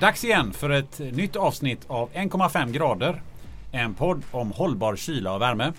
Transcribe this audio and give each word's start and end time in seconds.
Dags 0.00 0.24
igen 0.24 0.52
för 0.52 0.70
ett 0.70 0.98
nytt 0.98 1.36
avsnitt 1.36 1.80
av 1.86 2.10
1,5 2.10 2.70
grader. 2.70 3.22
En 3.72 3.94
podd 3.94 4.22
om 4.30 4.52
hållbar 4.52 4.96
kyla 4.96 5.34
och 5.34 5.40
värme. 5.40 5.72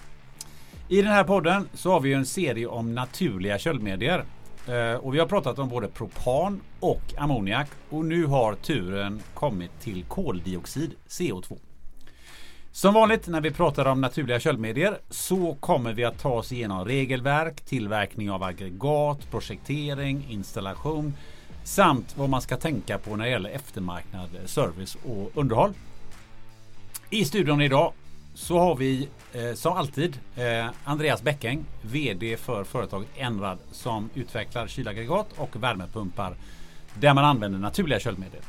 I 0.87 1.01
den 1.01 1.11
här 1.11 1.23
podden 1.23 1.69
så 1.73 1.91
har 1.91 1.99
vi 1.99 2.13
en 2.13 2.25
serie 2.25 2.67
om 2.67 2.95
naturliga 2.95 3.59
köldmedier. 3.59 4.23
Eh, 4.67 4.93
och 4.93 5.13
vi 5.13 5.19
har 5.19 5.25
pratat 5.25 5.59
om 5.59 5.69
både 5.69 5.87
propan 5.87 6.61
och 6.79 7.01
ammoniak. 7.17 7.67
Och 7.89 8.05
nu 8.05 8.25
har 8.25 8.55
turen 8.55 9.21
kommit 9.33 9.79
till 9.79 10.03
koldioxid, 10.03 10.91
CO2. 11.07 11.57
Som 12.71 12.93
vanligt 12.93 13.27
när 13.27 13.41
vi 13.41 13.51
pratar 13.51 13.85
om 13.85 14.01
naturliga 14.01 14.39
köldmedier 14.39 14.97
så 15.09 15.57
kommer 15.59 15.93
vi 15.93 16.03
att 16.03 16.19
ta 16.19 16.29
oss 16.29 16.51
igenom 16.51 16.85
regelverk, 16.85 17.61
tillverkning 17.61 18.31
av 18.31 18.43
aggregat, 18.43 19.31
projektering, 19.31 20.25
installation 20.29 21.13
samt 21.69 22.17
vad 22.17 22.29
man 22.29 22.41
ska 22.41 22.57
tänka 22.57 22.97
på 22.97 23.15
när 23.15 23.25
det 23.25 23.31
gäller 23.31 23.49
eftermarknad, 23.49 24.29
service 24.45 24.97
och 25.05 25.31
underhåll. 25.33 25.73
I 27.09 27.25
studion 27.25 27.61
idag 27.61 27.93
så 28.33 28.59
har 28.59 28.75
vi 28.75 29.09
eh, 29.33 29.53
som 29.53 29.73
alltid 29.73 30.19
eh, 30.35 30.67
Andreas 30.83 31.21
Bäckäng, 31.21 31.65
VD 31.81 32.37
för 32.37 32.63
företaget 32.63 33.07
Enrad 33.17 33.57
som 33.71 34.09
utvecklar 34.15 34.67
kylaggregat 34.67 35.27
och 35.37 35.63
värmepumpar 35.63 36.33
där 36.99 37.13
man 37.13 37.25
använder 37.25 37.59
naturliga 37.59 37.99
köldmedel. 37.99 38.41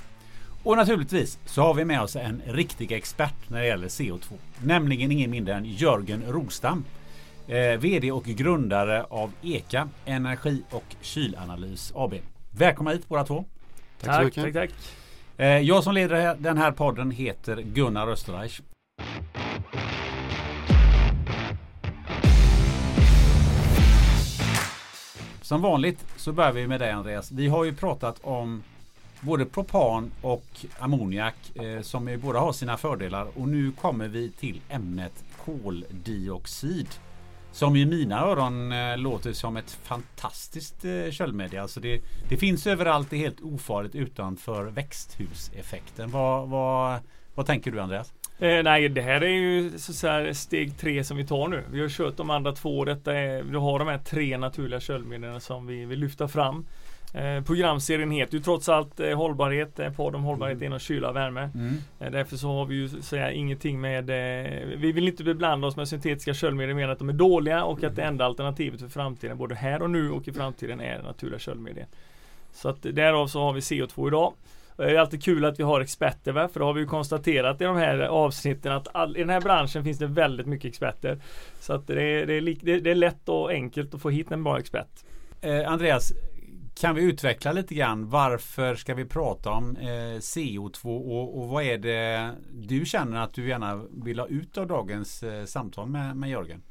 Och 0.62 0.76
naturligtvis 0.76 1.38
så 1.46 1.62
har 1.62 1.74
vi 1.74 1.84
med 1.84 2.02
oss 2.02 2.16
en 2.16 2.42
riktig 2.46 2.92
expert 2.92 3.48
när 3.48 3.60
det 3.60 3.66
gäller 3.66 3.88
CO2. 3.88 4.32
Nämligen 4.62 5.12
ingen 5.12 5.30
mindre 5.30 5.54
än 5.54 5.64
Jörgen 5.64 6.22
Rostam. 6.28 6.84
Eh, 7.48 7.78
VD 7.78 8.12
och 8.12 8.24
grundare 8.24 9.04
av 9.04 9.32
EKA 9.42 9.88
Energi 10.04 10.62
och 10.70 10.96
Kylanalys 11.00 11.92
AB. 11.96 12.14
Välkomna 12.52 12.90
hit 12.90 13.08
båda 13.08 13.24
två. 13.24 13.44
Tack, 14.00 14.34
tack, 14.34 14.34
tack, 14.34 14.52
tack. 14.52 14.70
Eh, 15.36 15.46
jag 15.46 15.84
som 15.84 15.94
leder 15.94 16.36
den 16.38 16.58
här 16.58 16.72
podden 16.72 17.10
heter 17.10 17.56
Gunnar 17.62 18.08
Österreich. 18.08 18.60
Som 25.42 25.62
vanligt 25.62 26.04
så 26.16 26.32
börjar 26.32 26.52
vi 26.52 26.66
med 26.66 26.80
dig 26.80 26.90
Andreas. 26.90 27.32
Vi 27.32 27.48
har 27.48 27.64
ju 27.64 27.74
pratat 27.74 28.18
om 28.22 28.62
både 29.20 29.44
propan 29.44 30.10
och 30.22 30.66
ammoniak 30.78 31.56
eh, 31.56 31.82
som 31.82 32.08
ju 32.08 32.16
båda 32.16 32.38
har 32.38 32.52
sina 32.52 32.76
fördelar 32.76 33.26
och 33.34 33.48
nu 33.48 33.72
kommer 33.72 34.08
vi 34.08 34.30
till 34.30 34.60
ämnet 34.68 35.24
koldioxid. 35.44 36.88
Som 37.52 37.76
i 37.76 37.86
mina 37.86 38.20
öron 38.20 38.72
eh, 38.72 38.98
låter 38.98 39.32
som 39.32 39.56
ett 39.56 39.78
fantastiskt 39.82 40.84
eh. 40.84 41.62
Alltså 41.62 41.80
det, 41.80 42.00
det 42.28 42.36
finns 42.36 42.66
överallt, 42.66 43.10
det 43.10 43.16
är 43.16 43.20
helt 43.20 43.40
ofarligt 43.40 43.94
utanför 43.94 44.64
växthuseffekten. 44.64 46.10
Vad, 46.10 46.48
vad, 46.48 47.00
vad 47.34 47.46
tänker 47.46 47.70
du 47.70 47.80
Andreas? 47.80 48.12
Eh, 48.38 48.62
nej, 48.62 48.88
det 48.88 49.02
här 49.02 49.20
är 49.20 49.28
ju 49.28 49.78
så 49.78 50.06
här 50.06 50.32
steg 50.32 50.78
tre 50.78 51.04
som 51.04 51.16
vi 51.16 51.26
tar 51.26 51.48
nu. 51.48 51.64
Vi 51.70 51.80
har 51.80 51.88
kört 51.88 52.16
de 52.16 52.30
andra 52.30 52.52
två. 52.52 52.84
Detta 52.84 53.14
är, 53.14 53.42
vi 53.42 53.56
har 53.56 53.78
de 53.78 53.88
här 53.88 53.98
tre 53.98 54.38
naturliga 54.38 54.80
köldmedierna 54.80 55.40
som 55.40 55.66
vi 55.66 55.84
vill 55.84 55.98
lyfta 55.98 56.28
fram. 56.28 56.66
Eh, 57.14 57.44
programserien 57.44 58.10
heter 58.10 58.34
ju 58.34 58.42
trots 58.42 58.68
allt 58.68 59.00
eh, 59.00 59.16
hållbarhet, 59.16 59.78
eh, 59.78 59.92
podd 59.92 60.14
om 60.14 60.22
hållbarhet 60.22 60.56
mm. 60.56 60.66
inom 60.66 60.78
kyla 60.78 61.08
och 61.08 61.16
värme. 61.16 61.50
Mm. 61.54 61.74
Eh, 62.00 62.10
därför 62.10 62.36
så 62.36 62.48
har 62.48 62.66
vi 62.66 62.74
ju 62.74 62.88
säga 62.88 63.32
ingenting 63.32 63.80
med 63.80 64.10
eh, 64.10 64.66
Vi 64.76 64.92
vill 64.92 65.08
inte 65.08 65.24
beblanda 65.24 65.66
oss 65.66 65.76
med 65.76 65.88
syntetiska 65.88 66.34
köldmedel 66.34 66.74
mer 66.74 66.84
än 66.84 66.90
att 66.90 66.98
de 66.98 67.08
är 67.08 67.12
dåliga 67.12 67.64
och 67.64 67.84
att 67.84 67.96
det 67.96 68.02
enda 68.02 68.24
alternativet 68.24 68.80
för 68.80 68.88
framtiden 68.88 69.38
både 69.38 69.54
här 69.54 69.82
och 69.82 69.90
nu 69.90 70.10
och 70.10 70.28
i 70.28 70.32
framtiden 70.32 70.80
är 70.80 71.02
naturliga 71.02 71.38
köldmedel. 71.38 71.84
Så 72.52 72.68
att 72.68 72.82
därav 72.82 73.26
så 73.26 73.40
har 73.40 73.52
vi 73.52 73.60
CO2 73.60 74.08
idag. 74.08 74.32
Det 74.76 74.90
är 74.90 74.98
alltid 74.98 75.22
kul 75.22 75.44
att 75.44 75.58
vi 75.58 75.62
har 75.62 75.80
experter 75.80 76.32
va? 76.32 76.48
för 76.48 76.60
då 76.60 76.66
har 76.66 76.72
vi 76.72 76.80
ju 76.80 76.86
konstaterat 76.86 77.60
i 77.60 77.64
de 77.64 77.76
här 77.76 77.98
avsnitten 77.98 78.72
att 78.72 78.88
all, 78.92 79.16
i 79.16 79.20
den 79.20 79.30
här 79.30 79.40
branschen 79.40 79.84
finns 79.84 79.98
det 79.98 80.06
väldigt 80.06 80.46
mycket 80.46 80.68
experter. 80.68 81.18
Så 81.60 81.72
att 81.72 81.86
det 81.86 82.02
är, 82.02 82.26
det 82.26 82.34
är, 82.34 82.80
det 82.80 82.90
är 82.90 82.94
lätt 82.94 83.28
och 83.28 83.50
enkelt 83.50 83.94
att 83.94 84.02
få 84.02 84.10
hit 84.10 84.32
en 84.32 84.44
bra 84.44 84.58
expert. 84.58 84.88
Eh, 85.40 85.72
Andreas, 85.72 86.12
kan 86.80 86.94
vi 86.94 87.02
utveckla 87.02 87.52
lite 87.52 87.74
grann 87.74 88.08
varför 88.08 88.74
ska 88.74 88.94
vi 88.94 89.04
prata 89.04 89.50
om 89.50 89.76
eh, 89.76 90.18
CO2 90.18 90.84
och, 90.84 91.40
och, 91.40 91.48
vad 91.48 91.64
är 91.64 91.78
det 91.78 92.30
du 92.52 92.86
känner 92.86 93.20
att 93.20 93.34
du 93.34 93.48
gärna 93.48 93.84
vill 93.90 94.18
ha 94.18 94.26
ut 94.26 94.58
av 94.58 94.66
dagens 94.66 95.22
eh, 95.22 95.44
samtal 95.44 95.88
med, 95.88 96.16
med 96.16 96.30
Jörgen? 96.30 96.62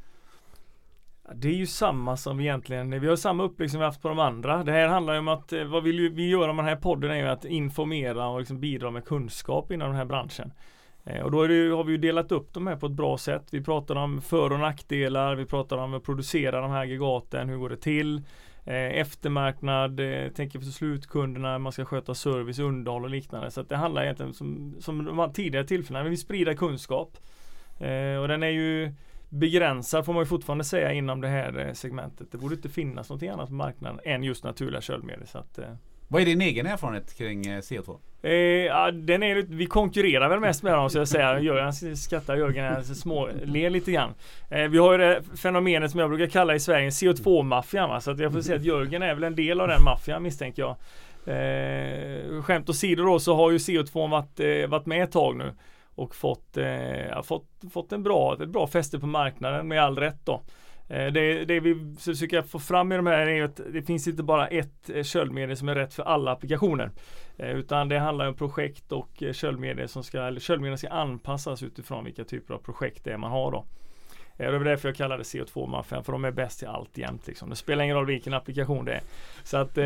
Det 1.34 1.48
är 1.48 1.54
ju 1.54 1.66
samma 1.66 2.18
som 2.18 2.40
egentligen, 2.40 3.02
vi 3.02 3.08
har 3.08 3.16
samma 3.16 3.44
upplägg 3.44 3.72
som 3.72 3.80
vi 3.80 3.86
haft 3.86 4.02
på 4.02 4.08
de 4.08 4.20
andra. 4.20 4.64
Det 4.64 4.72
här 4.72 4.88
handlar 4.88 5.14
ju 5.14 5.20
om 5.20 5.28
att 5.28 5.54
eh, 5.54 5.64
vad 5.64 5.84
vill 5.84 6.10
vi 6.10 6.30
göra 6.30 6.54
med 6.54 6.66
den 6.66 6.70
här 6.70 6.82
podden 6.82 7.12
är 7.12 7.16
ju 7.16 7.28
att 7.28 7.46
informera 7.46 8.28
och 8.28 8.40
liksom 8.40 8.60
bidra 8.60 8.92
med 8.92 9.06
kunskap 9.06 9.72
inom 9.72 9.88
den 9.88 9.98
här 9.98 10.06
branschen. 10.06 10.52
Eh, 11.04 11.22
och 11.22 11.32
då 11.32 11.48
det, 11.48 11.70
har 11.70 11.84
vi 11.84 11.92
ju 11.92 11.98
delat 11.98 12.32
upp 12.32 12.54
de 12.54 12.68
här 12.68 12.76
på 12.76 12.86
ett 12.86 12.92
bra 12.92 13.18
sätt. 13.18 13.48
Vi 13.52 13.64
pratar 13.64 13.96
om 13.96 14.22
för 14.22 14.54
och 14.54 14.60
nackdelar, 14.60 15.36
vi 15.36 15.46
pratar 15.46 15.78
om 15.78 15.94
att 15.94 16.04
producera 16.04 16.62
de 16.62 16.72
här 16.72 16.82
aggregaten, 16.82 17.50
hur 17.50 17.58
går 17.58 17.70
det 17.70 17.78
till? 17.78 18.22
Eh, 18.70 19.00
eftermarknad, 19.00 20.00
eh, 20.00 20.32
tänker 20.32 20.60
på 20.60 20.66
slutkunderna, 20.66 21.60
man 21.60 21.72
ska 21.72 21.86
sköta 21.86 22.14
service, 22.14 22.60
underhåll 22.60 23.04
och 23.04 23.10
liknande. 23.10 23.52
Så 23.52 23.62
det 23.62 23.76
handlar 23.76 24.04
egentligen 24.04 24.34
som, 24.34 24.76
som 24.80 25.06
de 25.06 25.34
tidigare 25.34 25.68
tillfällena, 25.68 26.04
vi 26.04 26.10
vill 26.10 26.20
sprida 26.20 26.56
kunskap. 26.56 27.18
Eh, 27.80 28.22
och 28.22 28.28
den 28.28 28.44
är 28.44 28.50
ju 28.50 28.94
begränsad 29.30 30.06
får 30.06 30.14
man 30.14 30.22
ju 30.22 30.26
fortfarande 30.26 30.64
säga 30.64 30.94
inom 30.94 31.22
det 31.22 31.28
här 31.28 31.68
eh, 31.68 31.74
segmentet. 31.74 32.32
Det 32.32 32.38
borde 32.38 32.56
inte 32.56 32.70
finnas 32.70 33.10
något 33.10 33.24
annat 33.24 33.48
på 33.48 33.54
marknaden 33.54 34.00
än 34.04 34.24
just 34.24 34.44
naturliga 34.44 34.82
köldmedel. 34.82 35.28
Så 35.28 35.38
att, 35.38 35.60
vad 36.12 36.22
är 36.22 36.26
din 36.26 36.42
egen 36.42 36.66
erfarenhet 36.66 37.18
kring 37.18 37.46
eh, 37.46 37.60
CO2? 37.60 37.98
Eh, 38.22 38.32
ja, 38.32 38.92
den 38.92 39.24
är, 39.24 39.36
vi 39.36 39.66
konkurrerar 39.66 40.30
väl 40.30 40.40
mest 40.40 40.64
med 40.64 40.74
dem 40.74 40.90
så 40.90 40.98
jag 40.98 41.08
säger. 41.08 41.38
Jörgen 41.40 41.98
skrattar, 41.98 42.36
Jörgen 42.36 42.66
är 42.66 42.82
små, 42.82 43.30
ler 43.44 43.70
lite 43.70 43.92
grann. 43.92 44.14
Eh, 44.50 44.68
vi 44.68 44.78
har 44.78 44.92
ju 44.92 44.98
det 44.98 45.24
fenomenet 45.38 45.92
som 45.92 46.00
jag 46.00 46.10
brukar 46.10 46.28
kalla 46.28 46.56
i 46.56 46.60
Sverige 46.60 46.90
CO2-maffian. 46.90 48.00
Så 48.00 48.12
att 48.12 48.20
jag 48.20 48.32
får 48.32 48.42
säga 48.42 48.56
att 48.58 48.64
Jörgen 48.64 49.02
är 49.02 49.14
väl 49.14 49.24
en 49.24 49.36
del 49.36 49.62
av 49.62 49.68
den 49.68 49.84
maffian 49.84 50.24
misstänker 50.24 50.62
jag. 50.62 50.76
Eh, 51.26 52.42
skämt 52.42 52.70
åsido 52.70 53.04
då 53.04 53.20
så 53.20 53.36
har 53.36 53.52
ju 53.52 53.58
CO2 53.58 54.10
varit, 54.10 54.40
eh, 54.40 54.70
varit 54.70 54.86
med 54.86 55.04
ett 55.04 55.12
tag 55.12 55.38
nu. 55.38 55.54
Och 55.96 56.16
fått, 56.16 56.58
eh, 56.58 57.22
fått, 57.24 57.48
fått 57.74 57.92
en 57.92 58.04
bra, 58.04 58.38
ett 58.42 58.50
bra 58.50 58.68
fäste 58.68 59.00
på 59.00 59.08
marknaden 59.08 59.68
med 59.68 59.84
all 59.84 59.98
rätt 59.98 60.26
då. 60.26 60.42
Eh, 60.90 61.08
det, 61.08 61.46
det 61.46 61.60
vi 61.60 61.96
försöker 62.00 62.42
få 62.42 62.60
fram 62.60 62.92
i 62.92 62.96
de 62.96 63.06
här 63.06 63.28
är 63.28 63.44
att 63.44 63.62
det 63.74 63.82
finns 63.82 64.08
inte 64.08 64.24
bara 64.24 64.48
ett 64.48 64.90
eh, 64.90 65.04
köldmedel 65.04 65.58
som 65.58 65.70
är 65.70 65.76
rätt 65.76 65.94
för 65.94 66.04
alla 66.04 66.32
applikationer. 66.32 66.92
Eh, 67.38 67.52
utan 67.52 67.90
det 67.90 68.00
handlar 68.00 68.28
om 68.28 68.34
projekt 68.34 68.92
och 68.92 69.24
köldmedel 69.34 69.90
som 69.90 70.04
ska, 70.04 70.22
eller 70.22 70.40
köldmedel 70.40 70.78
ska 70.78 70.90
anpassas 70.90 71.64
utifrån 71.64 72.06
vilka 72.06 72.24
typer 72.24 72.54
av 72.54 72.58
projekt 72.58 73.04
det 73.04 73.12
är 73.12 73.18
man 73.18 73.32
har 73.32 73.52
då. 73.52 73.66
Det 74.38 74.46
är 74.46 74.60
därför 74.60 74.90
jag 74.90 74.96
kallar 74.96 75.18
det 75.18 75.24
CO2-maffian 75.24 76.04
för 76.04 76.12
de 76.12 76.26
är 76.26 76.32
bäst 76.32 76.64
i 76.64 76.66
allt 76.66 76.98
jämt. 76.98 77.28
Liksom. 77.28 77.50
Det 77.50 77.56
spelar 77.56 77.84
ingen 77.84 77.96
roll 77.96 78.06
vilken 78.06 78.34
applikation 78.34 78.86
det 78.86 78.94
är. 78.94 79.02
Så 79.44 79.58
att 79.58 79.78
eh, 79.78 79.84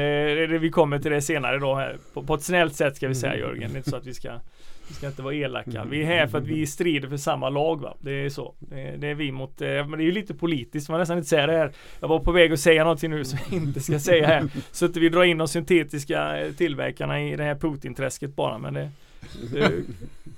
vi 0.60 0.70
kommer 0.74 1.00
till 1.00 1.12
det 1.12 1.22
senare 1.22 1.60
då 1.60 1.76
här. 1.76 1.98
På, 2.14 2.24
på 2.24 2.34
ett 2.34 2.44
snällt 2.44 2.76
sätt 2.76 2.96
ska 2.96 3.08
vi 3.08 3.16
säga 3.16 3.34
mm. 3.34 3.46
Jörgen. 3.46 3.70
Det 3.72 3.76
är 3.76 3.78
inte 3.78 3.90
så 3.90 3.96
att 3.96 4.06
vi 4.06 4.14
ska 4.14 4.40
vi 4.88 4.94
ska 4.94 5.08
inte 5.08 5.22
vara 5.22 5.36
elaka. 5.36 5.86
Vi 5.90 6.02
är 6.02 6.06
här 6.06 6.28
för 6.28 6.38
att 6.38 6.48
vi 6.48 6.68
strider 6.68 7.08
för 7.08 7.18
samma 7.18 7.50
lag. 7.50 7.82
Va? 7.82 7.98
Det 8.00 8.12
är 8.12 8.30
så. 8.30 8.54
Det 8.98 9.08
är, 9.08 9.16
vi 9.16 9.32
mot, 9.32 9.62
eh, 9.62 9.68
men 9.68 9.92
det 9.92 10.04
är 10.04 10.06
ju 10.06 10.12
lite 10.12 10.34
politiskt. 10.34 10.90
Man 10.90 11.00
nästan 11.00 11.18
inte 11.18 11.30
säga 11.30 11.48
det 11.48 11.58
här. 11.58 11.72
Jag 12.00 12.08
var 12.08 12.20
på 12.20 12.32
väg 12.32 12.54
att 12.54 12.60
säga 12.60 12.84
någonting 12.84 13.12
nu 13.12 13.26
som 13.26 13.40
jag 13.46 13.62
inte 13.62 13.80
ska 13.80 14.00
säga 14.00 14.28
här. 14.28 14.44
Så 14.72 14.86
att 14.86 14.98
vi 14.98 15.10
drar 15.10 15.24
in 15.24 15.38
de 15.38 15.48
syntetiska 15.48 16.40
eh, 16.40 16.52
tillverkarna 16.52 17.24
i 17.24 17.36
det 17.36 17.44
här 17.44 17.56
Putin-träsket 17.56 18.36
bara. 18.36 18.58
Men 18.58 18.74
det, 18.74 18.90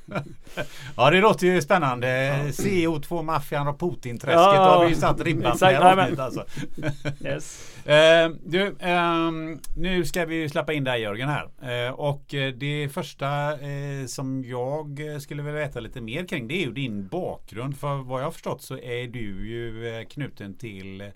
ja 0.95 1.09
det 1.09 1.21
låter 1.21 1.47
ju 1.47 1.61
spännande. 1.61 2.07
CO2 2.47 3.23
maffian 3.23 3.67
och 3.67 3.79
Putin-träsket 3.79 4.33
ja, 4.33 4.75
har 4.75 4.83
vi 4.83 4.89
ju 4.89 4.95
satt 4.95 5.21
ribban 5.21 5.51
exakt, 5.51 5.81
med 5.81 6.19
alltså. 6.19 6.45
yes. 7.25 7.75
Uh, 7.85 8.35
du, 8.45 8.75
um, 8.85 9.59
nu 9.77 10.05
ska 10.05 10.25
vi 10.25 10.49
släppa 10.49 10.73
in 10.73 10.83
dig 10.83 11.01
Jörgen 11.01 11.29
här. 11.29 11.87
Uh, 11.87 11.93
och 11.93 12.23
det 12.57 12.89
första 12.93 13.51
uh, 13.51 14.05
som 14.07 14.43
jag 14.43 14.99
skulle 15.21 15.43
vilja 15.43 15.59
veta 15.59 15.79
lite 15.79 16.01
mer 16.01 16.25
kring 16.27 16.47
det 16.47 16.53
är 16.53 16.65
ju 16.65 16.71
din 16.71 17.07
bakgrund. 17.07 17.77
För 17.77 17.95
vad 17.95 18.21
jag 18.21 18.25
har 18.25 18.31
förstått 18.31 18.61
så 18.61 18.77
är 18.77 19.07
du 19.07 19.49
ju 19.49 20.05
knuten 20.09 20.57
till 20.57 21.11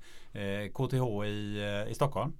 KTH 0.73 1.25
i, 1.25 1.85
i 1.89 1.93
Stockholm. 1.93 2.33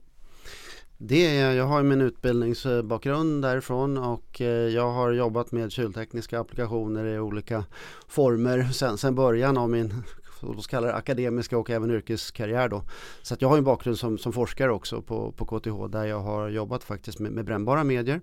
Det 1.01 1.37
är, 1.37 1.51
jag 1.51 1.65
har 1.65 1.83
min 1.83 2.01
utbildningsbakgrund 2.01 3.41
därifrån 3.41 3.97
och 3.97 4.41
eh, 4.41 4.47
jag 4.47 4.91
har 4.91 5.11
jobbat 5.11 5.51
med 5.51 5.71
kyltekniska 5.71 6.39
applikationer 6.39 7.05
i 7.05 7.19
olika 7.19 7.65
former 8.07 8.63
sen, 8.63 8.97
sen 8.97 9.15
början 9.15 9.57
av 9.57 9.69
min 9.69 10.03
så 10.39 10.69
kallade 10.69 10.93
akademiska 10.93 11.57
och 11.57 11.69
även 11.69 11.91
yrkeskarriär 11.91 12.69
då. 12.69 12.83
Så 13.21 13.33
att 13.33 13.41
jag 13.41 13.49
har 13.49 13.57
en 13.57 13.63
bakgrund 13.63 13.99
som, 13.99 14.17
som 14.17 14.33
forskare 14.33 14.71
också 14.71 15.01
på, 15.01 15.31
på 15.31 15.45
KTH 15.45 15.87
där 15.89 16.05
jag 16.05 16.19
har 16.19 16.49
jobbat 16.49 16.83
faktiskt 16.83 17.19
med, 17.19 17.31
med 17.31 17.45
brännbara 17.45 17.83
medier 17.83 18.21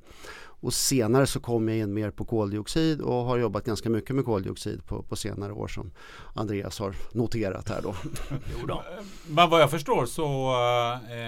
och 0.66 0.74
senare 0.74 1.26
så 1.26 1.40
kom 1.40 1.68
jag 1.68 1.78
in 1.78 1.94
mer 1.94 2.10
på 2.10 2.24
koldioxid 2.24 3.00
och 3.00 3.24
har 3.24 3.36
jobbat 3.36 3.64
ganska 3.64 3.90
mycket 3.90 4.16
med 4.16 4.24
koldioxid 4.24 4.86
på, 4.86 5.02
på 5.02 5.16
senare 5.16 5.52
år 5.52 5.68
som 5.68 5.90
Andreas 6.34 6.78
har 6.78 6.94
noterat 7.12 7.68
här 7.68 7.82
då. 7.82 7.94
jo 8.30 8.66
då. 8.66 8.82
Men 9.28 9.50
vad 9.50 9.60
jag 9.60 9.70
förstår 9.70 10.06
så 10.06 10.52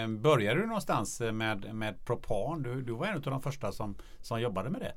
äh, 0.03 0.09
började 0.09 0.61
du 0.61 0.67
någonstans 0.67 1.21
med, 1.21 1.75
med 1.75 2.05
propan. 2.05 2.63
Du, 2.63 2.83
du 2.83 2.93
var 2.93 3.07
en 3.07 3.15
av 3.15 3.23
de 3.23 3.43
första 3.43 3.73
som, 3.73 3.95
som 4.21 4.41
jobbade 4.41 4.71
med 4.71 4.81
det. 4.81 4.93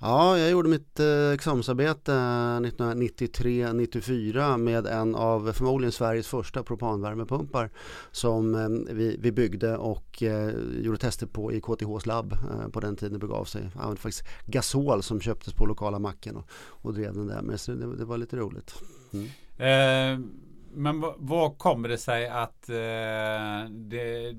Ja, 0.00 0.38
jag 0.38 0.50
gjorde 0.50 0.68
mitt 0.68 1.00
eh, 1.00 1.30
examensarbete 1.34 2.12
1993-94 2.12 4.56
med 4.56 4.86
en 4.86 5.14
av 5.14 5.52
förmodligen 5.52 5.92
Sveriges 5.92 6.28
första 6.28 6.62
propanvärmepumpar 6.62 7.70
som 8.12 8.54
eh, 8.54 8.68
vi, 8.94 9.16
vi 9.20 9.32
byggde 9.32 9.76
och 9.76 10.22
eh, 10.22 10.50
gjorde 10.80 10.98
tester 10.98 11.26
på 11.26 11.52
i 11.52 11.60
KTHs 11.60 12.06
labb 12.06 12.32
eh, 12.32 12.68
på 12.68 12.80
den 12.80 12.96
tiden 12.96 13.12
det 13.12 13.18
begav 13.18 13.44
sig. 13.44 13.70
Använde 13.80 14.00
faktiskt 14.00 14.24
gasol 14.46 15.02
som 15.02 15.20
köptes 15.20 15.54
på 15.54 15.66
lokala 15.66 15.98
macken 15.98 16.36
och, 16.36 16.50
och 16.52 16.94
drev 16.94 17.14
den 17.14 17.26
där 17.26 17.42
med 17.42 17.60
så 17.60 17.72
det, 17.72 17.96
det 17.96 18.04
var 18.04 18.18
lite 18.18 18.36
roligt. 18.36 18.74
Mm. 19.12 19.26
Eh, 19.56 20.26
men 20.74 21.04
vad 21.16 21.58
kommer 21.58 21.88
det 21.88 21.98
sig 21.98 22.28
att 22.28 22.68
eh, 22.68 23.70
det, 23.70 24.32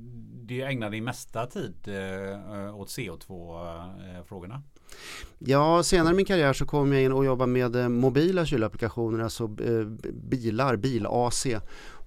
det 0.43 0.61
ägnar 0.61 0.89
din 0.89 1.03
mesta 1.03 1.45
tid 1.45 1.75
eh, 1.85 2.79
åt 2.79 2.88
CO2-frågorna? 2.88 4.55
Eh, 4.55 4.61
Ja, 5.39 5.83
senare 5.83 6.13
i 6.13 6.15
min 6.15 6.25
karriär 6.25 6.53
så 6.53 6.65
kom 6.65 6.93
jag 6.93 7.03
in 7.03 7.11
och 7.11 7.25
jobbade 7.25 7.51
med 7.51 7.75
eh, 7.75 7.89
mobila 7.89 8.45
kylapplikationer, 8.45 9.23
alltså 9.23 9.43
eh, 9.43 9.85
bilar, 10.13 10.75
bil-AC. 10.75 11.47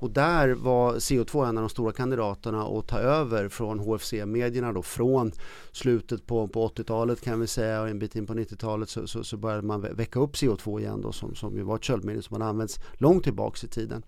Och 0.04 0.10
där 0.10 0.48
var 0.48 0.94
CO2 0.94 1.48
en 1.48 1.58
av 1.58 1.62
de 1.62 1.68
stora 1.68 1.92
kandidaterna 1.92 2.62
att 2.62 2.88
ta 2.88 2.98
över 2.98 3.48
från 3.48 3.78
HFC-medierna 3.78 4.72
då 4.72 4.82
från 4.82 5.32
slutet 5.72 6.26
på, 6.26 6.48
på 6.48 6.68
80-talet 6.68 7.20
kan 7.20 7.40
vi 7.40 7.46
säga 7.46 7.82
och 7.82 7.88
en 7.88 7.98
bit 7.98 8.16
in 8.16 8.26
på 8.26 8.34
90-talet 8.34 8.88
så, 8.88 9.06
så, 9.06 9.24
så, 9.24 9.36
började 9.36 9.62
man 9.62 9.80
väcka 9.80 10.20
upp 10.20 10.34
CO2 10.34 10.80
igen 10.80 11.00
då 11.00 11.12
som, 11.12 11.34
som 11.34 11.56
ju 11.56 11.62
var 11.62 11.76
ett 11.76 11.84
köldmedel 11.84 12.22
som 12.22 12.34
hade 12.34 12.44
använts 12.50 12.80
långt 12.92 13.24
tillbaks 13.24 13.64
i 13.64 13.68
tiden. 13.68 14.02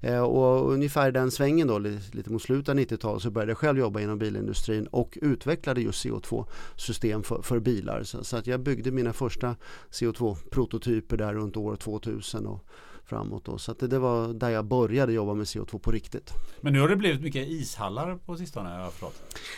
Eh, 0.00 0.22
och 0.22 0.72
ungefär 0.72 1.08
i 1.08 1.12
den 1.12 1.30
svängen 1.30 1.68
då 1.68 1.78
lite, 1.78 2.16
lite 2.16 2.32
mot 2.32 2.42
slutet 2.42 2.68
av 2.68 2.74
90-talet 2.74 3.22
så 3.22 3.30
började 3.30 3.50
jag 3.50 3.58
själv 3.58 3.78
jobba 3.78 4.00
inom 4.00 4.18
bilindustrin 4.18 4.86
och 4.86 5.18
utvecklade 5.22 5.80
just 5.80 6.04
CO2-system 6.04 7.22
för, 7.22 7.42
för 7.42 7.58
bilar. 7.58 8.02
Så, 8.02 8.24
så, 8.24 8.36
att 8.36 8.46
jag 8.46 8.60
byggde 8.60 8.90
mina 8.90 9.12
första 9.12 9.56
CO2-prototyper 9.90 11.16
där 11.16 11.34
runt 11.34 11.56
år 11.56 11.76
2000 11.76 12.46
och 12.46 12.64
framåt. 13.10 13.44
Då. 13.44 13.58
Så 13.58 13.72
det, 13.72 13.86
det, 13.86 13.98
var 13.98 14.28
där 14.28 14.50
jag 14.50 14.64
började 14.64 15.12
jobba 15.12 15.34
med 15.34 15.44
CO2 15.44 15.78
på 15.78 15.90
riktigt. 15.90 16.32
Men 16.60 16.72
nu 16.72 16.80
har 16.80 16.88
det 16.88 16.96
blivit 16.96 17.20
mycket 17.20 17.48
ishallar 17.48 18.16
på 18.16 18.36
sistone 18.36 18.90
jag. 19.00 19.10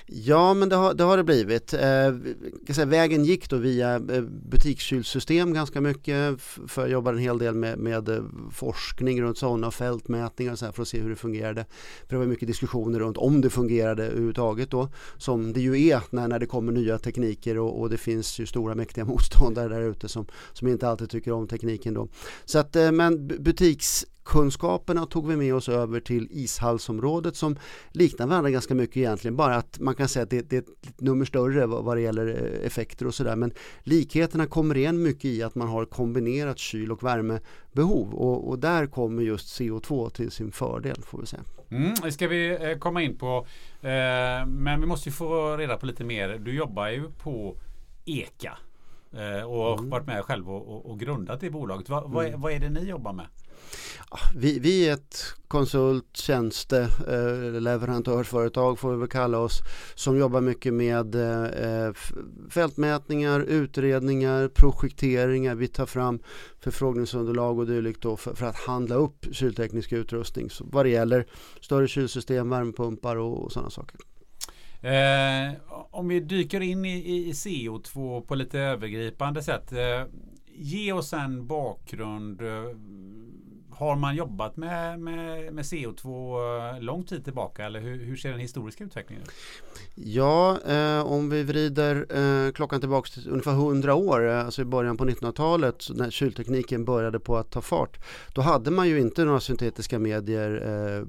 Ja 0.06 0.54
men 0.54 0.68
det 0.68 0.76
har 0.76 0.94
det, 0.94 1.04
har 1.04 1.16
det 1.16 1.24
blivit. 1.24 1.74
Eh, 1.74 2.14
säga, 2.74 2.86
vägen 2.86 3.24
gick 3.24 3.50
då 3.50 3.56
via 3.56 3.94
eh, 3.94 4.22
butikskylsystem 4.22 5.52
ganska 5.52 5.80
mycket. 5.80 6.40
För 6.40 6.82
jag 6.82 6.90
jobbade 6.90 7.16
en 7.16 7.22
hel 7.22 7.38
del 7.38 7.54
med, 7.54 7.78
med 7.78 8.08
eh, 8.08 8.22
forskning 8.50 9.22
runt 9.22 9.38
sådana 9.38 9.70
fältmätningar 9.70 10.54
så 10.54 10.64
här, 10.64 10.72
för 10.72 10.82
att 10.82 10.88
se 10.88 11.00
hur 11.00 11.10
det 11.10 11.16
fungerade. 11.16 11.64
För 12.08 12.14
det 12.14 12.18
var 12.18 12.26
mycket 12.26 12.48
diskussioner 12.48 13.00
runt 13.00 13.16
om 13.16 13.40
det 13.40 13.50
fungerade 13.50 14.06
överhuvudtaget 14.06 14.70
då. 14.70 14.88
Som 15.18 15.52
det 15.52 15.60
ju 15.60 15.88
är 15.88 16.02
när, 16.10 16.28
när 16.28 16.38
det 16.38 16.46
kommer 16.46 16.72
nya 16.72 16.98
tekniker 16.98 17.58
och, 17.58 17.80
och 17.80 17.90
det 17.90 17.98
finns 17.98 18.38
ju 18.38 18.46
stora 18.46 18.74
mäktiga 18.74 19.04
motståndare 19.12 19.68
där 19.68 19.82
ute 19.82 20.08
som, 20.08 20.26
som 20.52 20.68
inte 20.68 20.88
alltid 20.88 21.10
tycker 21.10 21.32
om 21.32 21.48
tekniken 21.48 21.94
då. 21.94 22.08
Så 22.44 22.58
att, 22.58 22.76
eh, 22.76 22.92
men 22.92 23.41
butikskunskaperna 23.42 25.06
tog 25.06 25.28
vi 25.28 25.36
med 25.36 25.54
oss 25.54 25.68
över 25.68 26.00
till 26.00 26.28
ishallsområdet 26.30 27.36
som 27.36 27.56
liknar 27.90 28.26
varandra 28.26 28.50
ganska 28.50 28.74
mycket 28.74 28.96
egentligen. 28.96 29.36
Bara 29.36 29.56
att 29.56 29.80
man 29.80 29.94
kan 29.94 30.08
säga 30.08 30.22
att 30.22 30.30
det, 30.30 30.50
det 30.50 30.56
är 30.56 30.60
ett 30.60 31.00
nummer 31.00 31.24
större 31.24 31.66
vad, 31.66 31.84
vad 31.84 31.96
det 31.96 32.00
gäller 32.00 32.26
eh, 32.26 32.66
effekter 32.66 33.06
och 33.06 33.14
sådär. 33.14 33.36
Men 33.36 33.52
likheterna 33.82 34.46
kommer 34.46 34.76
igen 34.76 35.02
mycket 35.02 35.24
i 35.24 35.42
att 35.42 35.54
man 35.54 35.68
har 35.68 35.84
kombinerat 35.84 36.58
kyl 36.58 36.92
och 36.92 37.02
värmebehov 37.02 38.14
och, 38.14 38.48
och 38.48 38.58
där 38.58 38.86
kommer 38.86 39.22
just 39.22 39.60
CO2 39.60 40.10
till 40.10 40.30
sin 40.30 40.52
fördel 40.52 41.02
får 41.02 41.20
vi 41.20 41.26
säga. 41.26 41.42
Mm, 41.70 41.94
det 42.02 42.12
ska 42.12 42.28
vi 42.28 42.58
eh, 42.60 42.78
komma 42.78 43.02
in 43.02 43.18
på. 43.18 43.46
Eh, 43.80 44.46
men 44.46 44.80
vi 44.80 44.86
måste 44.86 45.08
ju 45.08 45.12
få 45.12 45.56
reda 45.56 45.76
på 45.76 45.86
lite 45.86 46.04
mer. 46.04 46.38
Du 46.38 46.54
jobbar 46.54 46.88
ju 46.88 47.10
på 47.10 47.56
EKA. 48.04 48.58
Eh, 49.12 49.44
och 49.44 49.78
mm. 49.78 49.90
varit 49.90 50.06
med 50.06 50.24
själv 50.24 50.50
och, 50.50 50.68
och, 50.68 50.90
och 50.90 51.00
grundat 51.00 51.40
det 51.40 51.50
bolaget. 51.50 51.88
Va, 51.88 51.98
mm. 51.98 52.12
vad, 52.12 52.26
är, 52.26 52.36
vad 52.36 52.52
är 52.52 52.58
det 52.58 52.70
ni 52.70 52.80
jobbar 52.80 53.12
med? 53.12 53.26
Vi, 54.34 54.58
vi 54.58 54.88
är 54.88 54.92
ett 54.92 55.34
konsult, 55.48 56.16
tjänste, 56.16 56.88
eh, 57.08 57.60
leverantörsföretag 57.60 58.78
får 58.78 58.90
vi 58.90 58.96
väl 58.96 59.08
kalla 59.08 59.38
oss 59.38 59.60
som 59.94 60.18
jobbar 60.18 60.40
mycket 60.40 60.74
med 60.74 61.14
eh, 61.14 61.92
fältmätningar, 62.50 63.40
utredningar, 63.40 64.48
projekteringar. 64.48 65.54
Vi 65.54 65.68
tar 65.68 65.86
fram 65.86 66.18
förfrågningsunderlag 66.60 67.58
och 67.58 67.66
dylikt 67.66 68.02
för, 68.02 68.34
för, 68.34 68.46
att 68.46 68.56
handla 68.56 68.94
upp 68.94 69.26
kylteknisk 69.32 69.92
utrustning 69.92 70.50
så 70.50 70.64
vad 70.72 70.86
det 70.86 70.90
gäller 70.90 71.26
större 71.60 71.88
kylsystem, 71.88 72.50
värmepumpar 72.50 73.16
och, 73.16 73.44
och 73.44 73.52
sådana 73.52 73.70
saker. 73.70 74.00
Eh, 74.82 75.54
om 75.90 76.08
vi 76.08 76.20
dyker 76.20 76.60
in 76.60 76.84
i, 76.84 77.28
i, 77.28 77.32
CO2 77.32 78.20
på 78.20 78.34
lite 78.34 78.58
övergripande 78.58 79.42
sätt. 79.42 79.72
Eh, 79.72 80.04
ge 80.46 80.92
oss 80.92 81.12
en 81.12 81.46
bakgrund. 81.46 82.40
Eh, 82.40 82.76
har 83.82 83.96
man 83.96 84.16
jobbat 84.16 84.56
med, 84.56 85.00
med, 85.00 85.52
med 85.52 85.64
CO2 85.64 86.80
lång 86.80 87.04
tid 87.04 87.24
tillbaka 87.24 87.66
eller 87.66 87.80
hur, 87.80 88.04
hur 88.04 88.16
ser 88.16 88.30
den 88.30 88.40
historiska 88.40 88.84
utvecklingen 88.84 89.22
ut? 89.22 89.30
Ja, 89.94 90.58
eh, 90.66 91.06
om 91.12 91.30
vi 91.30 91.42
vrider 91.42 92.06
eh, 92.10 92.52
klockan 92.52 92.80
tillbaka 92.80 93.10
till 93.10 93.30
ungefär 93.30 93.52
100 93.52 93.94
år, 93.94 94.28
eh, 94.28 94.44
alltså 94.44 94.62
i 94.62 94.64
början 94.64 94.96
på 94.96 95.04
1900-talet 95.04 95.86
när 95.94 96.10
kyltekniken 96.10 96.84
började 96.84 97.20
på 97.20 97.36
att 97.36 97.50
ta 97.50 97.60
fart. 97.60 97.98
Då 98.32 98.40
hade 98.40 98.70
man 98.70 98.88
ju 98.88 99.00
inte 99.00 99.24
några 99.24 99.40
syntetiska 99.40 99.98
medier, 99.98 100.50
eh, 100.66 101.06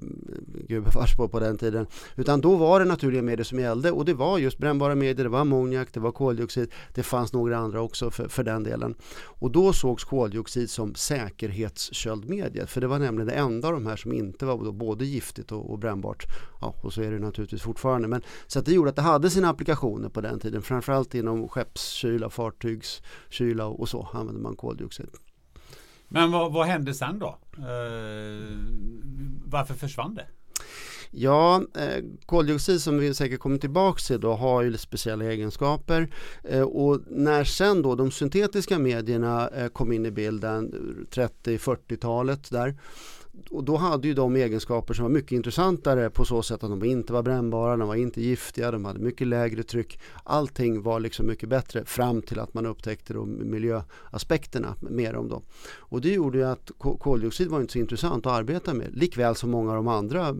gud 0.67 0.83
på, 1.17 1.27
på 1.27 1.39
den 1.39 1.57
tiden, 1.57 1.87
utan 2.15 2.41
då 2.41 2.55
var 2.55 2.79
det 2.79 2.85
naturliga 2.85 3.21
medier 3.21 3.43
som 3.43 3.59
gällde 3.59 3.91
och 3.91 4.05
det 4.05 4.13
var 4.13 4.37
just 4.37 4.57
brännbara 4.57 4.95
medier, 4.95 5.23
det 5.23 5.29
var 5.29 5.39
ammoniak, 5.39 5.93
det 5.93 5.99
var 5.99 6.11
koldioxid, 6.11 6.71
det 6.93 7.03
fanns 7.03 7.33
några 7.33 7.57
andra 7.57 7.81
också 7.81 8.11
för, 8.11 8.27
för 8.27 8.43
den 8.43 8.63
delen. 8.63 8.95
Och 9.39 9.51
då 9.51 9.73
sågs 9.73 10.03
koldioxid 10.03 10.69
som 10.69 10.95
giftighet. 12.63 12.69
för 12.69 12.81
det 12.81 12.87
var 12.87 12.99
nämligen 12.99 13.27
det 13.27 13.33
enda 13.33 13.67
av 13.67 13.73
de 13.73 13.85
här 13.85 13.95
som 13.95 14.13
inte 14.13 14.45
var 14.45 14.71
både 14.71 15.05
giftigt 15.05 15.51
och, 15.51 15.71
och 15.71 15.79
brännbart. 15.79 16.25
Ja, 16.61 16.73
och 16.83 16.93
så 16.93 17.01
är 17.01 17.11
det 17.11 17.19
naturligtvis 17.19 17.61
fortfarande. 17.61 18.07
Men, 18.07 18.21
så 18.47 18.59
att 18.59 18.65
det 18.65 18.73
gjorde 18.73 18.89
att 18.89 18.95
det 18.95 19.01
hade 19.01 19.29
sina 19.29 19.49
applikationer 19.49 20.09
på 20.09 20.21
den 20.21 20.39
tiden. 20.39 20.61
Framförallt 20.61 21.15
inom 21.15 21.47
skeppskyla, 21.47 22.29
fartygskyla 22.29 23.65
och 23.65 23.89
så 23.89 24.07
använde 24.13 24.41
man 24.41 24.55
koldioxid. 24.55 25.09
Men 26.09 26.31
vad, 26.31 26.53
vad 26.53 26.67
hände 26.67 26.93
sen 26.93 27.19
då? 27.19 27.37
Eh, 27.57 28.57
varför 29.45 29.73
försvann 29.73 30.15
det? 30.15 30.27
Ja, 31.15 31.63
eh, 31.77 32.03
koldioxid 32.25 32.81
som 32.81 32.97
vi 32.99 33.13
säkert 33.13 33.39
kommer 33.39 33.57
tillbaka 33.57 33.99
till 33.99 34.19
då 34.19 34.33
har 34.33 34.61
ju 34.61 34.77
speciella 34.77 35.25
egenskaper. 35.25 36.07
Eh, 36.43 36.61
och 36.61 36.99
när 37.07 37.43
sen 37.43 37.81
då 37.81 37.95
de 37.95 38.11
syntetiska 38.11 38.79
medierna 38.79 39.49
eh, 39.49 39.67
kom 39.67 39.91
in 39.91 40.05
i 40.05 40.11
bilden 40.11 40.73
eh, 40.73 41.23
30-40-talet 41.23 42.51
där 42.51 42.75
och 43.49 43.63
då 43.63 43.77
hade 43.77 44.07
ju 44.07 44.13
de 44.13 44.35
egenskaper 44.35 44.93
som 44.93 45.03
var 45.03 45.09
mycket 45.09 45.31
intressantare 45.31 46.09
på 46.09 46.25
så 46.25 46.43
sätt 46.43 46.63
att 46.63 46.69
de 46.69 46.83
inte 46.83 47.13
var 47.13 47.23
brännbara, 47.23 47.77
de 47.77 47.87
var 47.87 47.95
inte 47.95 48.21
giftiga, 48.21 48.71
de 48.71 48.85
hade 48.85 48.99
mycket 48.99 49.27
lägre 49.27 49.63
tryck. 49.63 49.99
Allting 50.23 50.81
var 50.81 50.99
liksom 50.99 51.27
mycket 51.27 51.49
bättre 51.49 51.85
fram 51.85 52.21
till 52.21 52.39
att 52.39 52.53
man 52.53 52.65
upptäckte 52.65 53.13
då 53.13 53.25
miljöaspekterna 53.25 54.75
med 54.79 55.13
dem. 55.13 55.41
Och 55.75 56.01
det 56.01 56.13
gjorde 56.13 56.37
ju 56.37 56.43
att 56.43 56.71
koldioxid 56.99 57.47
var 57.47 57.61
inte 57.61 57.73
så 57.73 57.79
intressant 57.79 58.25
att 58.25 58.31
arbeta 58.31 58.73
med. 58.73 58.97
Likväl 58.97 59.35
som 59.35 59.51
många 59.51 59.69
av 59.69 59.75
de 59.75 59.87
andra, 59.87 60.35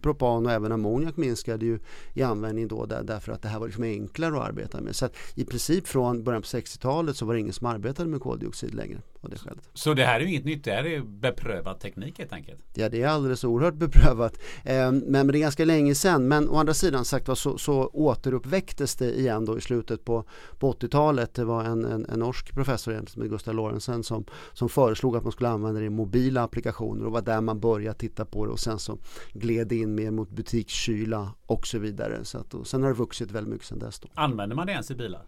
propan 0.00 0.46
och 0.46 0.52
även 0.52 0.72
ammoniak 0.72 1.16
minskade 1.16 1.66
ju 1.66 1.78
i 2.14 2.22
användning 2.22 2.68
då 2.68 2.86
där, 2.86 3.02
därför 3.02 3.32
att 3.32 3.42
det 3.42 3.48
här 3.48 3.58
var 3.58 3.66
liksom 3.66 3.84
enklare 3.84 4.36
att 4.36 4.48
arbeta 4.48 4.80
med. 4.80 4.96
Så 4.96 5.06
att 5.06 5.16
i 5.34 5.44
princip 5.44 5.86
från 5.86 6.24
början 6.24 6.42
på 6.42 6.48
60-talet 6.48 7.16
så 7.16 7.26
var 7.26 7.34
det 7.34 7.40
ingen 7.40 7.52
som 7.52 7.66
arbetade 7.66 8.08
med 8.08 8.20
koldioxid 8.20 8.74
längre. 8.74 9.02
Och 9.22 9.30
det 9.30 9.38
skälet. 9.38 9.68
Så 9.74 9.94
det 9.94 10.04
här 10.04 10.20
är 10.20 10.24
ju 10.24 10.28
inget 10.28 10.44
nytt, 10.44 10.64
det 10.64 10.70
här 10.70 10.86
är 10.86 11.00
beprövad 11.00 11.80
teknik 11.80 12.18
helt 12.18 12.32
enkelt? 12.32 12.60
Ja 12.74 12.88
det 12.88 13.02
är 13.02 13.08
alldeles 13.08 13.44
oerhört 13.44 13.74
beprövat. 13.74 14.38
Eh, 14.64 14.92
men, 14.92 15.26
det 15.26 15.38
är 15.38 15.40
ganska 15.40 15.64
länge 15.64 15.94
sedan. 15.94 16.28
Men 16.28 16.48
å 16.48 16.56
andra 16.56 16.74
sidan 16.74 17.04
sagt 17.04 17.28
var 17.28 17.34
så, 17.34 17.58
så 17.58 17.90
återuppväcktes 17.92 18.96
det 18.96 19.18
igen 19.18 19.44
då 19.44 19.58
i 19.58 19.60
slutet 19.60 20.04
på, 20.04 20.24
på 20.58 20.72
80-talet. 20.72 21.34
Det 21.34 21.44
var 21.44 21.64
en, 21.64 21.84
en, 21.84 22.06
en 22.06 22.18
norsk 22.18 22.54
professor 22.54 23.04
som 23.06 23.28
Gustav 23.28 23.54
Lorentzen 23.54 24.04
som, 24.04 24.24
som 24.52 24.68
föreslog 24.68 25.16
att 25.16 25.22
man 25.22 25.32
skulle 25.32 25.50
använda 25.50 25.80
det 25.80 25.86
i 25.86 25.90
mobila 25.90 26.42
applikationer 26.42 27.06
och 27.06 27.12
var 27.12 27.22
där 27.22 27.40
man 27.40 27.60
började 27.60 27.98
titta 27.98 28.24
på 28.24 28.46
det 28.46 28.52
och 28.52 28.60
sen 28.60 28.78
så 28.78 28.98
gled 29.32 29.68
det 29.68 29.76
in 29.76 29.94
mer 29.94 30.10
mot 30.10 30.30
butikskyla 30.30 31.34
och 31.46 31.66
så 31.66 31.78
vidare. 31.78 32.24
Så 32.24 32.38
att, 32.38 32.54
och 32.54 32.66
sen 32.66 32.82
har 32.82 32.88
det 32.88 32.96
vuxit 32.96 33.30
väldigt 33.30 33.52
mycket 33.52 33.66
sedan 33.66 33.78
dess. 33.78 34.00
Då. 34.00 34.08
Använder 34.14 34.56
man 34.56 34.66
det 34.66 34.72
ens 34.72 34.90
i 34.90 34.94
bilar? 34.94 35.22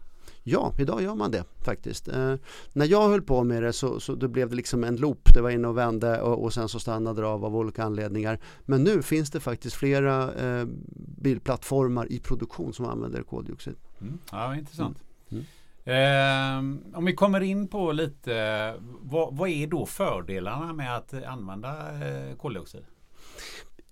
Ja, 0.47 0.73
idag 0.79 1.03
gör 1.03 1.15
man 1.15 1.31
det 1.31 1.45
faktiskt. 1.63 2.09
Eh, 2.09 2.35
när 2.73 2.87
jag 2.87 3.09
höll 3.09 3.23
på 3.23 3.45
med 3.45 3.63
det 3.63 3.73
så, 3.73 4.01
så 4.01 4.15
då 4.15 4.29
blev 4.29 4.51
det 4.51 4.57
liksom 4.57 4.85
en 4.85 4.97
loop. 4.97 5.35
Det 5.35 5.41
var 5.41 5.51
inne 5.51 5.69
och 5.69 5.79
vände 5.79 6.21
och, 6.21 6.45
och 6.45 6.53
sen 6.53 6.69
så 6.69 6.81
stannade 6.81 7.21
det 7.21 7.29
av 7.29 7.45
av 7.45 7.57
olika 7.57 7.85
anledningar. 7.85 8.39
Men 8.65 8.85
nu 8.85 9.03
finns 9.03 9.31
det 9.31 9.41
faktiskt 9.41 9.77
flera 9.77 10.35
eh, 10.35 10.67
bilplattformar 10.97 12.13
i 12.13 12.21
produktion 12.21 12.73
som 12.73 12.87
använder 12.87 13.23
koldioxid. 13.23 13.77
Mm. 14.01 14.19
Ja, 14.33 14.57
intressant. 14.57 14.99
Mm. 15.31 15.45
Eh, 15.85 16.97
om 16.99 17.05
vi 17.05 17.15
kommer 17.15 17.41
in 17.41 17.69
på 17.69 17.93
lite, 17.93 18.75
vad, 19.01 19.37
vad, 19.37 19.49
är 19.49 19.67
då 19.67 19.87
fördelarna 19.87 20.73
med 20.73 20.97
att 20.97 21.15
använda 21.25 21.69
eh, 21.71 22.37
koldioxid? 22.37 22.85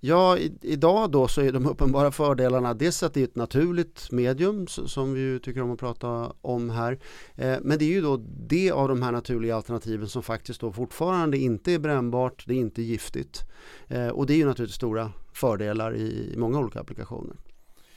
Ja, 0.05 0.39
i, 0.39 0.53
idag 0.61 1.11
då 1.11 1.29
så 1.29 1.41
är 1.41 1.53
de 1.53 1.67
uppenbara 1.67 2.11
fördelarna 2.11 2.75
dels 2.75 3.03
att 3.03 3.15
det 3.15 3.21
är 3.21 3.25
ett 3.25 3.37
naturligt 3.37 4.13
medium 4.13 4.67
som 4.67 5.15
vi 5.15 5.41
tycker 5.41 5.63
om 5.63 5.71
att 5.71 5.79
prata 5.79 6.33
om 6.41 6.71
här. 6.71 6.99
Eh, 7.35 7.57
men 7.63 7.79
det 7.79 7.85
är 7.85 7.89
ju 7.89 8.01
då 8.01 8.17
det 8.49 8.71
av 8.71 8.89
de 8.89 9.03
här 9.03 9.13
naturliga 9.13 9.57
alternativen 9.57 10.09
som 10.09 10.23
faktiskt 10.23 10.61
då 10.61 10.73
fortfarande 10.73 11.39
inte 11.39 11.73
är 11.73 11.79
brännbart, 11.79 12.45
det 12.47 12.55
är 12.55 12.59
inte 12.59 12.83
giftigt. 12.83 13.41
Eh, 13.89 14.09
och 14.09 14.27
det 14.27 14.35
är 14.35 14.37
ju 14.37 14.47
naturligtvis 14.47 14.77
stora 14.77 15.13
fördelar 15.33 15.97
i, 15.97 16.33
i 16.35 16.37
många 16.37 16.59
olika 16.59 16.81
applikationer. 16.81 17.37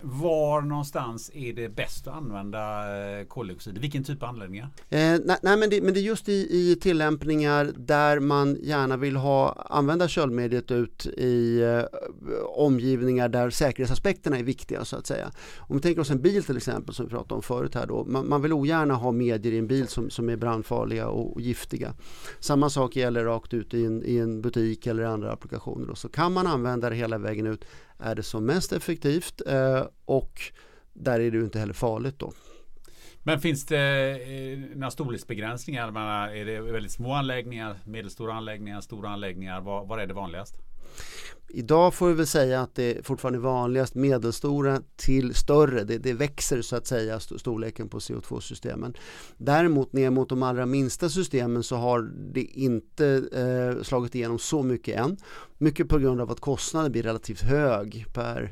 Var 0.02 0.62
någonstans 0.62 1.32
är 1.34 1.54
det 1.54 1.70
bäst 1.70 2.08
att 2.08 2.14
använda 2.14 2.60
eh, 3.20 3.26
koldioxid? 3.26 3.78
Vilken 3.78 4.04
typ 4.04 4.24
av 4.24 4.30
anläggningar? 4.30 4.70
Eh, 4.90 5.00
nej, 5.00 5.38
nej, 5.42 5.58
men, 5.58 5.70
det, 5.70 5.82
men 5.82 5.94
det 5.94 6.00
är 6.00 6.02
just 6.02 6.30
i, 6.30 6.48
i 6.50 6.78
tillämpningar 6.82 7.72
där 7.78 8.20
man 8.20 8.58
gärna 8.62 8.98
vill 8.98 9.16
ha, 9.16 9.66
använda 9.70 10.08
köldmediet 10.08 10.72
ut 10.72 11.06
i 11.06 11.62
eh, 11.62 11.84
omgivningar 12.46 13.30
där 13.30 13.50
säkerhetsaspekterna 13.50 14.38
är 14.38 14.44
viktiga 14.44 14.86
så 14.86 14.96
att 14.96 15.08
säga. 15.08 15.32
Om 15.58 15.76
vi 15.76 15.82
tänker 15.82 16.02
oss 16.02 16.12
en 16.12 16.22
bil 16.22 16.44
till 16.44 16.58
exempel 16.58 16.96
som 16.96 17.06
vi 17.06 17.10
pratade 17.10 17.34
om 17.34 17.42
förut 17.42 17.76
här 17.76 17.88
då. 17.88 18.06
Man, 18.06 18.30
man 18.30 18.42
vill 18.42 18.54
ogärna 18.54 18.94
ha 18.94 19.12
medier 19.12 19.54
i 19.54 19.58
en 19.58 19.68
bil 19.68 19.88
som, 19.88 20.10
som 20.10 20.30
är 20.30 20.36
brandfarliga 20.36 21.08
och, 21.08 21.34
och 21.34 21.42
giftiga. 21.42 21.94
Samma 22.40 22.70
sak 22.70 22.96
gäller 22.96 23.24
rakt 23.24 23.54
ut 23.54 23.74
i 23.74 23.86
en, 23.86 24.04
i 24.06 24.18
en 24.18 24.42
butik 24.42 24.88
eller 24.88 25.04
andra 25.04 25.32
applikationer. 25.32 25.88
Då. 25.88 25.96
Så 25.96 26.10
kan 26.10 26.34
man 26.34 26.48
använda 26.48 26.90
det 26.90 26.96
hela 26.96 27.18
vägen 27.18 27.48
ut 27.48 27.66
är 28.00 28.16
det 28.16 28.24
som 28.24 28.46
mest 28.46 28.74
effektivt 28.74 29.42
eh, 29.48 29.84
och 30.06 30.42
där 30.94 31.20
är 31.20 31.32
det 31.32 31.38
ju 31.38 31.44
inte 31.44 31.60
heller 31.60 31.74
farligt 31.74 32.20
då. 32.20 32.34
Men 33.24 33.40
finns 33.40 33.66
det 33.66 34.10
eh, 34.12 34.60
några 34.76 34.92
storleksbegränsningar? 34.92 35.88
Är 36.30 36.46
det 36.46 36.62
väldigt 36.62 36.92
små 36.92 37.14
anläggningar, 37.14 37.78
medelstora 37.86 38.34
anläggningar, 38.34 38.82
stora 38.82 39.10
anläggningar? 39.10 39.62
Vad, 39.62 39.88
var 39.88 39.98
är 40.00 40.08
det 40.08 40.14
vanligast? 40.14 40.56
Idag 41.58 41.94
får 41.94 42.08
vi 42.08 42.14
väl 42.14 42.28
säga 42.28 42.62
att 42.62 42.76
det 42.76 42.98
är 42.98 43.04
fortfarande 43.04 43.40
är 43.40 43.42
vanligast 43.42 43.96
medelstora 43.96 44.82
till 44.96 45.34
större. 45.36 45.84
Det, 45.84 45.98
det 45.98 46.14
växer 46.14 46.62
så 46.62 46.76
att 46.76 46.88
säga 46.88 47.20
storleken 47.20 47.90
på 47.90 48.00
CO2-systemen. 48.00 48.94
Däremot 49.38 49.94
ner 49.94 50.10
mot 50.10 50.30
de 50.30 50.44
allra 50.44 50.66
minsta 50.66 51.10
systemen 51.10 51.64
så 51.64 51.76
har 51.76 52.02
det 52.34 52.44
inte 52.44 53.24
eh, 53.34 53.84
slagit 53.84 54.16
igenom 54.16 54.40
så 54.40 54.64
mycket 54.64 55.00
än. 55.00 55.18
Mycket 55.58 55.90
på 55.90 55.98
grund 55.98 56.22
av 56.22 56.32
att 56.32 56.40
kostnaden 56.40 56.92
blir 56.92 57.04
relativt 57.04 57.42
hög 57.42 58.06
per 58.14 58.52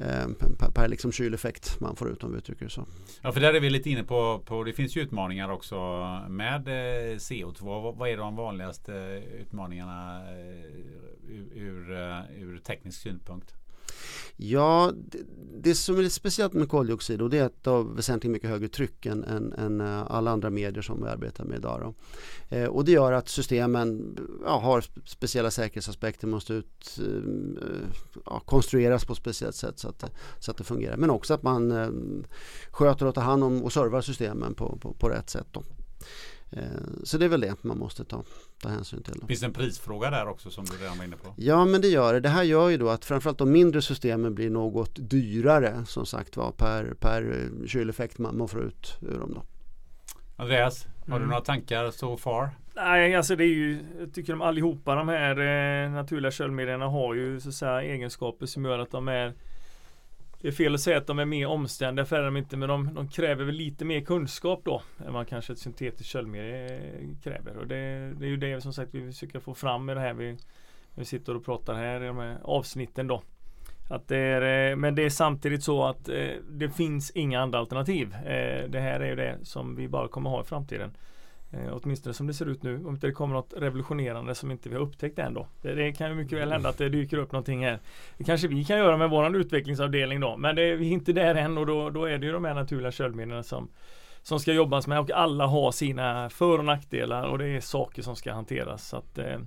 Eh, 0.00 0.28
per, 0.58 0.70
per 0.70 0.88
liksom 0.88 1.12
kyleffekt 1.12 1.80
man 1.80 1.96
får 1.96 2.10
ut 2.10 2.24
om 2.24 2.32
vi 2.32 2.38
uttrycker 2.38 2.64
det 2.64 2.70
så. 2.70 2.86
Ja 3.22 3.32
för 3.32 3.40
där 3.40 3.54
är 3.54 3.60
vi 3.60 3.70
lite 3.70 3.90
inne 3.90 4.04
på, 4.04 4.42
på 4.46 4.64
det 4.64 4.72
finns 4.72 4.96
ju 4.96 5.00
utmaningar 5.00 5.50
också 5.50 5.76
med 6.28 6.68
eh, 6.68 7.16
CO2. 7.16 7.94
Vad 7.98 8.08
är 8.08 8.16
de 8.16 8.36
vanligaste 8.36 8.92
utmaningarna 9.40 10.22
eh, 10.30 10.64
ur, 11.28 11.48
ur, 11.54 11.92
eh, 11.92 12.42
ur 12.42 12.58
teknisk 12.58 13.00
synpunkt? 13.02 13.54
Ja, 14.36 14.92
det, 14.94 15.18
det, 15.62 15.74
som 15.74 15.98
är 15.98 16.02
lite 16.02 16.14
speciellt 16.14 16.52
med 16.52 16.68
koldioxid 16.68 17.22
och 17.22 17.30
det 17.30 17.38
är 17.38 17.44
att 17.44 17.64
det 17.64 17.70
har 17.70 17.82
väsentligt 17.82 18.32
mycket 18.32 18.50
högre 18.50 18.68
tryck 18.68 19.06
än, 19.06 19.24
än, 19.24 19.52
än 19.52 19.80
eh, 19.80 20.02
alla 20.10 20.30
andra 20.30 20.50
medier 20.50 20.82
som 20.82 21.02
vi 21.02 21.08
arbetar 21.08 21.44
med 21.44 21.58
idag. 21.58 21.94
Eh, 22.48 22.64
och 22.64 22.84
det 22.84 22.92
gör 22.92 23.12
att 23.12 23.28
systemen 23.28 24.18
ja, 24.44 24.58
har 24.58 24.84
speciella 25.04 25.50
säkerhetsaspekter, 25.50 26.26
måste 26.26 26.52
ut, 26.52 26.98
eh, 26.98 27.86
ja, 28.26 28.40
konstrueras 28.40 29.04
på 29.04 29.12
ett 29.12 29.18
speciellt 29.18 29.56
sätt 29.56 29.78
så 29.78 29.88
att, 29.88 30.04
så 30.38 30.50
att 30.50 30.56
det 30.56 30.64
fungerar. 30.64 30.96
Men 30.96 31.10
också 31.10 31.34
att 31.34 31.42
man 31.42 31.70
eh, 31.70 31.90
sköter 32.70 33.06
och 33.06 33.14
tar 33.14 33.22
hand 33.22 33.44
om 33.44 33.62
och 33.62 33.72
servar 33.72 34.00
systemen 34.00 34.54
på, 34.54 34.78
på, 34.80 34.94
på 34.94 35.08
rätt 35.08 35.30
sätt. 35.30 35.46
Då. 35.52 35.62
Eh, 36.52 36.62
så 37.04 37.18
det 37.18 37.24
är 37.24 37.28
väl 37.28 37.40
det 37.40 37.64
man 37.64 37.78
måste 37.78 38.04
ta, 38.04 38.24
ta 38.62 38.68
hänsyn 38.68 39.02
till. 39.02 39.22
Finns 39.28 39.40
det 39.40 39.46
en 39.46 39.52
prisfråga 39.52 40.10
där 40.10 40.28
också 40.28 40.50
som 40.50 40.64
du 40.64 40.76
redan 40.76 40.98
var 40.98 41.04
inne 41.04 41.16
på? 41.16 41.34
Ja 41.36 41.64
men 41.64 41.80
det 41.80 41.88
gör 41.88 42.14
det. 42.14 42.20
Det 42.20 42.28
här 42.28 42.42
gör 42.42 42.68
ju 42.68 42.76
då 42.76 42.88
att 42.88 43.04
framförallt 43.04 43.38
de 43.38 43.52
mindre 43.52 43.82
systemen 43.82 44.34
blir 44.34 44.50
något 44.50 45.10
dyrare 45.10 45.84
som 45.86 46.06
sagt 46.06 46.36
var 46.36 46.52
per, 46.52 46.94
per 47.00 47.50
kyleffekt 47.66 48.18
man, 48.18 48.38
man 48.38 48.48
får 48.48 48.62
ut 48.62 48.98
ur 49.00 49.18
dem. 49.18 49.34
Då. 49.34 49.42
Andreas, 50.36 50.86
har 51.00 51.06
mm. 51.06 51.20
du 51.20 51.26
några 51.26 51.40
tankar 51.40 51.90
so 51.90 52.16
far? 52.16 52.50
Nej, 52.74 53.14
alltså 53.14 53.36
det 53.36 53.44
är 53.44 53.54
ju, 53.54 53.78
jag 54.00 54.14
tycker 54.14 54.32
de 54.32 54.42
allihopa 54.42 54.94
de 54.94 55.08
här 55.08 55.38
eh, 55.38 55.90
naturliga 55.90 56.30
köldmedierna 56.30 56.86
har 56.86 57.14
ju 57.14 57.40
så 57.40 57.48
att 57.48 57.54
säga 57.54 57.82
egenskaper 57.82 58.46
som 58.46 58.64
gör 58.64 58.78
att 58.78 58.90
de 58.90 59.08
är 59.08 59.34
det 60.40 60.48
är 60.48 60.52
fel 60.52 60.74
att 60.74 60.80
säga 60.80 60.98
att 60.98 61.06
de 61.06 61.18
är 61.18 61.24
mer 61.24 61.46
omständiga 61.46 62.06
för 62.06 62.16
är 62.16 62.24
de 62.24 62.36
inte 62.36 62.56
men 62.56 62.68
de, 62.68 62.94
de, 62.94 63.08
kräver 63.08 63.44
väl 63.44 63.54
lite 63.54 63.84
mer 63.84 64.00
kunskap 64.00 64.60
då 64.64 64.82
än 65.06 65.12
vad 65.12 65.28
kanske 65.28 65.52
ett 65.52 65.58
syntetiskt 65.58 66.12
köldmedel 66.12 66.70
eh, 66.72 67.22
kräver. 67.22 67.56
Och 67.56 67.66
det, 67.66 68.12
det, 68.18 68.26
är 68.26 68.28
ju 68.28 68.36
det 68.36 68.60
som 68.60 68.72
sagt 68.72 68.94
vi 68.94 69.06
försöker 69.12 69.40
få 69.40 69.54
fram 69.54 69.84
med 69.84 69.96
det 69.96 70.00
här 70.00 70.14
vi, 70.14 70.36
vi 70.94 71.04
sitter 71.04 71.36
och 71.36 71.44
pratar 71.44 71.74
här 71.74 72.02
i 72.02 72.06
de 72.06 72.18
här 72.18 72.38
avsnitten 72.42 73.06
då. 73.06 73.22
Att 73.88 74.08
det 74.08 74.16
är, 74.16 74.70
eh, 74.70 74.76
men 74.76 74.94
det 74.94 75.02
är 75.02 75.10
samtidigt 75.10 75.62
så 75.62 75.84
att 75.84 76.08
eh, 76.08 76.30
det 76.50 76.70
finns 76.70 77.10
inga 77.10 77.40
andra 77.40 77.58
alternativ. 77.58 78.16
Det 78.68 78.80
här 78.80 79.00
är 79.00 79.08
ju 79.08 79.16
det 79.16 79.38
som 79.42 79.76
vi 79.76 79.88
bara 79.88 80.08
kommer 80.08 80.30
ha 80.30 80.40
i 80.40 80.44
framtiden. 80.44 80.92
Eh, 81.52 81.78
åtminstone 81.82 82.14
som 82.14 82.26
det 82.26 82.34
ser 82.34 82.46
ut 82.46 82.62
nu. 82.62 82.76
Om 82.76 82.94
inte 82.94 83.06
det 83.06 83.12
kommer 83.12 83.34
något 83.34 83.54
revolutionerande 83.56 84.34
som 84.34 84.50
inte 84.50 84.68
vi 84.68 84.74
har 84.74 84.82
upptäckt 84.82 85.18
än 85.18 85.34
då. 85.34 85.46
Det, 85.62 85.74
det, 85.74 85.92
kan 85.92 86.08
ju 86.08 86.14
mycket 86.14 86.38
väl 86.38 86.52
hända 86.52 86.68
att 86.68 86.78
det 86.78 86.88
dyker 86.88 87.16
upp 87.16 87.32
någonting 87.32 87.64
här. 87.64 87.78
Det 88.18 88.24
kanske 88.24 88.48
vi 88.48 88.64
kan 88.64 88.78
göra 88.78 88.96
med 88.96 89.10
våran 89.10 89.34
utvecklingsavdelning 89.34 90.20
då. 90.20 90.36
Men 90.36 90.56
det, 90.56 90.76
vi 90.76 90.88
är 90.88 90.92
inte 90.92 91.12
där 91.12 91.34
än 91.34 91.58
och 91.58 91.66
då, 91.66 91.90
då 91.90 92.04
är 92.04 92.18
det 92.18 92.26
ju 92.26 92.32
de 92.32 92.44
här 92.44 92.54
naturliga 92.54 92.92
köldmedlen 92.92 93.44
som, 93.44 93.68
som 94.22 94.40
ska 94.40 94.52
jobbas 94.52 94.86
med 94.86 95.00
och 95.00 95.10
alla 95.10 95.46
har 95.46 95.72
sina 95.72 96.30
för 96.30 96.58
och 96.58 96.64
nackdelar 96.64 97.28
och 97.28 97.38
det 97.38 97.46
är 97.46 97.60
saker 97.60 98.02
som 98.02 98.16
ska 98.16 98.32
hanteras. 98.32 98.88
Så 98.88 98.96
att, 98.96 99.18
eh, 99.18 99.38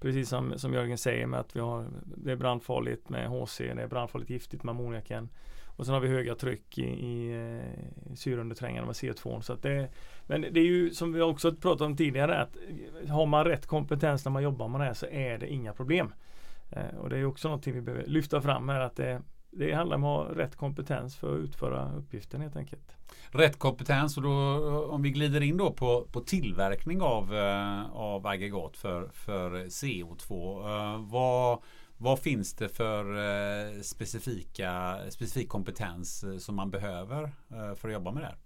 precis 0.00 0.28
som, 0.28 0.58
som 0.58 0.74
Jörgen 0.74 0.98
säger 0.98 1.26
med 1.26 1.40
att 1.40 1.56
vi 1.56 1.60
har 1.60 1.86
det 2.04 2.32
är 2.32 2.36
brandfarligt 2.36 3.08
med 3.08 3.28
HC, 3.28 3.58
det 3.58 3.82
är 3.82 3.86
brandfarligt 3.86 4.30
giftigt 4.30 4.62
med 4.62 4.70
ammoniaken. 4.70 5.28
Och 5.76 5.86
sen 5.86 5.94
har 5.94 6.00
vi 6.00 6.08
höga 6.08 6.34
tryck 6.34 6.78
i, 6.78 6.82
i, 6.82 7.32
i 8.12 8.16
syreunderträngarna 8.16 8.86
med 8.86 8.94
CO2. 8.94 9.40
Så 9.40 9.52
att 9.52 9.62
det, 9.62 9.88
men 10.26 10.40
det 10.40 10.60
är 10.60 10.64
ju 10.64 10.90
som 10.90 11.12
vi 11.12 11.20
också 11.20 11.54
pratat 11.54 11.80
om 11.80 11.96
tidigare 11.96 12.38
att 12.38 12.56
har 13.08 13.26
man 13.26 13.44
rätt 13.44 13.66
kompetens 13.66 14.24
när 14.24 14.32
man 14.32 14.42
jobbar 14.42 14.68
med 14.68 14.80
det 14.80 14.84
här 14.84 14.94
så 14.94 15.06
är 15.06 15.38
det 15.38 15.52
inga 15.52 15.72
problem. 15.72 16.12
Eh, 16.70 16.98
och 16.98 17.10
det 17.10 17.18
är 17.18 17.24
också 17.24 17.48
någonting 17.48 17.74
vi 17.74 17.80
behöver 17.80 18.06
lyfta 18.06 18.40
fram 18.40 18.68
här 18.68 18.80
att 18.80 18.96
det, 18.96 19.22
det 19.50 19.72
handlar 19.72 19.96
om 19.96 20.04
att 20.04 20.26
ha 20.26 20.34
rätt 20.34 20.56
kompetens 20.56 21.16
för 21.16 21.34
att 21.34 21.40
utföra 21.40 21.92
uppgiften 21.92 22.40
helt 22.40 22.56
enkelt. 22.56 22.96
Rätt 23.30 23.58
kompetens 23.58 24.16
och 24.16 24.22
då 24.22 24.86
om 24.90 25.02
vi 25.02 25.10
glider 25.10 25.40
in 25.40 25.56
då 25.56 25.72
på, 25.72 26.06
på 26.12 26.20
tillverkning 26.20 27.02
av, 27.02 27.34
eh, 27.34 27.92
av 27.92 28.26
aggregat 28.26 28.76
för, 28.76 29.08
för 29.12 29.50
CO2. 29.50 30.60
Eh, 30.68 31.10
vad 31.10 31.62
vad 31.96 32.18
finns 32.18 32.54
det 32.54 32.68
för 32.68 33.82
specifika, 33.82 34.98
specifik 35.10 35.48
kompetens 35.48 36.24
som 36.38 36.56
man 36.56 36.70
behöver 36.70 37.30
för 37.74 37.88
att 37.88 37.94
jobba 37.94 38.12
med 38.12 38.22
det 38.22 38.26
här? 38.26 38.36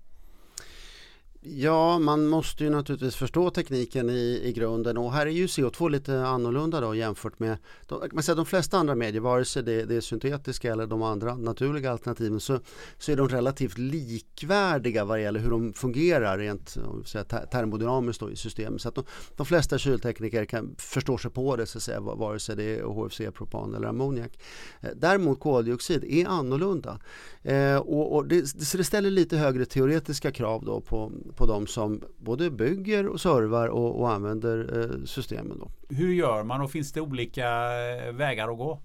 Ja, 1.40 1.98
man 1.98 2.26
måste 2.26 2.64
ju 2.64 2.70
naturligtvis 2.70 3.16
förstå 3.16 3.50
tekniken 3.50 4.10
i, 4.10 4.40
i 4.44 4.52
grunden 4.52 4.96
och 4.96 5.12
här 5.12 5.26
är 5.26 5.30
ju 5.30 5.46
CO2 5.46 5.90
lite 5.90 6.26
annorlunda 6.26 6.80
då 6.80 6.94
jämfört 6.94 7.38
med 7.38 7.58
de, 7.86 8.08
man 8.12 8.22
säger, 8.22 8.36
de 8.36 8.46
flesta 8.46 8.78
andra 8.78 8.94
medier, 8.94 9.20
vare 9.20 9.44
sig 9.44 9.62
det, 9.62 9.84
det 9.84 9.96
är 9.96 10.00
syntetiska 10.00 10.72
eller 10.72 10.86
de 10.86 11.02
andra 11.02 11.36
naturliga 11.36 11.90
alternativen 11.90 12.40
så, 12.40 12.60
så 12.98 13.12
är 13.12 13.16
de 13.16 13.28
relativt 13.28 13.78
likvärdiga 13.78 15.04
vad 15.04 15.22
gäller 15.22 15.40
hur 15.40 15.50
de 15.50 15.72
fungerar 15.72 16.38
rent 16.38 16.76
säga, 17.04 17.24
termodynamiskt 17.24 18.22
i 18.22 18.36
systemet. 18.36 18.80
Så 18.82 18.88
att 18.88 18.94
de, 18.94 19.04
de, 19.36 19.46
flesta 19.46 19.78
kyltekniker 19.78 20.44
kan 20.44 20.74
förstå 20.78 21.18
sig 21.18 21.30
på 21.30 21.56
det 21.56 21.66
så 21.66 21.78
att 21.78 21.82
säga, 21.82 22.00
vare 22.00 22.38
sig 22.38 22.56
det 22.56 22.78
är 22.78 22.82
HFC, 22.82 23.20
propan 23.34 23.74
eller 23.74 23.88
ammoniak. 23.88 24.38
Eh, 24.80 24.90
däremot 24.96 25.40
koldioxid 25.40 26.04
är 26.04 26.26
annorlunda 26.26 27.00
eh, 27.42 27.76
och, 27.76 28.14
och 28.16 28.26
det, 28.26 28.52
det 28.76 28.84
ställer 28.84 29.10
lite 29.10 29.36
högre 29.36 29.64
teoretiska 29.64 30.32
krav 30.32 30.64
då 30.64 30.80
på 30.80 31.12
på 31.36 31.46
de 31.46 31.66
som 31.66 32.02
både 32.18 32.50
bygger 32.50 33.06
och 33.06 33.20
servar 33.20 33.68
och, 33.68 34.00
och 34.00 34.10
använder 34.10 34.80
eh, 34.80 35.04
systemen. 35.04 35.58
Då. 35.58 35.70
Hur 35.94 36.14
gör 36.14 36.42
man 36.42 36.60
och 36.60 36.70
finns 36.70 36.92
det 36.92 37.00
olika 37.00 37.46
eh, 37.46 38.12
vägar 38.12 38.48
att 38.48 38.58
gå? 38.58 38.80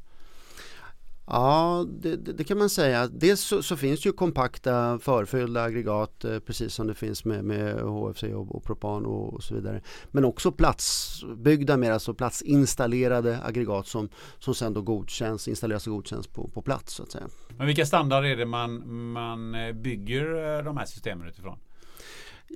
Ja, 1.25 1.86
det, 1.89 2.15
det, 2.15 2.43
kan 2.43 2.57
man 2.57 2.69
säga. 2.69 3.07
Dels 3.07 3.41
så, 3.41 3.63
så, 3.63 3.77
finns 3.77 4.05
ju 4.05 4.12
kompakta 4.12 5.00
förfyllda 5.00 5.63
aggregat 5.63 6.25
eh, 6.25 6.39
precis 6.39 6.74
som 6.74 6.88
det 6.88 6.93
finns 6.93 7.25
med, 7.25 7.45
med 7.45 7.75
HFC 7.81 8.24
och, 8.24 8.55
och 8.55 8.63
propan 8.63 9.05
och, 9.05 9.33
och, 9.33 9.43
så 9.43 9.55
vidare. 9.55 9.81
Men 10.12 10.25
också 10.25 10.51
platsbyggda, 10.51 11.77
mer 11.77 11.91
alltså 11.91 12.13
platsinstallerade 12.13 13.39
aggregat 13.43 13.88
som, 13.88 14.10
som 14.39 14.55
sen 14.55 14.74
då 14.74 14.81
godkänns, 14.81 15.48
installeras 15.48 15.88
och 15.88 15.93
godkänns 15.93 16.27
på, 16.27 16.48
på 16.48 16.62
plats. 16.62 16.93
Så 16.93 17.03
att 17.03 17.12
säga. 17.12 17.27
Men 17.57 17.67
vilka 17.67 17.86
standarder 17.86 18.29
är 18.29 18.36
det 18.36 18.45
man, 18.45 19.12
man 19.12 19.55
bygger 19.81 20.63
de 20.63 20.77
här 20.77 20.86
systemen 20.86 21.27
utifrån? 21.27 21.57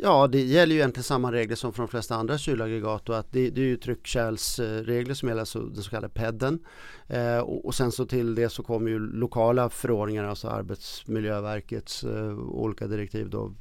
Ja, 0.02 0.28
det 0.28 0.42
gäller 0.42 0.74
ju 0.74 0.80
egentligen 0.80 1.04
samma 1.04 1.32
regler 1.32 1.56
som 1.56 1.74
för 1.74 1.84
de 1.84 1.88
flesta 1.88 2.16
andra 2.16 2.38
kylaggregat 2.38 3.10
och 3.10 3.18
att 3.18 3.32
det, 3.32 3.50
det 3.50 3.62
är 3.62 3.66
ju 3.66 3.78
tryckkärlsregler 3.78 5.14
som 5.14 5.30
gäller, 5.30 5.40
alltså 5.40 5.60
den 5.60 5.84
så 5.84 5.90
kallade 5.90 6.14
PEDen. 6.14 6.60
Eh, 7.08 7.38
och, 7.38 7.66
och, 7.66 7.76
sen 7.76 7.92
så 7.92 8.06
till 8.06 8.36
det 8.36 8.50
så 8.50 8.64
kommer 8.64 8.90
ju 8.90 9.00
lokala 9.00 9.70
förordningar, 9.70 10.24
alltså 10.24 10.48
Arbetsmiljöverkets 10.48 12.04
eh, 12.04 12.40
olika 12.40 12.88
direktiv 12.88 13.30
då, 13.30 13.54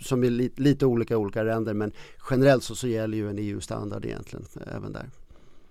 som 0.00 0.24
är 0.24 0.30
li, 0.30 0.52
lite 0.56 0.86
olika 0.86 1.14
i 1.14 1.16
olika 1.16 1.42
länder 1.42 1.74
men 1.74 1.92
generellt 2.30 2.62
så, 2.62 2.74
så 2.74 2.88
gäller 2.88 3.18
ju 3.18 3.30
en 3.30 3.38
EU-standard 3.38 4.04
egentligen 4.04 4.46
eh, 4.60 4.76
även 4.76 4.92
där. 4.92 5.10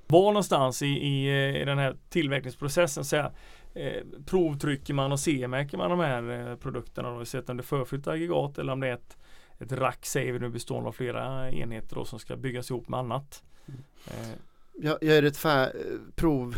Var 0.07 0.31
någonstans 0.31 0.81
i, 0.81 0.86
i, 0.86 1.27
eh, 1.27 1.62
i 1.62 1.65
den 1.65 1.77
här 1.77 1.95
tillverkningsprocessen 2.10 3.05
så 3.05 3.15
här, 3.15 3.31
eh, 3.74 4.03
provtrycker 4.25 4.93
man 4.93 5.12
och 5.12 5.19
CE-märker 5.19 5.77
man 5.77 5.89
de 5.89 6.00
här 6.00 6.50
eh, 6.50 6.55
produkterna 6.55 7.10
då, 7.10 7.15
oavsett 7.15 7.50
om 7.50 7.57
det 7.57 7.62
är 7.62 7.65
förfyllt 7.65 8.07
aggregat 8.07 8.57
eller 8.57 8.74
om 8.74 8.79
det 8.79 8.88
är 8.88 8.93
ett 8.93 9.17
ett 9.59 9.71
rack 9.71 10.05
säger 10.05 10.33
vi 10.33 10.39
nu 10.39 10.50
bestående 10.50 10.89
av 10.89 10.93
flera 10.93 11.51
enheter 11.51 11.95
då, 11.95 12.05
som 12.05 12.19
ska 12.19 12.35
byggas 12.35 12.69
ihop 12.69 12.89
med 12.89 13.00
annat. 13.00 13.43
Mm. 13.65 13.81
Eh. 14.07 14.38
Ja, 14.81 14.97
är 15.01 15.21
det 15.21 15.27
ett 15.27 16.15
prov 16.15 16.55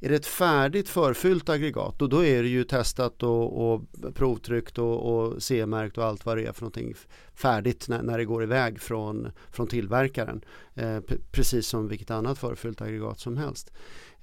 är 0.00 0.08
det 0.08 0.14
ett 0.14 0.26
färdigt 0.26 0.88
förfyllt 0.88 1.48
aggregat 1.48 2.02
och 2.02 2.08
då 2.08 2.24
är 2.24 2.42
det 2.42 2.48
ju 2.48 2.64
testat 2.64 3.22
och, 3.22 3.72
och 3.72 3.82
provtryckt 4.14 4.78
och, 4.78 5.14
och 5.14 5.42
C-märkt 5.42 5.98
och 5.98 6.04
allt 6.04 6.26
vad 6.26 6.36
det 6.36 6.44
är 6.44 6.52
för 6.52 6.62
någonting 6.62 6.94
färdigt 7.34 7.88
när, 7.88 8.02
när 8.02 8.18
det 8.18 8.24
går 8.24 8.42
iväg 8.42 8.80
från, 8.80 9.32
från 9.50 9.66
tillverkaren. 9.66 10.44
Eh, 10.74 11.00
precis 11.30 11.66
som 11.66 11.88
vilket 11.88 12.10
annat 12.10 12.38
förfyllt 12.38 12.80
aggregat 12.80 13.20
som 13.20 13.36
helst. 13.36 13.72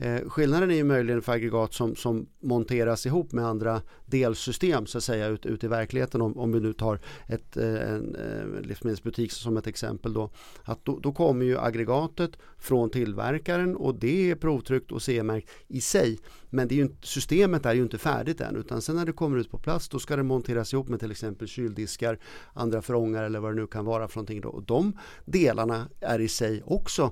Eh, 0.01 0.29
skillnaden 0.29 0.72
är 0.72 0.75
ju 0.75 0.84
möjligen 0.84 1.22
för 1.22 1.32
aggregat 1.32 1.74
som, 1.74 1.96
som 1.96 2.27
monteras 2.39 3.06
ihop 3.06 3.32
med 3.32 3.46
andra 3.46 3.82
delsystem 4.06 4.86
så 4.86 4.98
att 4.98 5.03
säga 5.03 5.27
ut, 5.27 5.46
ut 5.46 5.63
i 5.63 5.68
verkligheten 5.68 6.22
om, 6.22 6.38
om 6.38 6.51
vi 6.51 6.60
nu 6.60 6.74
tar 6.74 7.00
ett, 7.27 7.58
eh, 7.58 7.65
en, 7.65 8.15
en 8.15 8.56
eh, 8.56 8.62
livsmedelsbutik 8.62 9.32
som 9.32 9.58
ett 9.58 9.68
exempel 9.68 10.13
då. 10.13 10.29
Att 10.63 10.86
då, 10.86 11.00
då 11.00 11.12
kommer 11.12 11.46
ju 11.46 11.60
aggregatet 11.60 12.32
från 12.58 12.89
tillverkaren 12.89 13.75
och 13.75 13.96
det 13.96 14.32
är 14.32 14.36
provtryckt 14.36 14.91
och 14.91 15.01
CE-märkt 15.01 15.50
i 15.68 15.82
sig. 15.82 16.20
Men 16.50 16.68
det 16.68 16.75
är 16.75 16.77
ju, 16.77 16.89
systemet 17.01 17.65
är 17.65 17.74
ju 17.74 17.82
inte 17.82 17.98
färdigt 17.98 18.41
än 18.41 18.56
utan 18.56 18.82
sen 18.82 18.96
när 18.96 19.06
det 19.06 19.13
kommer 19.13 19.38
ut 19.38 19.51
på 19.51 19.58
plats 19.58 19.89
då 19.89 20.00
ska 20.00 20.15
det 20.15 20.24
monteras 20.24 20.74
ihop 20.74 20.89
med 20.89 21.00
till 21.00 21.12
exempel 21.12 21.48
kyldiskar, 21.48 22.20
andra 22.53 22.82
förångar 22.82 23.24
eller 23.24 23.39
vad 23.39 23.51
det 23.51 23.62
nu 23.62 23.68
kan 23.68 23.86
vara 23.86 24.08
för 24.08 24.18
någonting. 24.18 24.41
Då. 24.41 24.50
Och 24.50 24.63
de 24.63 24.98
delarna 25.25 25.88
är 26.00 26.20
i 26.20 26.27
sig 26.27 26.62
också 26.65 27.12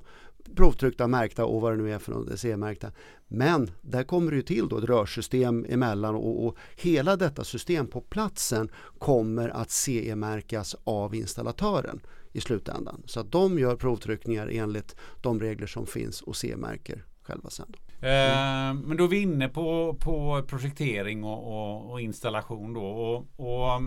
provtryckta, 0.56 1.08
märkta 1.08 1.46
och 1.46 1.62
vad 1.62 1.74
det 1.74 1.84
nu 1.84 1.94
är 1.94 2.00
för 2.00 2.12
något, 2.12 2.40
CE-märkta. 2.40 2.92
Men 3.28 3.72
där 3.82 4.04
kommer 4.04 4.32
det 4.32 4.38
ju 4.38 4.44
till 4.44 4.70
då 4.70 4.78
ett 4.78 4.84
rörsystem 4.84 5.66
emellan 5.70 6.16
och, 6.16 6.46
och 6.46 6.58
hela 6.76 7.16
detta 7.16 7.44
system 7.44 7.88
på 7.88 8.02
platsen 8.02 8.70
kommer 9.00 9.50
att 9.50 9.72
CE-märkas 9.72 10.76
av 10.84 11.16
installatören 11.16 12.00
i 12.32 12.42
slutändan. 12.42 13.04
Så 13.06 13.20
att 13.20 13.32
de 13.32 13.60
gör 13.60 13.76
provtryckningar 13.76 14.48
enligt 14.48 14.96
de 15.22 15.40
regler 15.40 15.68
som 15.68 15.86
finns 15.86 16.22
och 16.22 16.36
CE-märker 16.36 17.04
själva 17.22 17.50
sen. 17.50 17.76
Mm. 18.02 18.80
men 18.80 18.98
då 18.98 19.04
är 19.04 19.08
vi 19.08 19.22
inne 19.22 19.50
på, 19.50 19.98
på 20.00 20.44
projektering 20.48 21.24
och, 21.24 21.48
och, 21.48 21.92
och 21.92 22.02
installation 22.02 22.74
då. 22.74 22.86
Och, 22.86 23.26
och 23.36 23.82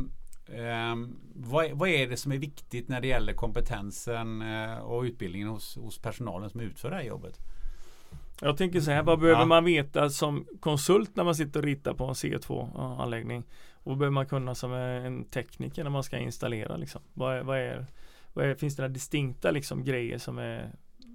vad, 1.34 1.70
vad, 1.70 1.88
är 1.88 2.08
det 2.08 2.16
som 2.16 2.32
är 2.32 2.38
viktigt 2.38 2.88
när 2.88 3.00
det 3.00 3.06
gäller 3.06 3.32
kompetensen 3.32 4.42
uh, 4.42 4.78
och 4.78 5.02
utbildningen 5.02 5.48
hos, 5.48 5.76
hos, 5.76 5.98
personalen 5.98 6.50
som 6.50 6.60
utför 6.60 6.90
det 6.90 6.96
här 6.96 7.02
jobbet? 7.02 7.38
Jag 8.40 8.56
tänker 8.56 8.80
så 8.80 8.90
här, 8.90 9.02
vad 9.02 9.20
behöver 9.20 9.40
ja. 9.40 9.46
man 9.46 9.64
veta 9.64 10.10
som 10.10 10.46
konsult 10.60 11.16
när 11.16 11.24
man 11.24 11.34
sitter 11.34 11.60
och 11.60 11.64
ritar 11.64 11.94
på 11.94 12.04
en 12.04 12.14
C2-anläggning? 12.14 13.44
Och 13.74 13.90
vad 13.92 13.98
behöver 13.98 14.14
man 14.14 14.26
kunna 14.26 14.54
som 14.54 14.72
en 14.72 15.24
tekniker 15.24 15.84
när 15.84 15.90
man 15.90 16.02
ska 16.02 16.18
installera? 16.18 16.76
Liksom? 16.76 17.02
Vad, 17.14 17.36
är, 17.36 17.42
vad, 17.42 17.58
är, 17.58 17.86
vad 18.32 18.44
är, 18.44 18.54
finns 18.54 18.76
det 18.76 18.82
några 18.82 18.92
distinkta 18.92 19.50
liksom, 19.50 19.84
grejer 19.84 20.18
som 20.18 20.38
är 20.38 20.72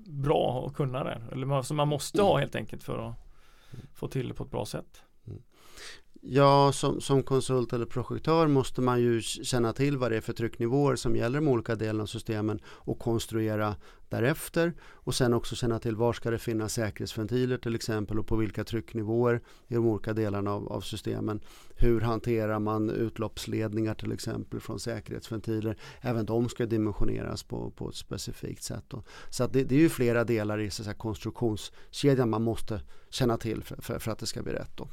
bra 0.07 0.65
att 0.67 0.75
kunna 0.75 1.03
där? 1.03 1.21
Eller 1.31 1.61
som 1.61 1.77
man 1.77 1.87
måste 1.87 2.21
ha 2.21 2.39
helt 2.39 2.55
enkelt 2.55 2.83
för 2.83 3.09
att 3.09 3.15
få 3.93 4.07
till 4.07 4.27
det 4.27 4.33
på 4.33 4.43
ett 4.43 4.51
bra 4.51 4.65
sätt? 4.65 5.04
Ja, 6.27 6.71
som, 6.71 7.01
som 7.01 7.23
konsult 7.23 7.73
eller 7.73 7.85
projektör 7.85 8.47
måste 8.47 8.81
man 8.81 9.01
ju 9.01 9.21
känna 9.21 9.73
till 9.73 9.97
vad 9.97 10.11
det 10.11 10.17
är 10.17 10.21
för 10.21 10.33
trycknivåer 10.33 10.95
som 10.95 11.15
gäller 11.15 11.39
de 11.39 11.47
olika 11.47 11.75
delarna 11.75 12.03
av 12.03 12.07
systemen 12.07 12.59
och 12.65 12.99
konstruera 12.99 13.75
därefter. 14.09 14.73
Och 14.81 15.15
sen 15.15 15.33
också 15.33 15.55
känna 15.55 15.79
till 15.79 15.95
var 15.95 16.13
ska 16.13 16.31
det 16.31 16.39
finnas 16.39 16.73
säkerhetsventiler 16.73 17.57
till 17.57 17.75
exempel 17.75 18.19
och 18.19 18.27
på 18.27 18.35
vilka 18.35 18.63
trycknivåer 18.63 19.41
i 19.67 19.73
de 19.73 19.85
olika 19.85 20.13
delarna 20.13 20.51
av, 20.53 20.67
av 20.67 20.81
systemen. 20.81 21.39
Hur 21.75 22.01
hanterar 22.01 22.59
man 22.59 22.89
utloppsledningar 22.89 23.93
till 23.93 24.11
exempel 24.11 24.59
från 24.59 24.79
säkerhetsventiler. 24.79 25.77
Även 26.01 26.25
de 26.25 26.49
ska 26.49 26.65
dimensioneras 26.65 27.43
på, 27.43 27.71
på 27.71 27.89
ett 27.89 27.95
specifikt 27.95 28.63
sätt. 28.63 28.83
Då. 28.87 29.03
Så 29.29 29.43
att 29.43 29.53
det, 29.53 29.63
det, 29.63 29.75
är 29.75 29.79
ju 29.79 29.89
flera 29.89 30.23
delar 30.23 30.59
i 30.59 30.69
så 30.69 30.81
att 30.81 30.85
säga, 30.85 30.97
konstruktionskedjan 30.97 32.29
man 32.29 32.43
måste 32.43 32.81
känna 33.09 33.37
till 33.37 33.63
för, 33.63 33.81
för, 33.81 33.99
för 33.99 34.11
att 34.11 34.19
det 34.19 34.25
ska 34.25 34.43
bli 34.43 34.53
rätt. 34.53 34.77
Då 34.77 34.87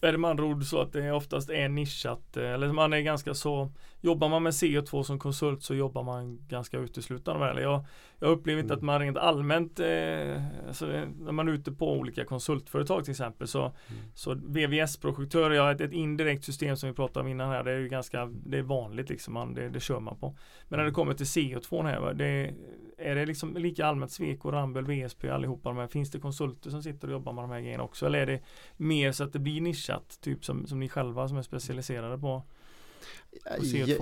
är 0.00 0.12
det 0.12 0.18
med 0.18 0.30
andra 0.30 0.44
ord 0.44 0.64
så 0.64 0.80
att 0.80 0.92
det 0.92 1.12
oftast 1.12 1.50
är 1.50 1.68
nischat 1.68 2.36
eh, 2.36 2.50
eller 2.52 2.72
man 2.72 2.92
är 2.92 3.00
ganska 3.00 3.34
så 3.34 3.70
Jobbar 4.00 4.28
man 4.28 4.42
med 4.42 4.50
CO2 4.50 5.02
som 5.02 5.18
konsult 5.18 5.62
så 5.62 5.74
jobbar 5.74 6.02
man 6.02 6.38
ganska 6.48 6.78
uteslutande 6.78 7.46
med 7.46 7.56
det. 7.56 7.62
Jag, 7.62 7.84
jag 8.18 8.30
upplever 8.30 8.60
inte 8.60 8.74
mm. 8.74 8.78
att 8.78 8.84
man 8.84 9.00
rent 9.00 9.16
allmänt 9.16 9.80
eh, 9.80 10.42
alltså, 10.68 10.86
när 10.86 11.32
man 11.32 11.48
är 11.48 11.52
ute 11.52 11.72
på 11.72 11.92
olika 11.92 12.24
konsultföretag 12.24 13.04
till 13.04 13.10
exempel 13.10 13.48
så, 13.48 13.60
mm. 13.60 13.74
så 14.14 14.34
VVS-projektör, 14.34 15.50
ja 15.50 15.72
ett, 15.72 15.80
ett, 15.80 15.92
indirekt 15.92 16.44
system 16.44 16.76
som 16.76 16.88
vi 16.88 16.94
pratade 16.94 17.20
om 17.20 17.28
innan 17.28 17.50
här 17.50 17.64
det 17.64 17.72
är 17.72 17.78
ju 17.78 17.88
ganska 17.88 18.26
det 18.26 18.58
är 18.58 18.62
vanligt 18.62 19.08
liksom, 19.08 19.34
man, 19.34 19.54
det, 19.54 19.68
det 19.68 19.80
kör 19.80 20.00
man 20.00 20.18
på. 20.18 20.36
Men 20.68 20.78
när 20.78 20.86
det 20.86 20.92
kommer 20.92 21.14
till 21.14 21.26
CO2 21.26 21.82
här, 21.82 22.14
det, 22.14 22.54
är 22.98 23.14
det 23.14 23.26
liksom 23.26 23.56
lika 23.56 23.86
allmänt 23.86 24.12
Sweco, 24.12 24.50
Ramboll, 24.50 24.84
VSP 24.84 25.28
allihopa 25.28 25.68
de 25.68 25.78
här, 25.78 25.86
finns 25.86 26.10
det 26.10 26.20
konsulter 26.20 26.70
som 26.70 26.82
sitter 26.82 27.08
och 27.08 27.12
jobbar 27.12 27.32
med 27.32 27.44
de 27.44 27.50
här 27.50 27.60
grejerna 27.60 27.82
också? 27.82 28.06
Eller 28.06 28.18
är 28.18 28.26
det 28.26 28.40
mer 28.76 29.12
så 29.12 29.24
att 29.24 29.32
det 29.32 29.38
blir 29.38 29.60
nischat 29.60 30.18
typ 30.20 30.44
som, 30.44 30.66
som 30.66 30.80
ni 30.80 30.88
själva 30.88 31.28
som 31.28 31.38
är 31.38 31.42
specialiserade 31.42 32.18
på? 32.18 32.42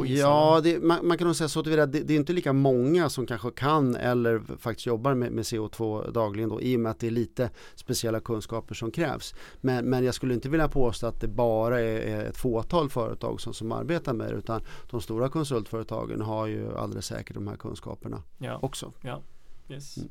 Ja, 0.06 0.60
det, 0.64 0.82
man, 0.82 1.06
man, 1.06 1.18
kan 1.18 1.26
nog 1.26 1.36
säga 1.36 1.48
så 1.48 1.60
att 1.60 1.64
det, 1.64 1.86
det 1.86 2.14
är 2.14 2.16
inte 2.16 2.32
lika 2.32 2.52
många 2.52 3.08
som 3.08 3.26
kanske 3.26 3.50
kan 3.50 3.96
eller 3.96 4.42
faktiskt 4.58 4.86
jobbar 4.86 5.14
med, 5.14 5.32
med, 5.32 5.42
CO2 5.42 6.10
dagligen 6.10 6.48
då 6.48 6.60
i 6.60 6.76
och 6.76 6.80
med 6.80 6.90
att 6.90 6.98
det 6.98 7.06
är 7.06 7.10
lite 7.10 7.50
speciella 7.74 8.20
kunskaper 8.20 8.74
som 8.74 8.90
krävs. 8.90 9.34
Men, 9.60 9.84
men 9.84 10.04
jag 10.04 10.14
skulle 10.14 10.34
inte 10.34 10.48
vilja 10.48 10.68
påstå 10.68 11.06
att 11.06 11.20
det 11.20 11.28
bara 11.28 11.80
är, 11.80 12.00
är 12.00 12.24
ett 12.24 12.36
fåtal 12.36 12.90
företag 12.90 13.40
som, 13.40 13.54
som 13.54 13.72
arbetar 13.72 14.12
med 14.12 14.32
det 14.32 14.36
utan 14.36 14.62
de 14.90 15.00
stora 15.00 15.28
konsultföretagen 15.28 16.20
har 16.20 16.46
ju 16.46 16.76
alldeles 16.76 17.06
säkert 17.06 17.34
de 17.34 17.48
här 17.48 17.56
kunskaperna 17.56 18.22
ja. 18.38 18.58
också. 18.62 18.92
Ja. 19.00 19.22
Yes. 19.68 19.96
Mm. 19.96 20.10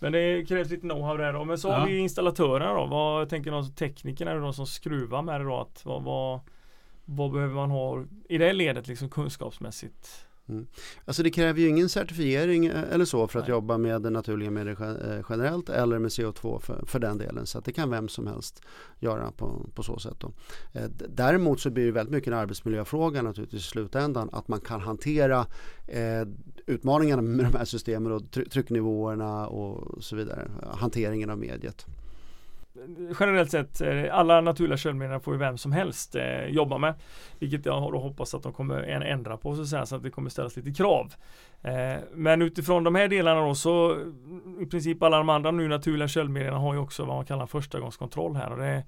Men 0.00 0.12
det 0.12 0.44
krävs 0.44 0.70
lite 0.70 0.86
know-how 0.86 1.18
där 1.18 1.32
då. 1.32 1.44
Men 1.44 1.58
så 1.58 1.68
ja. 1.68 1.74
har 1.74 1.86
vi 1.86 1.98
installatörerna 1.98 2.74
då. 2.74 2.86
Vad 2.86 3.28
tänker 3.28 3.50
de 3.50 3.72
teknikerna, 3.72 4.34
de 4.34 4.54
som 4.54 4.66
skruvar 4.66 5.22
med 5.22 5.40
det 5.40 5.44
då? 5.44 5.60
Att, 5.60 5.84
vad, 5.84 6.02
vad 6.02 6.40
vad 7.04 7.32
behöver 7.32 7.54
man 7.54 7.70
ha 7.70 8.04
i 8.28 8.38
det 8.38 8.52
ledet 8.52 8.88
liksom 8.88 9.08
kunskapsmässigt? 9.08 10.26
Mm. 10.48 10.66
Alltså 11.04 11.22
det 11.22 11.30
kräver 11.30 11.60
ju 11.60 11.68
ingen 11.68 11.88
certifiering 11.88 12.66
eh, 12.66 12.92
eller 12.92 13.04
så 13.04 13.28
för 13.28 13.38
att 13.38 13.44
Nej. 13.44 13.50
jobba 13.50 13.78
med 13.78 14.12
naturliga 14.12 14.50
medier 14.50 15.16
eh, 15.16 15.24
generellt 15.28 15.68
eller 15.68 15.98
med 15.98 16.08
CO2 16.08 16.58
för, 16.58 16.84
för, 16.86 16.98
den 16.98 17.18
delen. 17.18 17.46
Så 17.46 17.58
att 17.58 17.64
det 17.64 17.72
kan 17.72 17.90
vem 17.90 18.08
som 18.08 18.26
helst 18.26 18.62
göra 18.98 19.30
på, 19.30 19.66
på 19.74 19.82
så 19.82 19.98
sätt. 19.98 20.16
Då. 20.18 20.32
Eh, 20.72 20.88
däremot 21.08 21.60
så 21.60 21.70
blir 21.70 21.86
det 21.86 21.92
väldigt 21.92 22.12
mycket 22.12 22.28
en 22.28 22.38
arbetsmiljöfråga 22.38 23.22
naturligtvis 23.22 23.62
i 23.62 23.68
slutändan. 23.68 24.30
Att 24.32 24.48
man 24.48 24.60
kan 24.60 24.80
hantera 24.80 25.46
eh, 25.86 26.26
utmaningarna 26.66 27.22
med 27.22 27.44
de 27.44 27.58
här 27.58 27.64
systemen 27.64 28.12
och 28.12 28.30
trycknivåerna 28.30 29.46
och 29.48 30.04
så 30.04 30.16
vidare. 30.16 30.50
Hanteringen 30.74 31.30
av 31.30 31.38
mediet 31.38 31.86
generellt 33.20 33.50
sett, 33.50 33.80
eh, 33.80 34.04
alla 34.10 34.40
naturliga 34.40 34.76
köldmedel 34.76 35.20
får 35.20 35.34
ju 35.34 35.38
vem 35.38 35.58
som 35.58 35.72
helst 35.72 36.14
eh, 36.14 36.44
jobba 36.44 36.78
med. 36.78 36.94
Vilket 37.38 37.66
jag 37.66 37.80
hoppas 37.80 38.34
att 38.34 38.42
de 38.42 38.52
kommer 38.52 38.82
ändra 38.82 39.36
på 39.36 39.56
så 39.56 39.62
att, 39.62 39.68
säga, 39.68 39.86
så 39.86 39.96
att 39.96 40.02
det 40.02 40.10
kommer 40.10 40.30
ställas 40.30 40.56
lite 40.56 40.72
krav. 40.72 41.14
Eh, 41.62 42.00
men 42.14 42.42
utifrån 42.42 42.84
de 42.84 42.94
här 42.94 43.08
delarna 43.08 43.40
då 43.40 43.54
så 43.54 43.96
i 44.60 44.66
princip 44.66 45.02
alla 45.02 45.18
de 45.18 45.28
andra 45.28 45.50
nu 45.50 45.68
naturliga 45.68 46.08
köldmedlen 46.08 46.54
har 46.54 46.74
ju 46.74 46.80
också 46.80 47.04
vad 47.04 47.16
man 47.16 47.24
kallar 47.24 47.46
förstagångskontroll 47.46 48.36
här. 48.36 48.50
Och 48.50 48.58
det, 48.58 48.84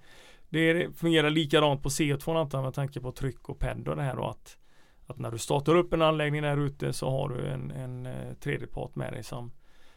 det 0.49 0.97
fungerar 0.97 1.31
likadant 1.31 1.83
på 1.83 1.88
CO2 1.88 2.40
antar 2.40 2.62
med 2.62 2.75
tanke 2.75 3.01
på 3.01 3.12
tryck 3.12 3.49
och 3.49 3.59
PED 3.59 3.88
och 3.88 3.97
det 3.97 4.03
här 4.03 4.16
då 4.16 4.25
att, 4.25 4.59
att 5.07 5.18
när 5.18 5.31
du 5.31 5.38
startar 5.38 5.75
upp 5.75 5.92
en 5.92 6.03
anläggning 6.03 6.42
där 6.42 6.66
ute 6.66 6.92
så 6.92 7.11
har 7.11 7.29
du 7.29 7.47
en, 7.47 7.70
en 7.70 8.07
eh, 8.07 8.35
tredjepart 8.40 8.97
med 8.97 9.12
dig 9.12 9.23
som 9.23 9.53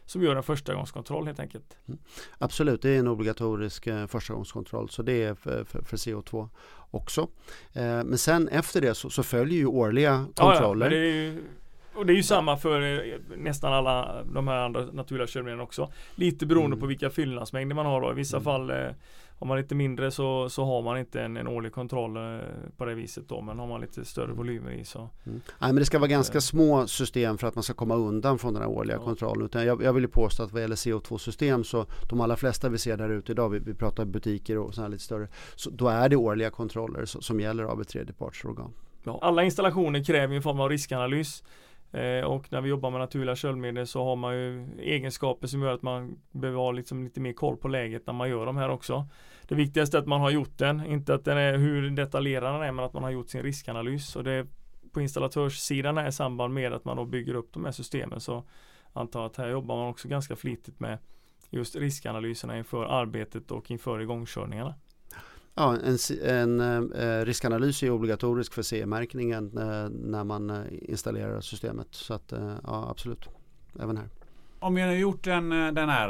som 0.08 0.22
gör 0.22 0.36
en 0.36 0.42
förstagångskontroll 0.42 1.26
helt 1.26 1.40
enkelt. 1.40 1.76
Mm. 1.88 2.00
Absolut, 2.38 2.82
det 2.82 2.90
är 2.90 2.98
en 2.98 3.08
obligatorisk 3.08 3.86
eh, 3.86 4.06
förstagångskontroll 4.06 4.88
så 4.88 5.02
det 5.02 5.22
är 5.22 5.34
för, 5.34 5.64
för, 5.64 5.82
för 5.82 5.96
CO2 5.96 6.48
också. 6.90 7.28
Eh, 7.72 7.82
men 7.82 8.18
sen 8.18 8.48
efter 8.48 8.80
det 8.80 8.94
så, 8.94 9.10
så, 9.10 9.22
följer 9.22 9.58
ju 9.58 9.66
årliga 9.66 10.26
kontroller. 10.34 10.90
Ja, 10.90 11.32
ja, 11.32 11.40
Och 11.98 12.06
det 12.06 12.12
är 12.12 12.16
ju 12.16 12.22
samma 12.22 12.56
för 12.56 12.80
eh, 12.82 13.14
nästan 13.36 13.72
alla 13.72 14.24
de 14.34 14.48
här 14.48 14.56
andra 14.64 14.84
naturliga 14.92 15.26
köldmedlen 15.26 15.60
också. 15.60 15.92
Lite 16.14 16.46
beroende 16.46 16.66
Mm. 16.74 16.80
på 16.80 16.86
vilka 16.86 17.10
fyllnadsmängder 17.10 17.74
man 17.76 17.86
har 17.86 18.00
då. 18.00 18.10
I 18.10 18.14
vissa 18.14 18.36
Mm. 18.36 18.44
fall 18.44 18.70
eh, 18.70 18.76
har 19.38 19.46
man 19.46 19.56
lite 19.58 19.74
mindre 19.74 20.10
så, 20.10 20.48
så 20.48 20.64
har 20.64 20.82
man 20.82 20.98
inte 20.98 21.22
en, 21.22 21.36
en 21.36 21.48
årlig 21.48 21.72
kontroll 21.72 22.16
eh, 22.16 22.38
på 22.76 22.84
det 22.84 22.94
viset 22.94 23.28
då. 23.28 23.40
Men 23.40 23.58
har 23.58 23.66
man 23.66 23.80
lite 23.80 24.04
större 24.04 24.32
volymer 24.32 24.70
i 24.70 24.84
så. 24.84 24.98
Mm. 24.98 25.10
Nej, 25.24 25.40
men 25.72 25.76
det 25.76 25.84
ska 25.84 25.98
vara 25.98 26.08
ganska 26.08 26.40
små 26.40 26.86
system 26.86 27.38
för 27.38 27.46
att 27.46 27.54
man 27.54 27.62
ska 27.62 27.74
komma 27.74 27.94
undan 27.94 28.38
från 28.38 28.52
den 28.54 28.62
här 28.62 28.70
årliga 28.70 28.96
Ja. 28.96 29.02
kontrollen. 29.04 29.44
Utan 29.44 29.66
jag, 29.66 29.82
jag 29.82 29.92
vill 29.92 30.02
ju 30.04 30.08
påstå 30.08 30.42
att 30.42 30.52
vad 30.52 30.62
gäller 30.62 30.76
CO2-system 30.76 31.64
så 31.64 31.86
de 32.08 32.20
allra 32.20 32.36
flesta 32.36 32.68
vi 32.68 32.78
ser 32.78 32.96
där 32.96 33.08
ute 33.10 33.32
idag, 33.32 33.48
vi, 33.48 33.58
vi 33.58 33.74
pratar 33.74 34.04
butiker 34.04 34.58
och 34.58 34.74
sådana 34.74 34.86
här 34.86 34.92
lite 34.92 35.04
större, 35.04 35.28
så 35.56 35.70
då 35.70 35.88
är 35.88 36.08
det 36.08 36.16
årliga 36.16 36.50
kontroller 36.50 37.04
så, 37.04 37.20
som 37.20 37.40
gäller 37.40 37.64
av 37.64 37.80
ett 37.80 37.88
tredjepartsorgan. 37.88 38.72
Ja. 39.04 39.18
Alla 39.22 39.44
installationer 39.44 40.04
kräver 40.04 40.36
en 40.36 40.42
form 40.42 40.60
av 40.60 40.68
riskanalys. 40.68 41.44
Eh, 41.92 42.24
och 42.24 42.52
när 42.52 42.60
vi 42.60 42.68
jobbar 42.68 42.90
med 42.90 43.00
naturliga 43.00 43.36
köldmedel 43.36 43.86
så 43.86 44.04
har 44.04 44.16
man 44.16 44.34
ju 44.34 44.68
egenskaper 44.80 45.46
som 45.46 45.62
gör 45.62 45.74
att 45.74 45.82
man 45.82 46.18
behöver 46.32 46.58
ha 46.58 46.72
liksom 46.72 47.04
lite 47.04 47.20
mer 47.20 47.32
koll 47.32 47.56
på 47.56 47.68
läget 47.68 48.06
när 48.06 48.14
man 48.14 48.30
gör 48.30 48.46
de 48.46 48.56
här 48.56 48.68
också. 48.68 49.08
Det 49.48 49.54
viktigaste 49.54 49.96
är 49.96 50.00
att 50.00 50.08
man 50.08 50.20
har 50.20 50.30
gjort 50.30 50.58
den, 50.58 50.86
inte 50.86 51.14
att 51.14 51.24
den 51.24 51.38
är 51.38 51.58
hur 51.58 51.90
detaljerad 51.90 52.54
den 52.54 52.62
är 52.62 52.72
men 52.72 52.84
att 52.84 52.92
man 52.92 53.02
har 53.02 53.10
gjort 53.10 53.28
sin 53.28 53.42
riskanalys. 53.42 54.16
Och 54.16 54.24
det 54.24 54.32
är 54.32 54.46
på 54.92 55.00
installatörssidan 55.00 56.06
i 56.06 56.12
samband 56.12 56.54
med 56.54 56.72
att 56.72 56.84
man 56.84 56.96
då 56.96 57.04
bygger 57.04 57.34
upp 57.34 57.52
de 57.52 57.64
här 57.64 57.72
systemen 57.72 58.20
så 58.20 58.44
antar 58.92 59.26
att 59.26 59.36
här 59.36 59.48
jobbar 59.48 59.76
man 59.76 59.88
också 59.88 60.08
ganska 60.08 60.36
flitigt 60.36 60.80
med 60.80 60.98
just 61.50 61.76
riskanalyserna 61.76 62.58
inför 62.58 62.84
arbetet 62.84 63.50
och 63.50 63.70
inför 63.70 64.00
igångkörningarna. 64.00 64.74
Ja, 65.58 65.76
en, 65.84 65.98
si- 65.98 66.20
en 66.24 66.60
eh, 66.60 67.24
riskanalys 67.24 67.82
är 67.82 67.90
obligatorisk 67.90 68.54
för 68.54 68.62
CE-märkningen 68.62 69.58
eh, 69.58 69.88
när 69.90 70.24
man 70.24 70.50
eh, 70.50 70.56
installerar 70.82 71.40
systemet. 71.40 71.86
Så 71.90 72.14
att 72.14 72.32
eh, 72.32 72.54
ja, 72.64 72.88
absolut, 72.90 73.28
även 73.80 73.96
här. 73.96 74.08
Om 74.60 74.76
jag 74.76 74.86
har 74.86 74.94
gjort 74.94 75.24
den, 75.24 75.52
eh, 75.52 75.72
den 75.72 75.88
här 75.88 76.08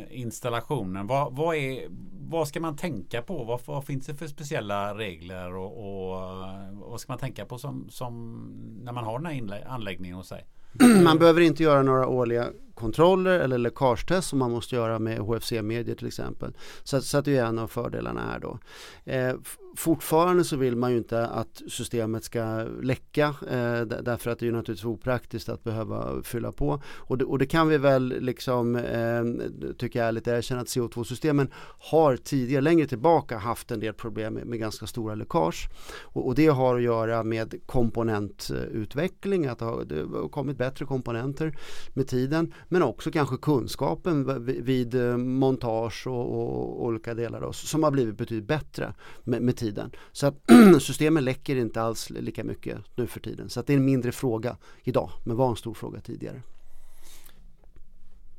eh, 0.00 0.20
installationen, 0.20 1.06
vad, 1.06 1.36
vad, 1.36 1.56
är, 1.56 1.88
vad 2.28 2.48
ska 2.48 2.60
man 2.60 2.76
tänka 2.76 3.22
på? 3.22 3.44
Vad, 3.44 3.60
vad 3.66 3.84
finns 3.84 4.06
det 4.06 4.14
för 4.14 4.26
speciella 4.26 4.94
regler 4.94 5.56
och, 5.56 5.72
och 6.10 6.18
eh, 6.22 6.68
vad 6.72 7.00
ska 7.00 7.12
man 7.12 7.18
tänka 7.18 7.44
på 7.44 7.58
som, 7.58 7.86
som 7.90 8.36
när 8.84 8.92
man 8.92 9.04
har 9.04 9.18
den 9.18 9.48
här 9.50 9.66
anläggningen 9.68 10.16
hos 10.16 10.28
sig? 10.28 10.46
Man 11.04 11.18
behöver 11.18 11.40
inte 11.40 11.62
göra 11.62 11.82
några 11.82 12.06
årliga 12.06 12.46
kontroller 12.82 13.40
eller 13.40 13.58
läckagetest 13.58 14.28
som 14.28 14.38
man 14.38 14.50
måste 14.50 14.74
göra 14.76 14.98
med 14.98 15.18
HFC-medier 15.18 15.94
till 15.94 16.06
exempel. 16.06 16.52
Så, 16.84 16.96
att- 16.96 17.04
så 17.04 17.18
att 17.18 17.24
det 17.24 17.36
är 17.36 17.44
en 17.44 17.58
av 17.58 17.68
fördelarna 17.68 18.20
här 18.32 18.38
då. 18.38 18.58
Eh, 19.04 19.34
fortfarande 19.76 20.44
så 20.44 20.56
vill 20.56 20.76
man 20.76 20.90
ju 20.90 20.96
inte 20.96 21.26
att 21.26 21.62
systemet 21.68 22.24
ska 22.24 22.66
läcka 22.82 23.26
eh, 23.50 23.80
därför 23.80 24.30
att 24.30 24.38
det 24.38 24.44
är 24.44 24.46
ju 24.46 24.52
naturligtvis 24.52 24.84
opraktiskt 24.84 25.48
att 25.48 25.64
behöva 25.64 26.22
fylla 26.22 26.52
på. 26.52 26.82
Och 26.84 27.18
det, 27.18 27.24
och 27.24 27.38
det 27.38 27.46
kan 27.46 27.68
vi 27.68 27.78
väl 27.78 28.16
liksom 28.20 28.76
eh, 28.76 29.24
tycka 29.78 29.98
jag 29.98 30.08
ärligt 30.08 30.28
erkänna 30.28 30.60
att 30.60 30.66
CO2-systemen 30.66 31.48
har 31.78 32.16
tidigare, 32.16 32.60
längre 32.60 32.86
tillbaka 32.86 33.38
haft 33.38 33.70
en 33.70 33.80
del 33.80 33.94
problem 33.94 34.34
med, 34.34 34.46
med 34.46 34.58
ganska 34.58 34.86
stora 34.86 35.14
läckage. 35.14 35.68
Och, 36.02 36.26
och 36.26 36.34
det 36.34 36.46
har 36.46 36.76
att 36.76 36.82
göra 36.82 37.22
med 37.22 37.54
komponentutveckling, 37.66 39.46
att 39.46 39.58
det 39.58 39.64
har, 39.64 39.84
det 39.84 40.18
har 40.18 40.28
kommit 40.28 40.58
bättre 40.58 40.84
komponenter 40.84 41.58
med 41.94 42.08
tiden. 42.08 42.54
Men 42.68 42.82
också 42.82 43.10
kanske 43.10 43.36
kunskapen 43.36 44.44
vid, 44.44 44.64
vid 44.64 44.94
montage 45.18 46.06
och, 46.06 46.42
och 46.42 46.84
olika 46.84 47.14
delar 47.14 47.40
då, 47.40 47.52
som 47.52 47.82
har 47.82 47.90
blivit 47.90 48.16
betydligt 48.16 48.48
bättre 48.48 48.94
med, 49.24 49.42
med 49.42 49.56
tiden. 49.62 49.90
Så 50.12 50.26
att 50.26 50.34
systemen 50.80 51.24
läcker 51.24 51.56
inte 51.56 51.82
alls 51.82 52.10
lika 52.10 52.44
mycket 52.44 52.78
nu 52.96 53.06
för 53.06 53.20
tiden. 53.20 53.48
Så 53.50 53.60
att 53.60 53.66
det 53.66 53.72
är 53.72 53.76
en 53.76 53.84
mindre 53.84 54.12
fråga 54.12 54.56
idag, 54.84 55.10
men 55.24 55.36
var 55.36 55.50
en 55.50 55.56
stor 55.56 55.74
fråga 55.74 56.00
tidigare. 56.00 56.42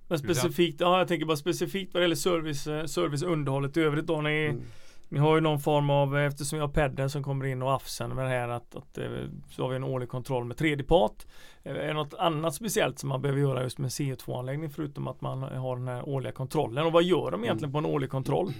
Men 0.07 0.19
specifikt, 0.19 0.81
ja 0.81 0.97
jag 0.97 1.07
tänker 1.07 1.25
bara 1.25 1.37
specifikt 1.37 1.93
vad 1.93 2.01
det 2.01 2.03
gäller 2.03 2.15
service, 2.15 2.67
eh, 2.67 2.85
service 2.85 3.23
underhållet 3.23 3.77
i 3.77 3.81
övrigt 3.81 4.07
då. 4.07 4.21
Ni, 4.21 4.45
Mm. 4.45 4.61
ni 5.09 5.19
har 5.19 5.35
ju 5.35 5.41
någon 5.41 5.59
form 5.59 5.89
av, 5.89 6.17
eh, 6.17 6.25
eftersom 6.25 6.57
vi 6.57 6.61
har 6.61 6.69
pedden 6.69 7.09
som 7.09 7.23
kommer 7.23 7.45
in 7.45 7.61
och 7.61 7.73
afsen 7.73 8.15
med 8.15 8.25
det 8.25 8.29
här 8.29 8.49
att, 8.49 8.75
att 8.75 8.97
eh, 8.97 9.05
så 9.49 9.61
har 9.63 9.69
vi 9.69 9.75
en 9.75 9.83
årlig 9.83 10.09
kontroll 10.09 10.45
med 10.45 10.57
tredje 10.57 10.85
part. 10.85 11.25
Eh, 11.63 11.71
Är 11.75 11.87
det 11.87 11.93
något 11.93 12.13
annat 12.13 12.55
speciellt 12.55 12.99
som 12.99 13.09
man 13.09 13.21
behöver 13.21 13.41
göra 13.41 13.63
just 13.63 13.77
med 13.77 13.89
CO2-anläggning 13.89 14.69
förutom 14.69 15.07
att 15.07 15.21
man 15.21 15.41
har 15.41 15.75
den 15.77 15.87
här 15.87 16.09
årliga 16.09 16.31
kontrollen? 16.31 16.85
Och 16.85 16.91
vad 16.91 17.03
gör 17.03 17.31
de 17.31 17.43
egentligen 17.43 17.71
på 17.71 17.77
en 17.77 17.85
årlig 17.85 18.09
kontroll? 18.09 18.53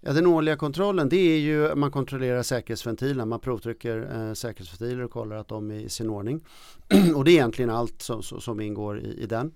Ja, 0.00 0.12
den 0.12 0.26
årliga 0.26 0.56
kontrollen 0.56 1.08
det 1.08 1.16
är 1.16 1.38
ju 1.38 1.74
man 1.74 1.90
kontrollerar 1.90 2.42
säkerhetsventilerna, 2.42 3.24
man 3.26 3.40
provtrycker 3.40 4.28
eh, 4.28 4.32
säkerhetsventiler 4.32 5.02
och 5.02 5.10
kollar 5.10 5.36
att 5.36 5.48
de 5.48 5.70
är 5.70 5.74
i 5.74 5.88
sin 5.88 6.10
ordning. 6.10 6.40
och 7.14 7.24
det 7.24 7.30
är 7.30 7.32
egentligen 7.32 7.70
allt 7.70 8.02
som, 8.02 8.22
som 8.22 8.60
ingår 8.60 9.00
i, 9.00 9.22
i 9.22 9.26
den. 9.26 9.52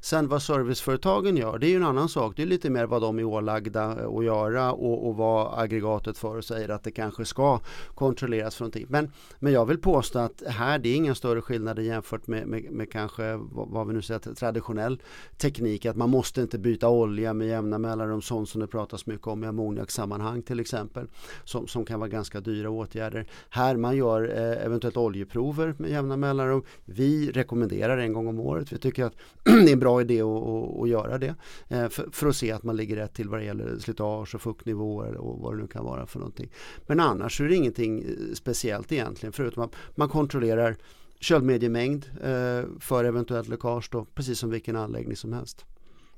Sen 0.00 0.28
vad 0.28 0.42
serviceföretagen 0.42 1.36
gör, 1.36 1.58
det 1.58 1.66
är 1.66 1.68
ju 1.68 1.76
en 1.76 1.84
annan 1.84 2.08
sak. 2.08 2.36
Det 2.36 2.42
är 2.42 2.46
lite 2.46 2.70
mer 2.70 2.86
vad 2.86 3.02
de 3.02 3.18
är 3.18 3.24
ålagda 3.24 4.00
eh, 4.00 4.08
att 4.08 4.24
göra 4.24 4.72
och, 4.72 5.08
och 5.08 5.16
vad 5.16 5.58
aggregatet 5.58 6.18
för 6.18 6.36
och 6.36 6.44
säger 6.44 6.68
att 6.68 6.82
det 6.82 6.90
kanske 6.90 7.24
ska 7.24 7.60
kontrolleras 7.94 8.56
för 8.56 8.64
någonting. 8.64 8.86
Men, 8.88 9.10
men 9.38 9.52
jag 9.52 9.66
vill 9.66 9.78
påstå 9.78 10.18
att 10.18 10.42
här 10.46 10.78
det 10.78 10.88
är 10.88 10.96
inga 10.96 11.14
större 11.14 11.40
skillnader 11.40 11.82
jämfört 11.82 12.26
med, 12.26 12.46
med, 12.46 12.70
med 12.70 12.92
kanske 12.92 13.36
vad, 13.36 13.68
vad 13.68 13.86
vi 13.86 13.94
nu 13.94 14.02
säger 14.02 14.34
traditionell 14.34 15.02
teknik. 15.38 15.86
Att 15.86 15.96
man 15.96 16.10
måste 16.10 16.40
inte 16.40 16.58
byta 16.58 16.88
olja 16.88 17.34
med 17.34 17.48
jämna 17.48 17.78
mellanrum, 17.78 18.22
sånt 18.22 18.48
som 18.48 18.60
det 18.60 18.66
pratas 18.66 19.06
mycket 19.06 19.26
om 19.26 19.44
i 19.44 19.46
ammoniaksammanhang 19.46 20.42
till 20.42 20.60
exempel. 20.60 21.06
Som, 21.44 21.66
som 21.66 21.84
kan 21.84 22.00
vara 22.00 22.08
ganska 22.08 22.40
dyra 22.40 22.70
åtgärder. 22.70 23.26
Här 23.48 23.76
man 23.76 23.96
gör 23.96 24.22
eh, 24.36 24.66
eventuellt 24.66 24.96
oljeprover 24.96 25.74
med 25.78 25.90
jämna 25.90 26.16
mellanrum. 26.16 26.62
Vi 26.84 27.30
rekommenderar 27.32 27.98
en 27.98 28.12
gång 28.12 28.26
om 28.26 28.40
året. 28.40 28.72
Vi 28.72 28.78
tycker 28.78 29.04
att 29.04 29.14
det 29.44 29.50
är 29.50 29.72
en 29.72 29.78
bra 29.78 30.00
idé 30.00 30.20
att, 30.20 30.28
att, 30.28 30.80
att 30.80 30.88
göra 30.88 31.18
det. 31.18 31.34
Eh, 31.68 31.88
för, 31.88 32.08
för 32.12 32.26
att 32.26 32.36
se 32.36 32.52
att 32.52 32.62
man 32.62 32.76
ligger 32.76 32.96
rätt 32.96 33.14
till 33.14 33.28
vad 33.28 33.40
det 33.40 33.44
gäller 33.44 33.78
slitage 33.78 34.34
och 34.34 34.40
fuktnivåer 34.40 35.14
och 35.14 35.40
vad 35.40 35.54
det 35.54 35.62
nu 35.62 35.66
kan 35.66 35.84
vara 35.84 36.06
för 36.06 36.18
någonting. 36.18 36.50
Men 36.86 37.00
annars 37.00 37.40
är 37.40 37.48
det 37.48 37.54
ingenting 37.54 38.02
eh, 38.02 38.34
speciellt 38.34 38.92
egentligen 38.92 39.32
förutom 39.32 39.62
att 39.62 39.74
man 39.94 40.08
kontrollerar 40.08 40.76
köldmediemängd 41.20 42.06
eh, 42.22 42.64
för 42.80 43.04
eventuellt 43.04 43.48
läckage 43.48 43.88
då, 43.92 44.04
precis 44.04 44.38
som 44.38 44.50
vilken 44.50 44.76
anläggning 44.76 45.16
som 45.16 45.32
helst. 45.32 45.64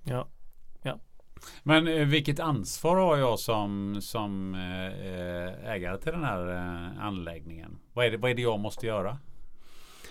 Ja. 0.05 0.29
Men 1.63 2.11
vilket 2.11 2.41
ansvar 2.41 2.97
har 2.97 3.17
jag 3.17 3.39
som, 3.39 3.97
som 4.01 4.55
ägare 5.65 5.99
till 5.99 6.13
den 6.13 6.25
här 6.25 6.47
anläggningen? 7.01 7.79
Vad 7.93 8.07
är, 8.07 8.11
det, 8.11 8.17
vad 8.17 8.31
är 8.31 8.35
det 8.35 8.43
jag 8.43 8.61
måste 8.61 8.87
göra? 8.87 9.19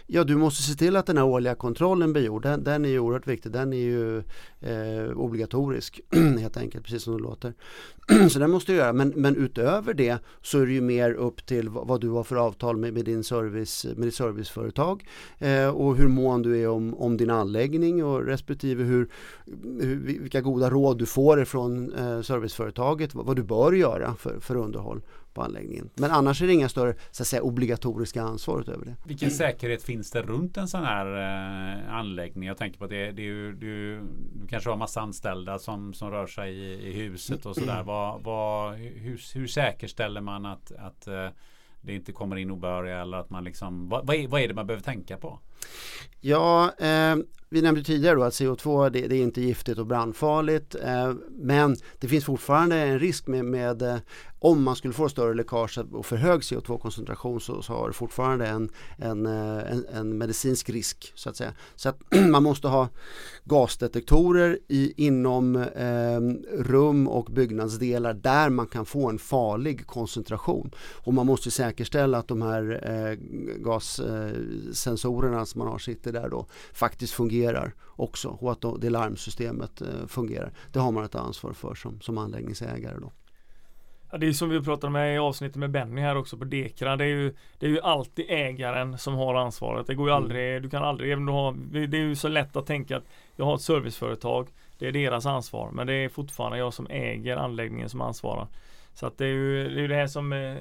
Ja, 0.10 0.24
du 0.24 0.36
måste 0.36 0.64
se 0.64 0.74
till 0.74 0.96
att 0.96 1.06
den 1.06 1.18
här 1.18 1.26
årliga 1.26 1.56
kontrollen 1.56 2.14
blir 2.14 2.24
gjord. 2.24 2.44
Den, 2.44 2.64
den 2.64 2.86
är 2.86 2.90
ju 2.90 3.00
oerhört 3.00 3.28
viktig. 3.28 3.52
Den 3.52 3.74
är 3.74 3.78
ju 3.78 4.18
eh, 4.60 5.18
obligatorisk 5.18 6.02
helt 6.40 6.58
enkelt, 6.58 6.84
precis 6.84 7.04
som 7.04 7.18
det 7.18 7.24
låter. 7.24 7.54
så 8.30 8.40
den 8.40 8.52
måste 8.52 8.72
du 8.72 8.78
göra. 8.78 8.94
Men, 8.94 9.14
men 9.16 9.36
utöver 9.36 9.94
det 9.94 10.18
så 10.42 10.60
är 10.60 10.66
det 10.66 10.72
ju 10.72 10.82
mer 10.82 11.14
upp 11.14 11.46
till 11.46 11.70
vad, 11.70 11.88
vad 11.88 12.02
du 12.02 12.10
har 12.10 12.24
för 12.24 12.36
avtal 12.36 12.78
med, 12.78 12.94
med, 12.94 13.06
din 13.06 13.24
service, 13.24 13.86
med 13.96 14.08
ditt 14.08 14.16
serviceföretag 14.16 15.06
eh, 15.40 15.68
och 15.68 15.98
hur 15.98 16.08
mån 16.08 16.42
du 16.42 16.62
är 16.62 16.68
om, 16.68 16.94
om 16.94 17.18
din 17.18 17.30
anläggning 17.30 18.06
och 18.06 18.26
respektive 18.26 18.84
hur, 18.84 19.10
hur, 19.82 19.96
vilka 20.20 20.42
goda 20.42 20.70
råd 20.70 20.98
du 20.98 21.06
får 21.06 21.42
ifrån 21.42 21.94
eh, 21.94 22.22
serviceföretaget, 22.22 23.16
vad, 23.16 23.26
vad 23.26 23.36
du 23.36 23.44
bör 23.44 23.74
göra 23.74 24.16
för, 24.16 24.40
för 24.40 24.56
underhåll 24.56 25.02
på 25.38 25.44
anläggningen. 25.44 25.90
Men 25.96 26.12
annars 26.12 26.42
är 26.42 26.48
det 26.48 26.54
inga 26.54 26.70
större 26.70 26.96
så 27.12 27.24
att 27.24 27.28
säga, 27.28 27.42
obligatoriska 27.42 28.22
ansvar 28.22 28.62
utöver 28.62 28.86
det. 28.86 28.96
Vilken 29.06 29.32
säkerhet 29.32 29.84
finns 29.84 30.12
det 30.12 30.22
runt 30.22 30.58
en 30.58 30.68
sån 30.68 30.84
här 30.84 31.06
eh, 31.06 31.94
anläggning? 31.94 32.48
Jag 32.48 32.58
tänker 32.58 32.80
på 32.80 32.84
att 32.84 32.90
det, 32.90 33.12
det 33.12 33.22
är 33.22 33.26
ju, 33.26 33.54
du, 33.54 34.00
du 34.34 34.48
kanske 34.48 34.70
har 34.70 34.78
massa 34.78 35.02
anställda 35.02 35.60
som, 35.60 35.94
som 35.94 36.12
rör 36.12 36.28
sig 36.28 36.54
i, 36.54 36.88
i 36.88 36.94
huset 36.94 37.46
och 37.46 37.56
sådär. 37.56 37.84
Vad, 37.84 38.24
vad, 38.24 38.76
hur, 38.76 39.22
hur 39.34 39.48
säkerställer 39.48 40.22
man 40.22 40.46
att, 40.46 40.72
att 40.72 41.08
eh, 41.08 41.30
det 41.82 41.96
inte 41.96 42.12
kommer 42.12 42.36
in 42.36 42.52
obehöriga 42.52 43.02
eller 43.02 43.18
att 43.18 43.30
man 43.30 43.44
liksom 43.44 43.90
vad, 43.90 44.08
vad, 44.08 44.16
är, 44.16 44.28
vad 44.28 44.42
är 44.42 44.48
det 44.48 44.54
man 44.54 44.68
behöver 44.68 44.84
tänka 44.84 45.18
på? 45.18 45.40
Ja, 46.20 46.72
eh, 46.80 47.16
vi 47.50 47.62
nämnde 47.62 47.84
tidigare 47.84 48.16
då 48.16 48.24
att 48.24 48.34
CO2 48.34 48.90
det, 48.90 49.08
det 49.08 49.16
är 49.16 49.24
inte 49.24 49.42
giftigt 49.42 49.78
och 49.78 49.88
brandfarligt 49.88 50.76
eh, 50.76 51.14
men 51.30 51.76
det 52.00 52.08
finns 52.08 52.26
fortfarande 52.26 52.76
en 52.76 53.00
risk 53.00 53.28
med, 53.28 53.46
med 53.46 53.82
eh, 53.82 53.98
om 54.40 54.64
man 54.64 54.76
skulle 54.76 54.94
få 54.94 55.10
större 55.10 55.34
läckage 55.34 55.78
och 55.92 56.06
för 56.06 56.16
hög 56.16 56.42
CO2-koncentration 56.42 57.40
så, 57.40 57.62
så 57.62 57.74
har 57.74 57.88
det 57.88 57.94
fortfarande 57.94 58.48
en, 58.48 58.70
en, 58.98 59.26
eh, 59.26 59.72
en, 59.72 59.86
en 59.94 60.18
medicinsk 60.18 60.70
risk 60.70 61.12
så 61.16 61.30
att 61.30 61.36
säga. 61.36 61.54
Så 61.76 61.90
att 61.90 62.00
man 62.30 62.44
måste 62.44 62.68
ha 62.68 62.90
gasdetektorer 63.44 64.60
i, 64.68 65.06
inom 65.08 65.56
eh, 65.56 66.20
rum 66.64 67.08
och 67.08 67.26
byggnadsdelar 67.26 68.14
där 68.14 68.50
man 68.50 68.68
kan 68.68 68.86
få 68.86 69.10
en 69.10 69.20
farlig 69.20 69.88
koncentration. 69.88 70.72
Och 70.78 71.14
man 71.14 71.26
måste 71.26 71.52
säkerställa 71.52 72.18
att 72.18 72.28
de 72.28 72.42
här 72.42 72.82
eh, 72.84 73.18
gassensorerna 73.58 75.46
som 75.48 75.60
man 75.60 75.68
har 75.68 75.78
sitter 75.78 76.14
där 76.14 76.30
då 76.30 76.46
faktiskt 76.74 77.14
fungerar 77.14 77.74
också 77.86 78.30
och 78.30 78.52
att 78.52 78.62
då, 78.62 78.78
det 78.78 78.90
larmsystemet 78.90 79.82
eh, 79.82 80.08
fungerar. 80.08 80.52
Det 80.72 80.80
har 80.80 80.92
man 80.92 81.04
ett 81.04 81.16
ansvar 81.16 81.54
för 81.54 81.76
som, 81.76 82.02
som 82.02 82.18
anläggningsägare. 82.18 83.00
Då. 83.00 83.12
Ja, 84.12 84.18
det 84.18 84.28
är 84.28 84.32
som 84.32 84.50
vi 84.50 84.62
pratade 84.62 84.94
med 84.94 85.16
i 85.16 85.18
avsnittet 85.18 85.56
med 85.56 85.72
Benny 85.72 86.02
här 86.02 86.18
också 86.18 86.38
på 86.38 86.46
Dekra. 86.46 86.96
Det 86.96 87.04
är 87.04 87.08
ju, 87.08 87.36
det 87.60 87.66
är 87.66 87.70
ju 87.70 87.80
alltid 87.82 88.26
ägaren 88.30 88.98
som 88.98 89.14
har 89.14 89.36
ansvaret. 89.36 89.88
Det 89.88 89.96
går 89.96 90.10
ju 90.10 90.14
Mm. 90.14 90.24
aldrig, 90.24 90.62
du 90.62 90.70
kan 90.70 90.84
aldrig, 90.84 91.12
även 91.12 91.26
du 91.26 91.32
har, 91.32 91.54
det 91.88 91.98
är 91.98 92.02
ju 92.02 92.16
så 92.16 92.28
lätt 92.28 92.56
att 92.56 92.66
tänka 92.66 92.98
att 92.98 93.04
jag 93.36 93.46
har 93.46 93.56
ett 93.56 93.62
serviceföretag. 93.62 94.48
Det 94.78 94.88
är 94.88 94.92
deras 94.92 95.26
ansvar. 95.26 95.72
Men 95.72 95.88
det 95.88 95.94
är 95.94 96.10
fortfarande 96.10 96.58
jag 96.58 96.74
som 96.74 96.88
äger 96.90 97.38
anläggningen 97.38 97.90
som 97.90 98.02
ansvarar. 98.02 98.48
Så 98.94 99.06
att 99.08 99.18
det 99.18 99.26
är 99.26 99.30
ju 99.30 99.70
det, 99.76 99.82
är 99.84 99.88
det 99.88 99.96
här 99.96 100.08
som 100.08 100.34
eh, 100.34 100.56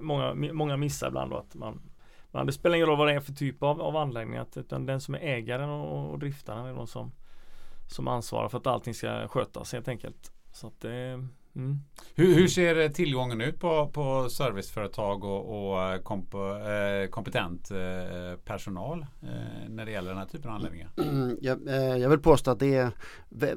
många, 0.00 0.34
många 0.34 0.76
missar 0.76 1.08
ibland 1.08 1.30
då. 1.30 1.36
Att 1.36 1.54
man, 1.54 1.80
man, 2.32 2.46
det 2.46 2.52
spelar 2.52 2.76
ingen 2.76 2.88
roll 2.88 2.98
vad 2.98 3.08
det 3.08 3.14
är 3.14 3.20
för 3.20 3.32
typ 3.32 3.62
av, 3.62 3.80
av 3.82 3.96
anläggning. 3.96 4.38
Att, 4.38 4.56
utan 4.56 4.86
den 4.86 5.00
som 5.00 5.14
är 5.14 5.18
ägaren 5.18 5.70
och, 5.70 6.10
och 6.10 6.18
driftaren 6.18 6.66
är 6.66 6.74
de 6.74 6.86
som, 6.86 7.12
som 7.86 8.08
ansvarar 8.08 8.48
för 8.48 8.58
att 8.58 8.66
allting 8.66 8.94
ska 8.94 9.28
skötas 9.28 9.72
helt 9.72 9.88
enkelt. 9.88 10.32
Så 10.52 10.66
att 10.66 10.80
det 10.80 11.28
Mm. 11.56 11.78
Hur, 12.14 12.34
hur, 12.34 12.48
ser 12.48 12.88
tillgången 12.88 13.40
ut 13.40 13.60
på, 13.60 13.86
på 13.86 14.28
serviceföretag 14.30 15.24
och, 15.24 15.72
och 15.72 16.04
komp, 16.04 16.34
eh, 16.34 17.10
kompetent 17.10 17.70
eh, 17.70 18.38
personal 18.44 19.06
eh, 19.22 19.68
när 19.68 19.84
det 19.84 19.90
gäller 19.90 20.08
den 20.08 20.18
här 20.18 20.26
typen 20.26 20.50
av 20.50 20.56
anläggningar? 20.56 20.90
Jag, 21.40 21.68
eh, 21.68 21.96
jag 21.96 22.08
vill 22.08 22.18
påstå 22.18 22.50
att 22.50 22.58
det 22.58 22.74
är 22.74 22.90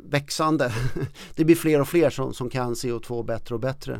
växande. 0.09 0.71
Det 1.35 1.45
blir 1.45 1.55
fler 1.55 1.81
och 1.81 1.87
fler 1.87 2.09
som, 2.09 2.33
som 2.33 2.49
kan 2.49 2.73
CO2 2.73 3.25
bättre 3.25 3.55
och 3.55 3.61
bättre 3.61 3.99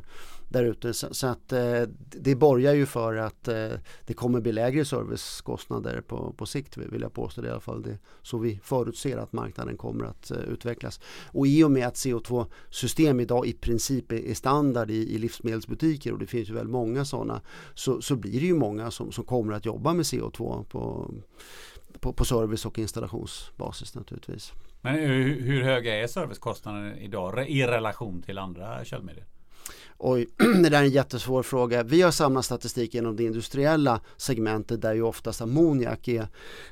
där 0.56 0.63
ute. 0.63 0.94
Så, 0.94 1.13
så, 1.13 1.28
att 1.28 1.52
eh, 1.52 1.82
det 2.10 2.36
borgar 2.36 2.74
ju 2.74 2.86
för 2.86 3.15
att 3.15 3.48
eh, 3.48 3.72
det 4.06 4.13
kommer 4.13 4.41
bli 4.41 4.52
lägre 4.52 4.86
servicekostnader 4.86 6.02
på, 6.02 6.34
på 6.38 6.46
sikt 6.46 6.78
vill 6.78 7.02
jag 7.02 7.13
påstå 7.13 7.41
det 7.41 7.48
i 7.48 7.52
alla 7.52 7.60
fall. 7.60 7.82
Det, 7.82 7.98
så 8.22 8.38
vi 8.38 8.60
förutser 8.63 9.18
att 9.18 9.34
marknaden 9.34 9.78
kommer 9.78 10.06
att 10.06 10.32
eh, 10.32 10.38
utvecklas. 10.38 11.00
Och 11.26 11.48
i 11.48 11.63
och 11.63 11.72
med 11.72 11.88
att 11.88 11.96
CO2-system 11.96 13.20
idag 13.20 13.48
i 13.48 13.54
princip 13.54 14.12
är, 14.12 14.30
är 14.30 14.34
standard 14.34 14.91
i, 14.91 15.15
i, 15.15 15.18
livsmedelsbutiker 15.18 16.13
och 16.13 16.20
det 16.20 16.28
finns 16.28 16.50
ju 16.50 16.54
väldigt 16.54 16.72
många 16.72 17.06
sådana 17.06 17.41
så, 17.74 18.02
så 18.02 18.15
blir 18.15 18.39
det 18.39 18.46
ju 18.46 18.56
många 18.56 18.91
som, 18.91 19.12
som 19.12 19.24
kommer 19.24 19.54
att 19.54 19.65
jobba 19.65 19.94
med 19.94 20.04
CO2 20.04 20.63
på, 20.63 21.12
på, 22.00 22.13
på 22.13 22.26
service 22.26 22.65
och 22.65 22.80
installationsbasis 22.80 23.96
naturligtvis. 23.96 24.54
Men 24.82 24.96
hur, 24.96 25.41
hur 25.41 25.63
höga 25.63 25.96
är 25.96 26.08
servicekostnaderna 26.08 26.98
idag 26.98 27.50
i 27.50 27.63
relation 27.63 28.22
till 28.22 28.38
andra 28.38 28.86
källmedel? 28.86 29.24
Oj, 29.97 30.28
det 30.38 30.69
där 30.69 30.80
är 30.80 30.84
en 30.84 30.89
jättesvår 30.89 31.43
fråga. 31.43 31.84
Vi 31.84 32.01
har 32.01 32.12
samlat 32.12 32.45
statistik 32.45 32.95
inom 32.95 33.15
det 33.15 33.23
industriella 33.23 34.01
segmentet 34.17 34.82
där 34.82 34.93
ju 34.93 35.01
oftast 35.01 35.41
ammoniak 35.41 36.08
är, 36.08 36.28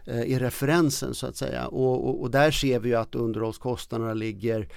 eh, 0.06 0.34
är 0.34 0.40
referensen 0.40 1.14
så 1.14 1.28
att 1.28 1.36
säga. 1.36 1.68
Och, 1.68 2.10
och, 2.10 2.22
och 2.22 2.32
där 2.32 2.52
ser 2.52 2.80
vi 2.80 2.90
ju 2.90 2.96
att 2.96 3.16
underhållskostnaderna 3.16 4.14
ligger 4.14 4.68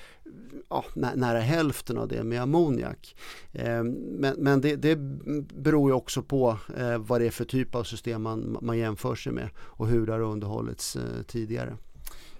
ja, 0.70 0.84
nära 0.94 1.40
hälften 1.40 1.98
av 1.98 2.08
det 2.08 2.22
med 2.22 2.42
ammoniak. 2.42 3.16
Eh, 3.52 3.82
men, 3.82 4.34
men 4.38 4.60
det, 4.60 4.76
det 4.76 4.96
beror 5.54 5.90
ju 5.90 5.94
också 5.94 6.22
på 6.22 6.58
eh, 6.78 6.98
vad 6.98 7.20
det 7.20 7.26
är 7.26 7.30
för 7.30 7.44
typ 7.44 7.74
av 7.74 7.84
system 7.84 8.22
man, 8.22 8.58
man 8.62 8.78
jämför 8.78 9.14
sig 9.14 9.32
med 9.32 9.48
och 9.58 9.88
hur 9.88 10.06
det 10.06 10.12
har 10.12 10.20
underhållits 10.20 10.96
tidigare. 11.26 11.76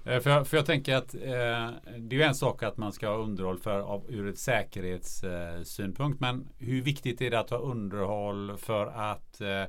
Eh, 0.06 0.20
för 0.20 0.30
jag, 0.30 0.46
för 0.46 0.56
jag 0.56 0.66
tänker 0.66 0.94
att 0.94 1.14
eh, 1.14 1.70
det 1.98 2.22
är 2.22 2.28
en 2.28 2.34
sak 2.34 2.62
att 2.62 2.76
man 2.76 2.92
ska 2.92 3.08
ha 3.08 3.16
underhåll 3.16 3.58
för, 3.58 3.80
av, 3.80 4.04
ur 4.08 4.28
ett 4.28 4.38
säkerhetssynpunkt. 4.38 6.22
Eh, 6.22 6.32
men 6.32 6.48
hur 6.58 6.82
viktigt 6.82 7.22
är 7.22 7.30
det 7.30 7.40
att 7.40 7.50
ha 7.50 7.58
underhåll 7.58 8.56
för 8.56 8.86
att 8.86 9.40
eh, 9.40 9.62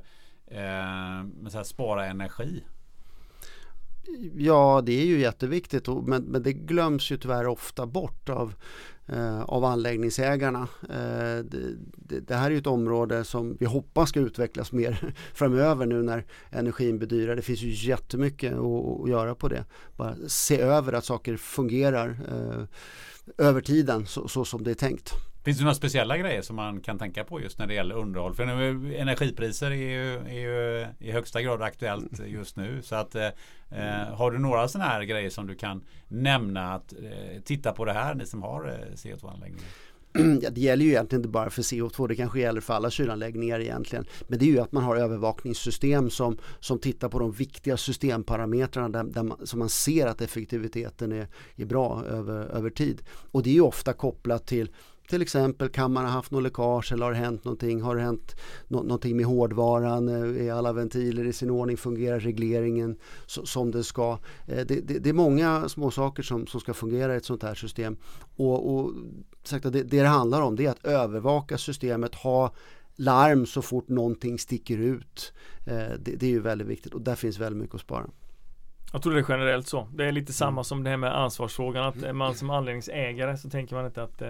eh 0.58 1.24
här, 1.54 1.62
spara 1.62 2.06
energi? 2.06 2.64
Ja, 4.36 4.82
det 4.86 5.00
är 5.00 5.06
ju 5.06 5.20
jätteviktigt 5.20 5.88
och, 5.88 6.08
men, 6.08 6.22
men 6.22 6.42
det 6.42 6.52
glöms 6.52 7.10
ju 7.10 7.16
tyvärr 7.16 7.46
ofta 7.46 7.86
bort 7.86 8.28
av, 8.28 8.54
eh, 9.06 9.42
av 9.42 9.64
anläggningsägarna. 9.64 10.68
Eh, 10.82 11.44
det, 11.44 11.74
det, 11.96 12.20
det, 12.20 12.34
här 12.34 12.46
är 12.46 12.50
ju 12.50 12.58
ett 12.58 12.66
område 12.66 13.24
som 13.24 13.56
vi 13.60 13.66
hoppas 13.66 14.08
ska 14.08 14.20
utvecklas 14.20 14.72
mer 14.72 15.14
framöver 15.34 15.86
nu 15.86 16.02
när 16.02 16.24
energin 16.50 16.98
bedyrar. 16.98 17.36
Det 17.36 17.42
finns 17.42 17.62
ju 17.62 17.88
jättemycket 17.88 18.52
att, 18.52 19.02
att 19.02 19.10
göra 19.10 19.34
på 19.34 19.48
det. 19.48 19.64
Bara 19.96 20.14
se 20.26 20.60
över 20.60 20.92
att 20.92 21.04
saker 21.04 21.36
fungerar 21.36 22.20
eh, 22.28 22.64
över 23.46 23.60
tiden 23.60 24.06
så, 24.06 24.28
så 24.28 24.44
som 24.44 24.64
det 24.64 24.70
är 24.70 24.74
tänkt. 24.74 25.12
Finns 25.48 25.58
det 25.58 25.64
några 25.64 25.74
speciella 25.74 26.18
grejer 26.18 26.42
som 26.42 26.56
man 26.56 26.80
kan 26.80 26.98
tänka 26.98 27.24
på 27.24 27.40
just 27.40 27.58
när 27.58 27.66
det 27.66 27.74
gäller 27.74 27.94
underhåll? 27.94 28.34
För 28.34 28.46
nu, 28.46 28.96
energipriser 28.96 29.70
är 29.70 29.74
ju, 29.74 30.14
är 30.14 30.40
ju 30.40 30.86
i 30.98 31.12
högsta 31.12 31.42
grad 31.42 31.62
aktuellt 31.62 32.20
just 32.26 32.56
nu. 32.56 32.82
Så 32.82 32.94
att, 32.94 33.14
eh, 33.14 33.26
eh 33.70 34.14
har 34.14 34.30
du 34.30 34.38
några 34.38 34.68
sådana 34.68 34.90
här 34.90 35.02
grejer 35.02 35.30
som 35.30 35.46
du 35.46 35.54
kan 35.54 35.84
nämna 36.08 36.74
att 36.74 36.92
eh, 36.92 37.42
titta 37.44 37.72
på 37.72 37.84
det 37.84 37.92
här, 37.92 38.14
ni 38.14 38.26
som 38.26 38.42
har 38.42 38.68
eh, 38.68 38.94
CO2-anläggningar? 38.94 39.68
Ja, 40.42 40.50
det 40.50 40.60
gäller 40.60 40.84
ju 40.84 40.90
egentligen 40.90 41.20
inte 41.20 41.28
bara 41.28 41.50
för 41.50 41.62
CO2, 41.62 42.08
det 42.08 42.16
kanske 42.16 42.40
gäller 42.40 42.60
för 42.60 42.74
alla 42.74 42.90
kylanläggningar 42.90 43.60
egentligen. 43.60 44.04
Men 44.26 44.38
det 44.38 44.44
är 44.44 44.50
ju 44.50 44.58
att 44.58 44.72
man 44.72 44.84
har 44.84 44.96
övervakningssystem 44.96 46.10
som, 46.10 46.38
som 46.60 46.78
tittar 46.78 47.08
på 47.08 47.18
de 47.18 47.32
viktiga 47.32 47.76
systemparametrarna 47.76 48.88
där, 48.88 49.04
där 49.04 49.22
man, 49.22 49.46
så 49.46 49.56
man 49.56 49.68
ser 49.68 50.06
att 50.06 50.20
effektiviteten 50.20 51.12
är, 51.12 51.28
är 51.56 51.64
bra 51.64 52.04
över, 52.04 52.46
över 52.46 52.70
tid. 52.70 53.02
Och 53.30 53.42
det 53.42 53.50
är 53.50 53.54
ju 53.54 53.60
ofta 53.60 53.92
kopplat 53.92 54.46
till 54.46 54.70
till 55.08 55.22
exempel 55.22 55.68
kan 55.68 55.92
man 55.92 56.04
ha 56.04 56.10
haft 56.10 56.30
något 56.30 56.42
läckage 56.42 56.92
eller 56.92 57.04
har 57.04 57.12
det 57.12 57.18
hänt 57.18 57.44
någonting? 57.44 57.82
Har 57.82 57.96
det 57.96 58.02
hänt 58.02 58.36
no 58.68 58.76
någonting 58.76 59.16
med 59.16 59.26
hårdvaran? 59.26 60.08
Är 60.08 60.52
alla 60.52 60.72
ventiler 60.72 61.24
i 61.24 61.32
sin 61.32 61.50
ordning? 61.50 61.76
Fungerar 61.76 62.20
regleringen 62.20 62.96
som 63.26 63.70
det 63.70 63.84
ska? 63.84 64.18
Det, 64.46 64.64
det, 64.64 64.98
det, 64.98 65.08
är 65.08 65.12
många 65.12 65.68
små 65.68 65.90
saker 65.90 66.22
som, 66.22 66.46
som 66.46 66.60
ska 66.60 66.74
fungera 66.74 67.14
i 67.14 67.16
ett 67.16 67.24
sånt 67.24 67.42
här 67.42 67.54
system. 67.54 67.96
Och, 68.36 68.74
och 68.74 68.92
sagt, 69.42 69.62
det, 69.62 69.70
det 69.70 69.82
det 69.82 70.06
handlar 70.06 70.42
om 70.42 70.56
det 70.56 70.66
är 70.66 70.70
att 70.70 70.84
övervaka 70.84 71.58
systemet, 71.58 72.14
ha 72.14 72.54
larm 72.96 73.46
så 73.46 73.62
fort 73.62 73.88
någonting 73.88 74.38
sticker 74.38 74.78
ut. 74.78 75.32
Det, 75.64 76.16
det 76.16 76.26
är 76.26 76.30
ju 76.30 76.40
väldigt 76.40 76.68
viktigt 76.68 76.94
och 76.94 77.00
där 77.00 77.14
finns 77.14 77.38
väldigt 77.38 77.62
mycket 77.62 77.74
att 77.74 77.80
spara. 77.80 78.06
Jag 78.92 79.02
tror 79.02 79.12
det 79.12 79.20
är 79.20 79.26
generellt 79.28 79.66
så. 79.66 79.88
Det 79.94 80.04
är 80.04 80.12
lite 80.12 80.32
samma 80.32 80.64
som 80.64 80.84
det 80.84 80.90
här 80.90 80.96
med 80.96 81.18
ansvarsfrågan. 81.18 81.84
Att 81.84 82.16
man 82.16 82.34
som 82.34 82.50
anläggningsägare 82.50 83.36
så 83.36 83.50
tänker 83.50 83.76
man 83.76 83.86
inte 83.86 84.02
att 84.02 84.22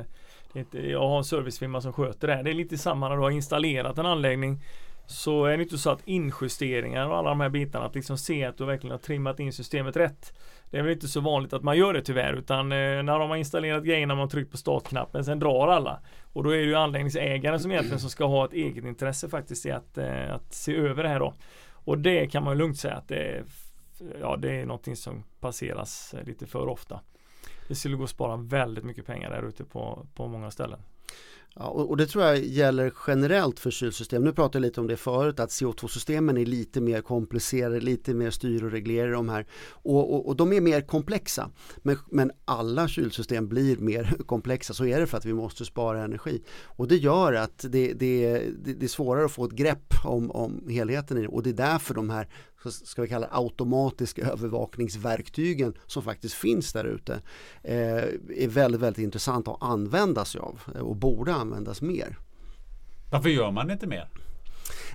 jag 0.70 1.08
har 1.08 1.18
en 1.18 1.24
servicefirma 1.24 1.80
som 1.80 1.92
sköter 1.92 2.28
det 2.28 2.34
här. 2.34 2.42
Det 2.42 2.50
är 2.50 2.54
lite 2.54 2.78
samma 2.78 3.08
när 3.08 3.16
du 3.16 3.22
har 3.22 3.30
installerat 3.30 3.98
en 3.98 4.06
anläggning 4.06 4.62
så 5.06 5.44
är 5.44 5.56
det 5.56 5.62
inte 5.62 5.78
så 5.78 5.90
att 5.90 6.08
injusteringar 6.08 7.08
och 7.08 7.16
alla 7.16 7.28
de 7.28 7.40
här 7.40 7.48
bitarna, 7.48 7.86
att 7.86 7.94
liksom 7.94 8.18
se 8.18 8.44
att 8.44 8.58
du 8.58 8.64
verkligen 8.64 8.90
har 8.90 8.98
trimmat 8.98 9.40
in 9.40 9.52
systemet 9.52 9.96
rätt. 9.96 10.32
Det 10.70 10.78
är 10.78 10.82
väl 10.82 10.92
inte 10.92 11.08
så 11.08 11.20
vanligt 11.20 11.52
att 11.52 11.62
man 11.62 11.76
gör 11.76 11.92
det 11.92 12.02
tyvärr 12.02 12.32
utan 12.32 12.72
eh, 12.72 13.02
när 13.02 13.18
de 13.18 13.30
har 13.30 13.36
installerat 13.36 13.84
grejerna 13.84 14.14
man 14.14 14.28
tryckt 14.28 14.50
på 14.50 14.56
startknappen 14.56 15.24
sen 15.24 15.38
drar 15.38 15.68
alla. 15.68 16.00
Och 16.32 16.44
då 16.44 16.50
är 16.50 16.56
det 16.56 16.64
ju 16.64 16.74
anläggningsägaren 16.74 17.60
som 17.60 17.70
egentligen 17.70 18.00
som 18.00 18.10
ska 18.10 18.24
ha 18.24 18.44
ett 18.44 18.52
eget 18.52 18.84
intresse 18.84 19.28
faktiskt 19.28 19.66
i 19.66 19.70
att, 19.70 19.98
eh, 19.98 20.34
att 20.34 20.54
se 20.54 20.76
över 20.76 21.02
det 21.02 21.08
här 21.08 21.20
då. 21.20 21.34
Och 21.72 21.98
det 21.98 22.26
kan 22.26 22.44
man 22.44 22.58
lugnt 22.58 22.78
säga 22.78 22.94
att 22.94 23.08
det 23.08 23.16
är, 23.16 23.44
ja, 24.20 24.36
det 24.36 24.60
är 24.60 24.66
någonting 24.66 24.96
som 24.96 25.24
passeras 25.40 26.14
eh, 26.14 26.24
lite 26.24 26.46
för 26.46 26.68
ofta. 26.68 27.00
Det 27.68 27.74
skulle 27.74 27.96
gå 27.96 28.04
att 28.04 28.10
spara 28.10 28.36
väldigt 28.36 28.84
mycket 28.84 29.06
pengar 29.06 29.30
där 29.30 29.48
ute 29.48 29.64
på, 29.64 30.06
på 30.14 30.28
många 30.28 30.50
ställen. 30.50 30.80
Ja, 31.60 31.64
och, 31.64 31.96
det 31.96 32.06
tror 32.06 32.24
jag 32.24 32.44
gäller 32.44 32.92
generellt 33.06 33.60
för 33.60 33.70
kylsystem. 33.70 34.24
Nu 34.24 34.32
pratade 34.32 34.58
jag 34.58 34.62
lite 34.62 34.80
om 34.80 34.86
det 34.86 34.96
förut 34.96 35.40
att 35.40 35.50
CO2-systemen 35.50 36.36
är 36.36 36.46
lite 36.46 36.80
mer 36.80 37.00
komplicerade, 37.00 37.80
lite 37.80 38.14
mer 38.14 38.30
styr 38.30 38.64
och 38.64 38.70
reglerar 38.70 39.12
de 39.12 39.28
här. 39.28 39.46
Och, 39.70 40.14
och, 40.14 40.28
och, 40.28 40.36
de 40.36 40.52
är 40.52 40.60
mer 40.60 40.80
komplexa. 40.80 41.50
Men, 41.78 41.96
men 42.10 42.30
alla 42.44 42.88
kylsystem 42.88 43.48
blir 43.48 43.76
mer 43.76 44.16
komplexa. 44.26 44.74
Så 44.74 44.84
är 44.84 45.00
det 45.00 45.06
för 45.06 45.18
att 45.18 45.24
vi 45.24 45.32
måste 45.32 45.64
spara 45.64 46.04
energi. 46.04 46.42
Och 46.64 46.88
det 46.88 46.96
gör 46.96 47.32
att 47.32 47.64
det, 47.68 47.92
det, 47.92 48.42
det 48.64 48.82
är 48.86 48.88
svårare 48.88 49.24
att 49.24 49.32
få 49.32 49.44
ett 49.44 49.52
grepp 49.52 49.94
om, 50.04 50.30
om 50.30 50.68
helheten 50.68 51.18
i 51.18 51.22
det. 51.22 51.28
Och 51.28 51.42
det 51.42 51.50
är 51.50 51.54
därför 51.54 51.94
de 51.94 52.10
här 52.10 52.28
ska 52.70 53.02
vi 53.02 53.08
kalla 53.08 53.28
automatiska 53.30 54.22
övervakningsverktygen 54.22 55.74
som 55.86 56.02
faktiskt 56.02 56.34
finns 56.34 56.72
där 56.72 56.84
ute 56.84 57.20
eh, 57.62 57.76
är 58.44 58.48
väldigt, 58.48 58.80
väldigt 58.80 59.02
intressant 59.02 59.48
att 59.48 59.62
använda 59.62 60.24
sig 60.24 60.40
av 60.40 60.60
och 60.80 60.96
borde 60.96 61.34
användas 61.34 61.82
mer. 61.82 62.18
Varför 63.10 63.28
gör 63.28 63.50
man 63.50 63.70
inte 63.70 63.86
mer? 63.86 64.08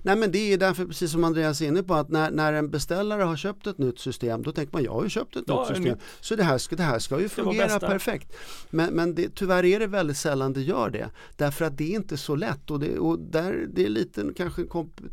Nej 0.01 0.15
men 0.15 0.31
det 0.31 0.53
är 0.53 0.57
därför 0.57 0.85
precis 0.85 1.11
som 1.11 1.23
Andreas 1.23 1.61
är 1.61 1.67
inne 1.67 1.83
på 1.83 1.93
att 1.93 2.09
när, 2.09 2.31
när 2.31 2.53
en 2.53 2.69
beställare 2.69 3.23
har 3.23 3.35
köpt 3.35 3.67
ett 3.67 3.77
nytt 3.77 3.99
system 3.99 4.43
då 4.43 4.51
tänker 4.51 4.73
man 4.73 4.83
jag 4.83 4.91
har 4.91 5.03
ju 5.03 5.09
köpt 5.09 5.35
ett 5.35 5.43
ja, 5.47 5.59
nytt 5.59 5.67
system. 5.67 5.93
Nytt. 5.93 6.01
Så 6.21 6.35
det 6.35 6.43
här, 6.43 6.57
ska, 6.57 6.75
det 6.75 6.83
här 6.83 6.99
ska 6.99 7.19
ju 7.19 7.29
fungera 7.29 7.79
perfekt. 7.79 8.35
Men, 8.69 8.93
men 8.93 9.15
det, 9.15 9.35
tyvärr 9.35 9.65
är 9.65 9.79
det 9.79 9.87
väldigt 9.87 10.17
sällan 10.17 10.53
det 10.53 10.61
gör 10.61 10.89
det. 10.89 11.09
Därför 11.37 11.65
att 11.65 11.77
det 11.77 11.91
är 11.91 11.95
inte 11.95 12.17
så 12.17 12.35
lätt 12.35 12.71
och 12.71 12.79
det, 12.79 12.99
och 12.99 13.19
där, 13.19 13.67
det 13.73 13.85
är 13.85 13.89
lite 13.89 14.25
kanske 14.37 14.63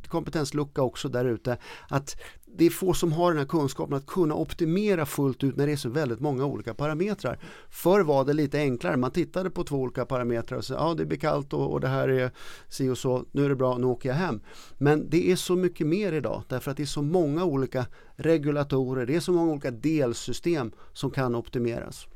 kompetenslucka 0.08 0.82
också 0.82 1.08
där 1.08 1.24
ute. 1.24 1.56
Att 1.88 2.20
det 2.56 2.66
är 2.66 2.70
få 2.70 2.94
som 2.94 3.12
har 3.12 3.30
den 3.30 3.38
här 3.38 3.46
kunskapen 3.46 3.96
att 3.96 4.06
kunna 4.06 4.34
optimera 4.34 5.06
fullt 5.06 5.44
ut 5.44 5.56
när 5.56 5.66
det 5.66 5.72
är 5.72 5.76
så 5.76 5.88
väldigt 5.88 6.20
många 6.20 6.44
olika 6.44 6.74
parametrar. 6.74 7.38
Förr 7.70 8.00
var 8.00 8.24
det 8.24 8.32
lite 8.32 8.58
enklare, 8.58 8.96
man 8.96 9.10
tittade 9.10 9.50
på 9.50 9.64
två 9.64 9.76
olika 9.76 10.06
parametrar 10.06 10.58
och 10.58 10.64
sa 10.64 10.74
ja 10.74 10.94
det 10.94 11.06
blir 11.06 11.18
kallt 11.18 11.52
och, 11.52 11.72
och 11.72 11.80
det 11.80 11.88
här 11.88 12.08
är 12.08 12.30
si 12.68 12.88
och 12.88 12.98
så, 12.98 13.24
nu 13.32 13.44
är 13.44 13.48
det 13.48 13.56
bra, 13.56 13.78
nu 13.78 13.86
åker 13.86 14.08
jag 14.08 14.16
hem. 14.16 14.40
Men 14.78 15.10
det 15.10 15.32
är 15.32 15.36
så 15.36 15.56
mycket 15.56 15.86
mer 15.86 16.12
idag 16.12 16.42
därför 16.48 16.70
att 16.70 16.76
det 16.76 16.82
är 16.82 16.86
så 16.86 17.02
många 17.02 17.44
olika 17.44 17.86
regulatorer, 18.16 19.06
det 19.06 19.16
är 19.16 19.20
så 19.20 19.32
många 19.32 19.52
olika 19.52 19.70
delsystem 19.70 20.72
som 20.92 21.10
kan 21.10 21.34
optimeras. 21.34 22.06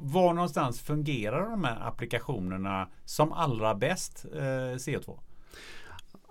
Var 0.00 0.34
någonstans 0.34 0.80
fungerar 0.80 1.50
de 1.50 1.64
här 1.64 1.88
applikationerna 1.88 2.88
som 3.04 3.32
allra 3.32 3.74
bäst 3.74 4.24
eh, 4.34 4.38
CO2? 4.76 5.18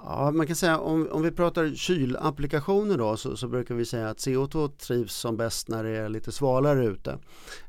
Ja, 0.03 0.31
man 0.31 0.47
kan 0.47 0.55
säga 0.55 0.77
om, 0.77 1.07
om 1.11 1.21
vi 1.21 1.31
pratar 1.31 1.75
kylapplikationer 1.75 2.97
då 2.97 3.17
så, 3.17 3.37
så, 3.37 3.47
brukar 3.47 3.75
vi 3.75 3.85
säga 3.85 4.09
att 4.09 4.17
CO2 4.17 4.67
trivs 4.77 5.15
som 5.15 5.37
bäst 5.37 5.67
när 5.67 5.83
det 5.83 5.89
är 5.89 6.09
lite 6.09 6.31
svalare 6.31 6.85
ute. 6.85 7.17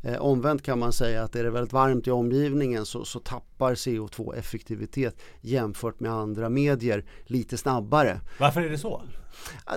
Eh, 0.03 0.16
omvänt 0.21 0.62
kan 0.62 0.79
man 0.79 0.93
säga 0.93 1.23
att 1.23 1.37
är 1.37 1.45
det 1.45 1.51
väldigt 1.51 1.73
varmt 1.73 2.07
i 2.07 2.11
omgivningen 2.11 2.87
så, 2.87 3.05
så 3.05 3.21
tappar 3.21 3.75
CO2 3.75 4.35
effektivitet 4.35 5.21
jämfört 5.40 6.01
med 6.01 6.12
andra 6.12 6.49
medier 6.49 7.05
lite 7.27 7.57
snabbare. 7.57 8.21
Varför 8.38 8.61
är 8.61 8.71
det 8.71 8.79
så? 8.79 9.03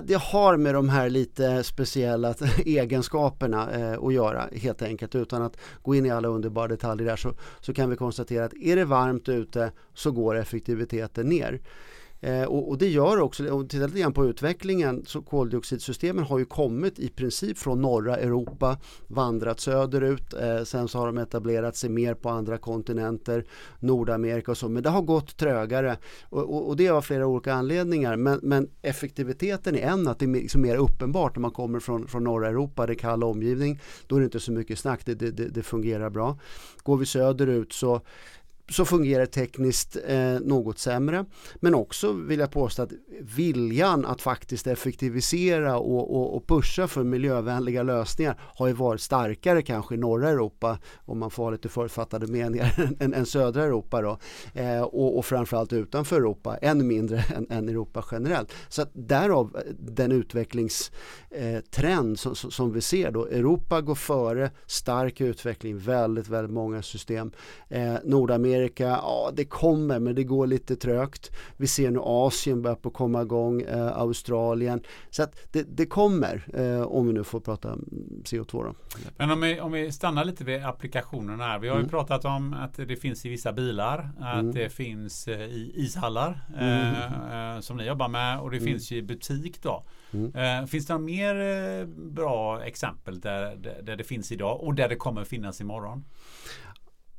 Det 0.02 0.14
har 0.14 0.56
med 0.56 0.74
de 0.74 0.88
här 0.88 1.10
lite 1.10 1.64
speciella 1.64 2.34
egenskaperna 2.64 3.70
eh, 3.70 4.04
att 4.04 4.14
göra 4.14 4.48
helt 4.52 4.82
enkelt. 4.82 5.14
Utan 5.14 5.42
att 5.42 5.56
gå 5.82 5.94
in 5.94 6.06
i 6.06 6.10
alla 6.10 6.28
underbara 6.28 6.68
detaljer 6.68 7.06
där 7.06 7.16
så, 7.16 7.34
så 7.60 7.74
kan 7.74 7.90
vi 7.90 7.96
konstatera 7.96 8.44
att 8.44 8.54
är 8.54 8.76
det 8.76 8.84
varmt 8.84 9.28
ute 9.28 9.72
så 9.94 10.10
går 10.10 10.36
effektiviteten 10.36 11.28
ner. 11.28 11.60
Eh, 12.20 12.44
och, 12.44 12.68
och, 12.68 12.78
det 12.78 12.88
gör 12.88 13.20
också, 13.20 13.50
om 13.52 13.62
vi 13.62 13.68
tittar 13.68 13.86
lite 13.86 14.00
grann 14.00 14.12
på 14.12 14.26
utvecklingen, 14.26 15.04
så 15.06 15.22
koldioxidsystemen 15.22 16.24
har 16.24 16.38
ju 16.38 16.44
kommit 16.44 16.98
i 16.98 17.08
princip 17.08 17.58
från 17.58 17.82
norra 17.82 18.16
Europa, 18.16 18.78
vandrat 19.06 19.60
söderut, 19.60 20.34
eh, 20.34 20.62
sen 20.64 20.88
så 20.88 20.98
har 20.98 21.06
de 21.06 21.18
etablerat 21.18 21.76
sig 21.76 21.90
mer 21.90 22.14
på 22.14 22.28
andra 22.28 22.58
kontinenter, 22.58 23.44
Nordamerika 23.78 24.50
och 24.50 24.58
så, 24.58 24.68
men 24.68 24.82
det 24.82 24.88
har 24.88 25.02
gått 25.02 25.36
trögare 25.36 25.96
och, 26.22 26.42
och, 26.42 26.68
och 26.68 26.76
det 26.76 26.88
av 26.88 27.02
flera 27.02 27.26
olika 27.26 27.54
anledningar. 27.54 28.16
Men, 28.16 28.40
men, 28.42 28.70
effektiviteten 28.82 29.76
är 29.76 29.82
en, 29.82 30.08
att 30.08 30.18
det 30.18 30.24
är 30.24 30.28
liksom 30.28 30.60
mer 30.60 30.76
uppenbart 30.76 31.36
när 31.36 31.40
man 31.40 31.50
kommer 31.50 31.80
från, 31.80 32.08
från 32.08 32.24
norra 32.24 32.48
Europa, 32.48 32.86
det 32.86 32.92
är 32.92 32.94
kall 32.94 33.24
omgivning, 33.24 33.80
då 34.06 34.16
är 34.16 34.20
det 34.20 34.24
inte 34.24 34.40
så 34.40 34.52
mycket 34.52 34.78
snack, 34.78 35.00
det, 35.04 35.14
det, 35.14 35.30
det 35.30 35.62
fungerar 35.62 36.10
bra. 36.10 36.38
Går 36.82 36.96
vi 36.96 37.06
söderut 37.06 37.72
så 37.72 38.00
så 38.68 38.84
fungerar 38.84 39.26
tekniskt 39.26 39.96
eh, 40.06 40.40
något 40.40 40.78
sämre. 40.78 41.24
Men 41.56 41.74
också 41.74 42.12
vill 42.12 42.38
jag 42.38 42.50
påstå 42.50 42.82
att 42.82 42.92
viljan 43.20 44.04
att 44.04 44.22
faktiskt 44.22 44.66
effektivisera 44.66 45.78
och, 45.78 46.16
och, 46.16 46.36
och, 46.36 46.46
pusha 46.46 46.88
för 46.88 47.04
miljövänliga 47.04 47.82
lösningar 47.82 48.40
har 48.40 48.66
ju 48.66 48.72
varit 48.72 49.00
starkare 49.00 49.62
kanske 49.62 49.94
i 49.94 49.98
norra 49.98 50.28
Europa 50.28 50.78
om 50.96 51.18
man 51.18 51.30
får 51.30 51.42
ha 51.42 51.50
lite 51.50 51.68
förutfattade 51.68 52.26
meningar 52.26 52.90
än, 53.00 53.14
än 53.14 53.26
södra 53.26 53.64
Europa 53.64 54.02
då. 54.02 54.18
Eh, 54.54 54.82
och, 54.82 55.18
och 55.18 55.26
framförallt 55.26 55.72
utanför 55.72 56.16
Europa, 56.16 56.56
än 56.56 56.86
mindre 56.86 57.24
än, 57.36 57.46
än 57.50 57.68
Europa 57.68 58.04
generellt. 58.10 58.52
Så 58.68 58.82
att 58.82 58.90
därav 58.92 59.56
eh, 59.56 59.62
den 59.78 60.12
utvecklingstrend 60.12 62.10
eh, 62.10 62.14
som, 62.14 62.34
som 62.34 62.72
vi 62.72 62.80
ser 62.80 63.10
då. 63.10 63.26
Europa 63.26 63.80
går 63.80 63.94
före, 63.94 64.50
stark 64.66 65.20
utveckling, 65.20 65.78
väldigt, 65.78 66.28
väldigt 66.28 66.54
många 66.54 66.82
system. 66.82 67.32
Eh, 67.68 67.94
Nordamerika 68.04 68.53
Amerika, 68.54 68.84
ja 68.84 69.30
det 69.34 69.44
kommer 69.44 69.98
men 70.00 70.14
det 70.14 70.24
går 70.24 70.46
lite 70.46 70.76
trögt. 70.76 71.30
Vi 71.56 71.66
ser 71.66 71.90
nu 71.90 71.98
Asien 72.02 72.62
börja 72.62 72.76
på 72.76 72.90
komma 72.90 73.22
igång, 73.22 73.62
eh, 73.62 73.98
Australien. 73.98 74.82
Så 75.10 75.22
att 75.22 75.52
det, 75.52 75.62
det 75.76 75.86
kommer 75.86 76.44
eh, 76.54 76.82
om 76.82 77.06
vi 77.06 77.12
nu 77.12 77.24
får 77.24 77.40
prata 77.40 77.76
CO2 78.24 78.64
då. 78.64 78.74
Men 79.16 79.30
om 79.30 79.40
vi, 79.40 79.60
om 79.60 79.72
vi 79.72 79.92
stannar 79.92 80.24
lite 80.24 80.44
vid 80.44 80.64
applikationerna 80.64 81.44
här. 81.44 81.58
Vi 81.58 81.68
har 81.68 81.76
ju 81.76 81.80
mm. 81.80 81.90
pratat 81.90 82.24
om 82.24 82.54
att 82.54 82.74
det 82.74 82.96
finns 82.96 83.26
i 83.26 83.28
vissa 83.28 83.52
bilar, 83.52 84.10
att 84.20 84.40
mm. 84.40 84.54
det 84.54 84.68
finns 84.68 85.28
eh, 85.28 85.40
i 85.40 85.72
ishallar 85.74 86.46
mm. 86.58 87.56
eh, 87.56 87.60
som 87.60 87.76
ni 87.76 87.86
jobbar 87.86 88.08
med 88.08 88.40
och 88.40 88.50
det 88.50 88.56
mm. 88.56 88.68
finns 88.68 88.90
ju 88.90 88.96
i 88.96 89.02
butik 89.02 89.62
då. 89.62 89.84
Mm. 90.12 90.34
Eh, 90.34 90.66
finns 90.66 90.86
det 90.86 90.92
några 90.92 91.04
mer 91.04 91.40
eh, 91.40 91.86
bra 91.86 92.64
exempel 92.64 93.20
där, 93.20 93.56
där, 93.56 93.82
där 93.82 93.96
det 93.96 94.04
finns 94.04 94.32
idag 94.32 94.60
och 94.60 94.74
där 94.74 94.88
det 94.88 94.96
kommer 94.96 95.24
finnas 95.24 95.60
imorgon? 95.60 96.04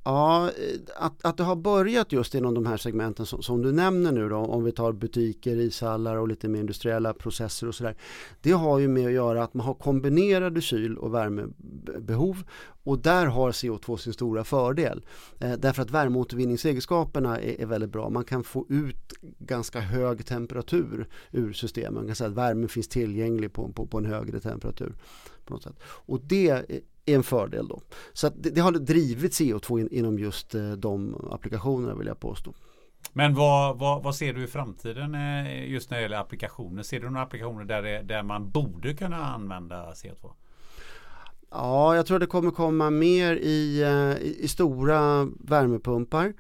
Ja, 0.08 0.52
att, 0.96 1.26
att 1.26 1.38
det 1.38 1.44
har 1.44 1.56
börjat 1.56 2.12
just 2.12 2.36
inom 2.36 2.54
de 2.54 2.66
här 2.66 2.78
segmenten 2.78 3.26
som, 3.26 3.44
som, 3.44 3.62
du 3.62 3.72
nämner 3.72 4.12
nu 4.12 4.30
då, 4.30 4.36
om 4.36 4.64
vi 4.64 4.72
tar 4.72 4.92
butiker, 4.92 5.56
ishallar 5.56 6.16
och 6.16 6.28
lite 6.28 6.48
mer 6.48 6.60
industriella 6.60 7.14
processer 7.14 7.68
och 7.68 7.76
sådär. 7.76 7.96
Det 8.42 8.52
har 8.52 8.80
ju 8.80 8.88
med 8.88 9.08
att 9.08 9.14
göra 9.14 9.44
att 9.44 9.54
man 9.54 9.66
har 9.66 9.74
kombinerade 9.74 10.62
kyl 10.62 10.98
och 10.98 11.14
värmebehov 11.14 12.44
och 12.84 13.00
där 13.00 13.26
har 13.26 13.52
CO2 13.52 13.98
sin 13.98 14.14
stora 14.14 14.44
fördel. 14.44 15.06
Eh, 15.40 15.54
därför 15.54 15.82
att 15.82 15.92
värmeåtervinningsegenskaperna 15.92 17.40
är, 17.42 17.62
är, 17.62 17.66
väldigt 17.66 17.92
bra. 17.92 18.10
Man 18.10 18.24
kan 18.24 18.44
få 18.44 18.66
ut 18.70 19.14
ganska 19.40 19.80
hög 19.80 20.26
temperatur 20.26 21.08
ur 21.32 21.54
systemen. 21.54 21.94
Man 21.94 22.06
kan 22.06 22.16
säga 22.16 22.30
att 22.30 22.36
värmen 22.36 22.70
finns 22.70 22.88
tillgänglig 22.88 23.54
på, 23.54 23.72
på, 23.72 23.86
på 23.86 23.98
en 23.98 24.06
högre 24.06 24.40
temperatur. 24.40 24.94
På 25.46 25.54
något 25.54 25.64
sätt. 25.64 25.76
Och 25.84 26.20
det 26.22 26.50
är 26.50 26.66
en 27.06 27.24
fördel 27.24 27.68
då. 27.68 27.82
Så 28.14 28.30
det, 28.30 28.50
det, 28.50 28.62
har 28.62 28.72
drivit 28.72 29.32
CO2 29.32 29.80
in, 29.80 29.90
inom 29.92 30.20
just 30.20 30.56
eh, 30.56 30.72
de 30.72 31.16
applikationerna 31.32 31.96
vill 31.96 32.08
jag 32.08 32.20
påstå. 32.20 32.54
Men 33.14 33.36
vad, 33.36 33.80
vad, 33.80 34.04
vad, 34.04 34.16
ser 34.16 34.34
du 34.34 34.44
i 34.44 34.48
framtiden 34.48 35.16
eh, 35.16 35.70
just 35.70 35.90
när 35.90 35.98
det 35.98 36.04
gäller 36.04 36.18
applikationer? 36.18 36.84
Ser 36.84 37.00
du 37.00 37.10
några 37.10 37.22
applikationer 37.22 37.66
där, 37.66 37.82
det, 37.82 38.02
där 38.02 38.24
man 38.24 38.50
borde 38.50 38.94
kunna 38.94 39.26
använda 39.26 39.92
CO2? 39.92 40.32
Ja, 41.52 41.96
jag 41.96 42.06
tror 42.06 42.20
det 42.20 42.26
kommer 42.26 42.52
komma 42.52 42.90
mer 42.90 43.36
i, 43.36 43.82
eh, 43.82 44.28
i, 44.28 44.38
i 44.40 44.48
stora 44.48 45.28
värmepumpar. 45.40 46.34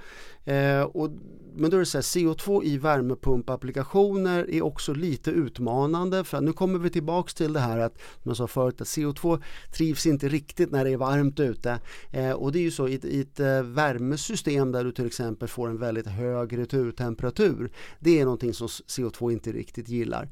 Eh, 0.45 0.81
och, 0.81 1.09
men 1.55 1.71
då 1.71 1.77
är 1.77 1.79
det 1.79 1.85
så 1.85 1.97
här, 1.97 2.03
CO2 2.03 2.63
i 2.63 2.77
värmepumpapplikationer 2.77 4.49
är 4.51 4.61
också 4.61 4.93
lite 4.93 5.31
utmanande 5.31 6.23
för 6.23 6.41
nu 6.41 6.53
kommer 6.53 6.79
vi 6.79 6.89
tillbaks 6.89 7.33
till 7.33 7.53
det 7.53 7.59
här 7.59 7.79
att, 7.79 7.93
som 7.93 8.29
jag 8.29 8.37
sa 8.37 8.47
förut, 8.47 8.81
att 8.81 8.87
CO2 8.87 9.41
trivs 9.77 10.05
inte 10.05 10.29
riktigt 10.29 10.71
när 10.71 10.85
det 10.85 10.91
är 10.91 10.97
varmt 10.97 11.39
ute. 11.39 11.79
Eh, 12.11 12.31
och 12.31 12.51
det 12.51 12.59
är 12.59 12.63
ju 12.63 12.71
så 12.71 12.87
i 12.87 12.95
ett, 12.95 13.05
i 13.05 13.21
ett 13.21 13.39
eh, 13.39 13.61
värmesystem 13.63 14.71
där 14.71 14.83
du 14.83 14.91
till 14.91 15.05
exempel 15.05 15.47
får 15.47 15.69
en 15.69 15.77
väldigt 15.77 16.07
hög 16.07 16.57
returtemperatur. 16.57 17.71
Det 17.99 18.19
är 18.19 18.23
någonting 18.23 18.53
som 18.53 18.67
CO2 18.67 19.31
inte 19.31 19.51
riktigt 19.51 19.89
gillar. 19.89 20.29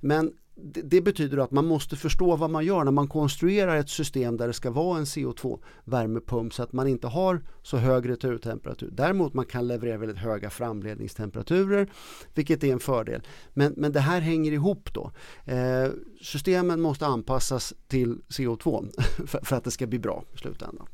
Men 0.00 0.32
det, 0.64 1.00
betyder 1.00 1.38
att 1.38 1.50
man 1.50 1.66
måste 1.66 1.96
förstå 1.96 2.36
vad 2.36 2.50
man 2.50 2.64
gör 2.64 2.84
när 2.84 2.92
man 2.92 3.08
konstruerar 3.08 3.76
ett 3.76 3.88
system 3.88 4.36
där 4.36 4.46
det 4.46 4.52
ska 4.52 4.70
vara 4.70 4.98
en 4.98 5.04
CO2-värmepump 5.04 6.52
så 6.52 6.62
att 6.62 6.72
man 6.72 6.88
inte 6.88 7.06
har 7.06 7.42
så 7.62 7.76
hög 7.76 8.08
returtemperatur. 8.08 8.90
Däremot 8.92 9.34
man 9.34 9.46
kan 9.46 9.68
leverera 9.68 9.98
väldigt 9.98 10.18
höga 10.18 10.50
framledningstemperaturer 10.50 11.88
vilket 12.34 12.64
är 12.64 12.72
en 12.72 12.80
fördel. 12.80 13.22
Men, 13.54 13.74
men 13.76 13.92
det 13.92 14.00
här 14.00 14.20
hänger 14.20 14.52
ihop 14.52 14.94
då. 14.94 15.12
Eh, 15.44 15.88
systemen 16.22 16.80
måste 16.80 17.06
anpassas 17.06 17.74
till 17.88 18.20
CO2 18.28 18.90
för, 19.26 19.44
för 19.44 19.56
att 19.56 19.64
det 19.64 19.70
ska 19.70 19.86
bli 19.86 19.98
bra 19.98 20.24
i 20.34 20.38
slutändan. 20.38 20.86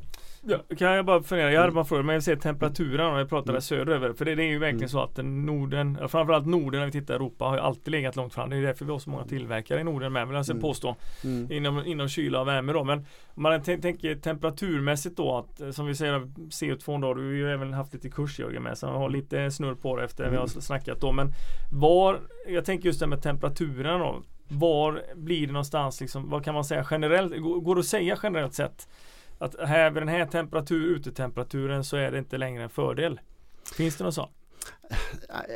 Ja, 0.51 0.77
kan 0.77 0.93
jag 0.93 1.05
bara 1.05 1.23
fundera, 1.23 1.53
jag 1.53 1.61
hade 1.61 1.73
bara 1.73 1.85
frågat, 1.85 2.07
men 2.07 2.13
jag 2.13 2.21
vill 2.21 2.25
se 2.25 2.37
temperaturen 2.37 3.07
om 3.07 3.19
jag 3.19 3.29
pratar 3.29 3.51
mm. 3.51 3.61
söderöver. 3.61 4.13
För 4.13 4.25
det, 4.25 4.35
det, 4.35 4.43
är 4.43 4.47
ju 4.47 4.59
verkligen 4.59 4.79
mm. 4.79 4.89
så 4.89 5.03
att 5.03 5.17
Norden, 5.23 6.09
framförallt 6.09 6.47
Norden 6.47 6.81
när 6.81 6.87
vi 6.87 6.93
tittar 6.93 7.15
i 7.15 7.17
Europa 7.17 7.45
har 7.45 7.55
ju 7.55 7.61
alltid 7.61 7.91
legat 7.91 8.17
långt 8.17 8.35
fram. 8.35 8.51
Det 8.51 8.57
är 8.57 8.63
därför 8.63 8.85
vi 8.85 8.93
har 8.93 8.99
så 8.99 9.11
många 9.11 9.25
tillverkare 9.25 9.81
i 9.81 9.85
Norden 9.85 10.13
med, 10.13 10.27
vill 10.29 10.37
jag 10.37 10.51
mm. 10.51 10.61
påstå. 10.61 10.97
Mm. 11.25 11.53
Inom, 11.53 11.87
inom 11.87 12.09
kyla 12.09 12.41
och 12.41 12.49
värme 12.49 12.73
då. 12.73 12.85
Men 12.85 12.99
om 13.35 13.43
man 13.43 13.63
tänker 13.63 14.15
temperaturmässigt 14.15 15.17
då, 15.17 15.37
att, 15.37 15.75
som 15.75 15.87
vi 15.87 15.95
säger 15.95 16.21
CO2 16.37 17.01
då, 17.01 17.15
du 17.15 17.23
har 17.23 17.33
ju 17.33 17.53
även 17.53 17.73
haft 17.73 17.95
lite 17.95 18.11
kurs 18.11 18.39
Jörgen 18.39 18.63
med, 18.63 18.79
så 18.79 18.87
jag 18.87 18.93
har 18.93 19.11
lite 19.11 19.51
snurr 19.51 19.75
på 19.75 19.97
det 19.97 20.05
efter 20.05 20.25
mm. 20.25 20.31
vi 20.33 20.37
har 20.37 20.47
mm. 20.47 20.61
snackat 20.61 21.01
då. 21.01 21.13
Men 21.13 21.29
var, 21.73 22.21
jag 22.49 22.65
tänker 22.65 22.87
just 22.87 23.01
det 23.01 23.07
med 23.07 23.23
temperaturen 23.23 24.01
då. 24.01 24.23
Var 24.51 25.03
blir 25.15 25.47
det 25.47 25.53
någonstans 25.53 26.01
liksom, 26.01 26.31
vad 26.31 26.45
kan 26.45 26.55
man 26.55 26.65
säga 26.65 26.87
generellt? 26.91 27.37
Går 27.37 27.75
det 27.75 27.79
att 27.79 27.87
säga 27.87 28.19
generellt 28.23 28.55
sett 28.55 28.89
att 29.39 29.55
här 29.69 29.91
vid 29.91 30.03
den 30.03 30.09
här 30.09 30.27
temperatur, 30.27 30.97
utetemperaturen 30.97 31.85
så 31.85 31.97
är 31.97 32.11
det 32.11 32.19
inte 32.19 32.39
längre 32.39 32.63
en 32.63 32.71
fördel. 32.71 33.21
Finns 33.77 33.97
det 33.97 34.05
något 34.05 34.15
sånt? 34.15 34.38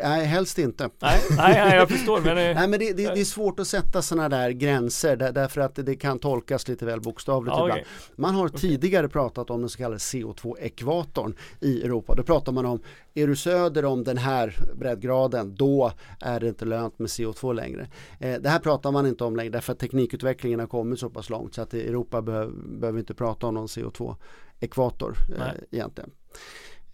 Nej, 0.03 0.25
helst 0.25 0.59
inte. 0.59 0.91
Nej, 1.03 1.21
nej, 1.31 1.55
nej 1.55 1.77
jag 1.77 1.89
förstår. 1.89 2.21
Men, 2.21 2.37
det, 2.37 2.55
nej, 2.55 2.69
men 2.69 2.79
det, 2.79 2.93
det, 2.93 3.15
det 3.15 3.21
är 3.21 3.25
svårt 3.25 3.61
att 3.61 3.67
sätta 3.67 4.03
sådana 4.03 4.29
där 4.29 4.51
gränser 4.51 5.17
där, 5.17 5.33
därför 5.33 5.61
att 5.61 5.75
det, 5.75 5.97
kan 5.97 6.19
tolkas 6.19 6.69
lite 6.69 6.87
väl 6.87 7.01
bokstavligt 7.01 7.57
ja, 7.57 7.65
ibland. 7.65 7.81
Man 8.17 8.35
har 8.35 8.47
okay. 8.47 8.61
tidigare 8.61 9.09
pratat 9.09 9.51
om 9.51 9.61
den 9.61 9.69
så 9.69 9.79
kallade 9.79 9.99
CO2-ekvatorn 9.99 11.35
i 11.61 11.83
Europa. 11.83 12.15
Då 12.15 12.23
pratar 12.23 12.53
man 12.53 12.67
om, 12.67 12.81
är 13.15 13.27
du 13.27 13.37
söder 13.37 13.85
om 13.85 14.05
den 14.05 14.19
här 14.19 14.57
breddgraden, 14.75 15.55
då 15.55 15.93
är 16.21 16.41
det 16.41 16.49
inte 16.49 16.65
lönt 16.65 16.99
med 16.99 17.09
CO2 17.09 17.55
längre. 17.55 17.89
Eh, 18.21 18.41
det 18.41 18.49
här 18.49 18.59
pratar 18.59 18.93
man 18.93 19.07
inte 19.07 19.25
om 19.25 19.37
längre 19.37 19.51
därför 19.51 19.73
att 19.73 19.79
teknikutvecklingen 19.79 20.61
har 20.61 20.67
kommit 20.67 20.99
så 20.99 21.11
pass 21.11 21.31
långt 21.31 21.55
så 21.55 21.63
att 21.63 21.75
Europa 21.75 22.23
behöver, 22.23 22.53
behöver 22.53 22.99
inte 22.99 23.15
prata 23.15 23.47
om 23.47 23.55
någon 23.55 23.67
CO2-ekvator 23.67 25.17
eh, 25.37 25.47
egentligen. 25.71 26.11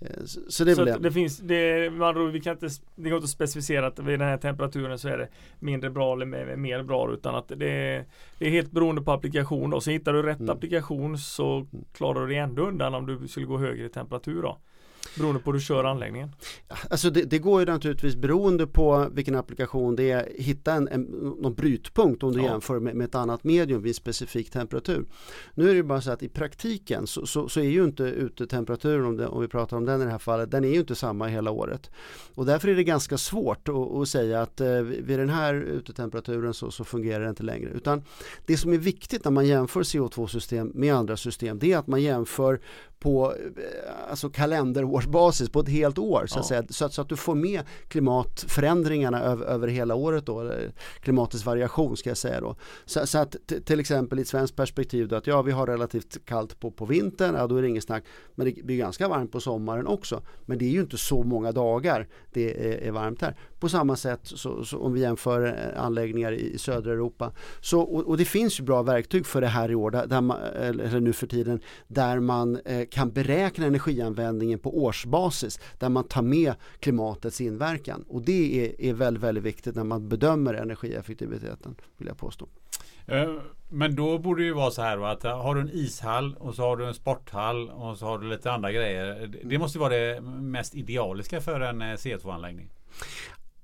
Eh, 0.00 0.24
så 0.48 0.64
det, 0.64 0.74
så 0.74 0.84
det. 0.84 0.98
det 0.98 1.12
finns, 1.12 1.38
det, 1.38 1.90
man, 1.92 2.32
vi 2.32 2.40
kan 2.40 2.52
inte, 2.52 2.68
det 2.94 3.10
går 3.10 3.16
inte 3.16 3.24
att 3.24 3.30
specificera 3.30 3.86
att 3.86 3.98
vid 3.98 4.18
den 4.18 4.28
här 4.28 4.36
temperaturen 4.36 4.98
så 4.98 5.08
är 5.08 5.18
det 5.18 5.28
mindre 5.58 5.90
bra 5.90 6.12
eller 6.12 6.56
mer 6.56 6.82
bra 6.82 7.12
utan 7.12 7.34
att 7.34 7.48
det 7.48 7.70
är, 7.70 8.04
det 8.38 8.46
är 8.46 8.50
helt 8.50 8.70
beroende 8.70 9.02
på 9.02 9.12
applikation 9.12 9.70
då. 9.70 9.80
Så 9.80 9.90
hittar 9.90 10.12
du 10.12 10.22
rätt 10.22 10.40
mm. 10.40 10.50
applikation 10.50 11.18
så 11.18 11.66
klarar 11.92 12.20
du 12.20 12.26
dig 12.26 12.36
ändå 12.36 12.62
undan 12.62 12.94
om 12.94 13.06
du 13.06 13.28
skulle 13.28 13.46
gå 13.46 13.58
högre 13.58 13.88
temperatur 13.88 14.42
då. 14.42 14.58
Beroende 15.18 15.40
på 15.40 15.50
hur 15.50 15.58
du 15.58 15.64
kör 15.64 15.84
anläggningen? 15.84 16.30
Alltså 16.90 17.10
det, 17.10 17.22
det, 17.22 17.38
går 17.38 17.60
ju 17.60 17.66
naturligtvis 17.66 18.16
beroende 18.16 18.66
på 18.66 19.08
vilken 19.12 19.34
applikation 19.34 19.96
det 19.96 20.10
är, 20.10 20.28
hitta 20.38 20.72
en, 20.72 20.88
en, 20.88 21.02
någon 21.02 21.54
brytpunkt 21.54 22.22
om 22.22 22.32
du 22.32 22.38
ja. 22.38 22.44
jämför 22.44 22.80
med, 22.80 22.94
med, 22.94 23.04
ett 23.04 23.14
annat 23.14 23.44
medium 23.44 23.82
vid 23.82 23.96
specifik 23.96 24.50
temperatur. 24.50 25.04
Nu 25.54 25.70
är 25.70 25.74
det 25.74 25.82
bara 25.82 26.00
så 26.00 26.10
att 26.10 26.22
i 26.22 26.28
praktiken 26.28 27.06
så, 27.06 27.26
så, 27.26 27.48
så 27.48 27.60
är 27.60 27.64
ju 27.64 27.84
inte 27.84 28.02
utetemperaturen, 28.02 29.04
om, 29.04 29.26
om 29.28 29.40
vi 29.40 29.48
pratar 29.48 29.76
om 29.76 29.84
den 29.84 30.02
i 30.02 30.04
det 30.04 30.10
här 30.10 30.18
fallet, 30.18 30.50
den 30.50 30.64
är 30.64 30.68
ju 30.68 30.80
inte 30.80 30.94
samma 30.94 31.26
hela 31.26 31.50
året. 31.50 31.90
Och 32.34 32.46
därför 32.46 32.68
är 32.68 32.76
det 32.76 32.84
ganska 32.84 33.18
svårt 33.18 33.68
att, 33.68 33.74
att 33.74 34.08
säga 34.08 34.42
att 34.42 34.60
eh, 34.60 34.80
vid 34.80 35.18
den 35.18 35.30
här 35.30 35.54
utetemperaturen 35.54 36.54
så, 36.54 36.70
så 36.70 36.84
fungerar 36.84 37.24
det 37.24 37.30
inte 37.30 37.42
längre. 37.42 37.70
Utan 37.70 38.02
det 38.46 38.56
som 38.56 38.72
är 38.72 38.78
viktigt 38.78 39.24
när 39.24 39.32
man 39.32 39.46
jämför 39.46 39.82
CO2-system 39.82 40.72
med 40.74 40.94
andra 40.94 41.16
system 41.16 41.58
det 41.58 41.72
är 41.72 41.78
att 41.78 41.86
man 41.86 42.02
jämför 42.02 42.60
på 42.98 43.34
eh, 43.34 44.10
alltså 44.10 44.30
kalenderårsbasis 45.08 45.48
på 45.48 45.60
ett 45.60 45.68
helt 45.68 45.98
år 45.98 46.26
så 46.26 46.38
att, 46.38 46.46
säga, 46.46 46.64
så, 46.68 46.84
att, 46.84 46.92
så 46.92 47.02
att 47.02 47.08
du 47.08 47.16
får 47.16 47.34
med 47.34 47.62
klimatförändringarna 47.88 49.20
över, 49.20 49.46
över 49.46 49.68
hela 49.68 49.94
året 49.94 50.26
då, 50.26 50.52
klimatets 51.00 51.44
variation 51.44 51.96
ska 51.96 52.10
jag 52.10 52.16
säga 52.16 52.40
då. 52.40 52.56
Så, 52.84 53.06
så 53.06 53.18
att 53.18 53.36
till 53.64 53.80
exempel 53.80 54.18
i 54.18 54.22
ett 54.22 54.28
svenskt 54.28 54.56
perspektiv 54.56 55.08
då 55.08 55.16
att 55.16 55.26
ja 55.26 55.42
vi 55.42 55.52
har 55.52 55.66
relativt 55.66 56.24
kallt 56.24 56.60
på, 56.60 56.70
på 56.70 56.86
vintern, 56.86 57.34
ja 57.34 57.46
då 57.46 57.56
är 57.56 57.62
det 57.62 57.68
inget 57.68 57.84
snack, 57.84 58.04
men 58.34 58.46
det 58.46 58.64
blir 58.64 58.76
ganska 58.76 59.08
varmt 59.08 59.32
på 59.32 59.40
sommaren 59.40 59.86
också. 59.86 60.22
Men 60.46 60.58
det 60.58 60.64
är 60.64 60.70
ju 60.70 60.80
inte 60.80 60.98
så 60.98 61.22
många 61.22 61.52
dagar 61.52 62.06
det 62.32 62.74
är, 62.74 62.88
är 62.88 62.90
varmt 62.90 63.22
här. 63.22 63.36
På 63.60 63.68
samma 63.68 63.96
sätt 63.96 64.20
så, 64.22 64.64
så 64.64 64.78
om 64.78 64.92
vi 64.92 65.00
jämför 65.00 65.46
eh, 65.46 65.84
anläggningar 65.84 66.32
i 66.32 66.58
södra 66.58 66.92
Europa. 66.92 67.32
Så, 67.60 67.80
och, 67.80 68.04
och, 68.06 68.16
det 68.16 68.24
finns 68.24 68.60
ju 68.60 68.64
bra 68.64 68.82
verktyg 68.82 69.26
för 69.26 69.40
det 69.40 69.46
här 69.46 69.70
i 69.70 69.74
år, 69.74 69.90
där, 69.90 70.06
där 70.06 70.20
man, 70.20 70.36
eller 70.40 71.00
nu 71.00 71.12
för 71.12 71.26
tiden, 71.26 71.60
där 71.88 72.20
man 72.20 72.56
eh, 72.64 72.86
kan 72.90 73.10
beräkna 73.10 73.66
energianvändningen 73.66 74.58
på 74.58 74.84
årsbasis 74.98 75.60
där 75.78 75.88
man 75.88 76.04
tar 76.04 76.22
med 76.22 76.54
klimatets 76.80 77.40
inverkan 77.40 78.04
och 78.08 78.22
det 78.22 78.66
är, 78.66 78.80
är 78.80 78.92
väldigt, 78.92 79.22
väldigt 79.22 79.44
viktigt 79.44 79.76
när 79.76 79.84
man 79.84 80.08
bedömer 80.08 80.54
energieffektiviteten 80.54 81.74
vill 81.96 82.08
jag 82.08 82.18
påstå. 82.18 82.48
Eh, 83.06 83.32
men 83.68 83.94
då 83.94 84.18
borde 84.18 84.42
det 84.42 84.46
ju 84.46 84.54
vara 84.54 84.70
så 84.70 84.82
här 84.82 85.12
att 85.12 85.24
eh, 85.24 85.42
har 85.42 85.54
du 85.54 85.60
en 85.60 85.70
ishall 85.72 86.34
och 86.38 86.54
så 86.54 86.62
har 86.62 86.76
du 86.76 86.86
en 86.86 86.94
sporthall 86.94 87.70
och 87.70 87.98
så 87.98 88.06
har 88.06 88.18
du 88.18 88.28
lite 88.28 88.52
andra 88.52 88.72
grejer. 88.72 89.30
Det 89.44 89.58
måste 89.58 89.78
vara 89.78 89.96
det 89.96 90.20
mest 90.40 90.74
idealiska 90.74 91.40
för 91.40 91.60
en 91.60 91.82
eh, 91.82 91.84
C2-anläggning. 91.84 92.70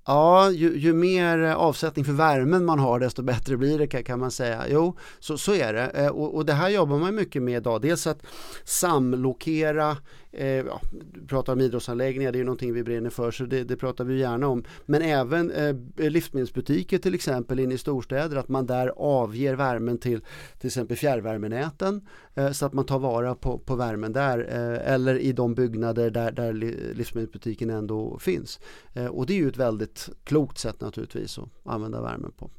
Ja, 0.07 0.51
ju, 0.51 0.79
ju, 0.79 0.93
mer 0.93 1.39
avsättning 1.39 2.05
för 2.05 2.13
värmen 2.13 2.65
man 2.65 2.79
har 2.79 3.01
desto 3.01 3.23
bättre 3.23 3.57
blir 3.57 3.79
det 3.79 3.87
kan 3.87 4.21
man 4.21 4.31
säga. 4.31 4.65
Jo, 4.69 4.97
så, 5.21 5.39
så 5.39 5.55
är 5.55 5.73
det. 5.73 6.11
Och, 6.11 6.35
och 6.35 6.47
det 6.47 6.53
här 6.53 6.69
jobbar 6.69 6.99
man 6.99 7.15
mycket 7.15 7.43
med 7.43 7.57
idag. 7.57 7.83
Dels 7.83 8.07
att 8.07 8.23
samlokera 8.65 9.97
Eh, 10.37 10.49
ja, 10.49 10.81
pratar 11.29 11.53
om 11.53 11.61
idrottsanläggningar, 11.61 12.33
det 12.33 12.37
är 12.37 12.41
ju 12.41 12.45
någonting 12.45 12.73
vi 12.73 12.85
brinner 12.85 13.11
för 13.11 13.31
så 13.31 13.45
det, 13.45 13.65
det 13.65 13.77
pratar 13.77 14.05
vi 14.05 14.19
gärna 14.19 14.49
om. 14.49 14.65
Men 14.87 15.03
även 15.03 15.51
eh, 15.51 15.75
livsmedelsbutiker 15.97 16.99
till 16.99 17.15
exempel 17.15 17.61
inne 17.61 17.75
i 17.75 17.79
storstäder 17.79 18.37
att 18.37 18.49
man 18.49 18.67
där 18.67 18.93
avger 18.97 19.55
värmen 19.55 19.99
till 19.99 20.21
till 20.59 20.67
exempel 20.67 20.97
fjärrvärmenäten 20.97 22.01
eh, 22.35 22.51
så 22.51 22.67
att 22.67 22.73
man 22.73 22.87
tar 22.87 22.99
vara 22.99 23.35
på, 23.35 23.59
på 23.59 23.77
värmen 23.77 24.13
där 24.13 24.39
eh, 24.39 24.93
eller 24.95 25.19
i 25.19 25.33
de 25.33 25.55
byggnader 25.55 26.11
där, 26.11 26.33
där 26.33 26.53
livsmedelsbutiken 26.95 27.71
ändå 27.71 28.19
finns. 28.19 28.61
Eh, 28.95 29.07
och 29.07 29.27
det 29.27 29.33
är 29.33 29.39
ju 29.39 29.49
ett 29.49 29.57
väldigt 29.57 30.09
klokt 30.25 30.59
sätt 30.59 30.81
naturligtvis 30.81 31.39
att 31.39 31.49
använda 31.65 32.03
värmen 32.03 32.33
på. 32.39 32.51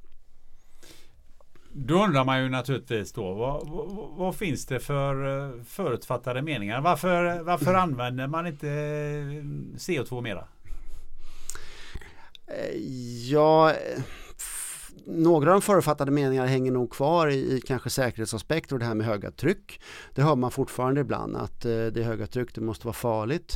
Då 1.78 2.04
undrar 2.04 2.26
man 2.26 2.44
ju 2.44 2.50
naturligtvis 2.50 3.14
då 3.14 3.34
vad, 3.34 3.70
vad, 3.70 4.10
vad, 4.18 4.36
finns 4.36 4.66
det 4.66 4.80
för 4.80 5.46
eh, 5.46 5.64
förutfattade 5.64 6.42
meningar? 6.42 6.82
Varför, 6.82 7.44
varför 7.44 7.74
använder 7.84 8.28
man 8.28 8.48
inte 8.48 8.68
CO2 9.78 10.22
mera? 10.22 10.48
Eh, 12.48 12.78
ja, 13.32 13.74
några 15.08 15.50
av 15.50 15.56
de 15.56 15.62
förutfattade 15.62 16.12
meningarna 16.12 16.48
hänger 16.48 16.72
nog 16.72 16.92
kvar 16.92 17.28
i, 17.28 17.56
i, 17.56 17.62
kanske 17.62 17.90
säkerhetsaspekter 17.90 18.76
och 18.76 18.80
det 18.80 18.86
här 18.86 18.96
med 18.96 19.06
höga 19.06 19.32
tryck. 19.32 19.82
Det 20.16 20.22
hör 20.22 20.36
man 20.36 20.52
fortfarande 20.52 21.02
ibland 21.02 21.36
att 21.36 21.66
eh, 21.66 21.72
det 21.72 21.98
är 21.98 22.04
höga 22.04 22.28
tryck, 22.28 22.56
det 22.56 22.62
måste 22.62 22.88
vara 22.88 22.94
farligt. 22.94 23.54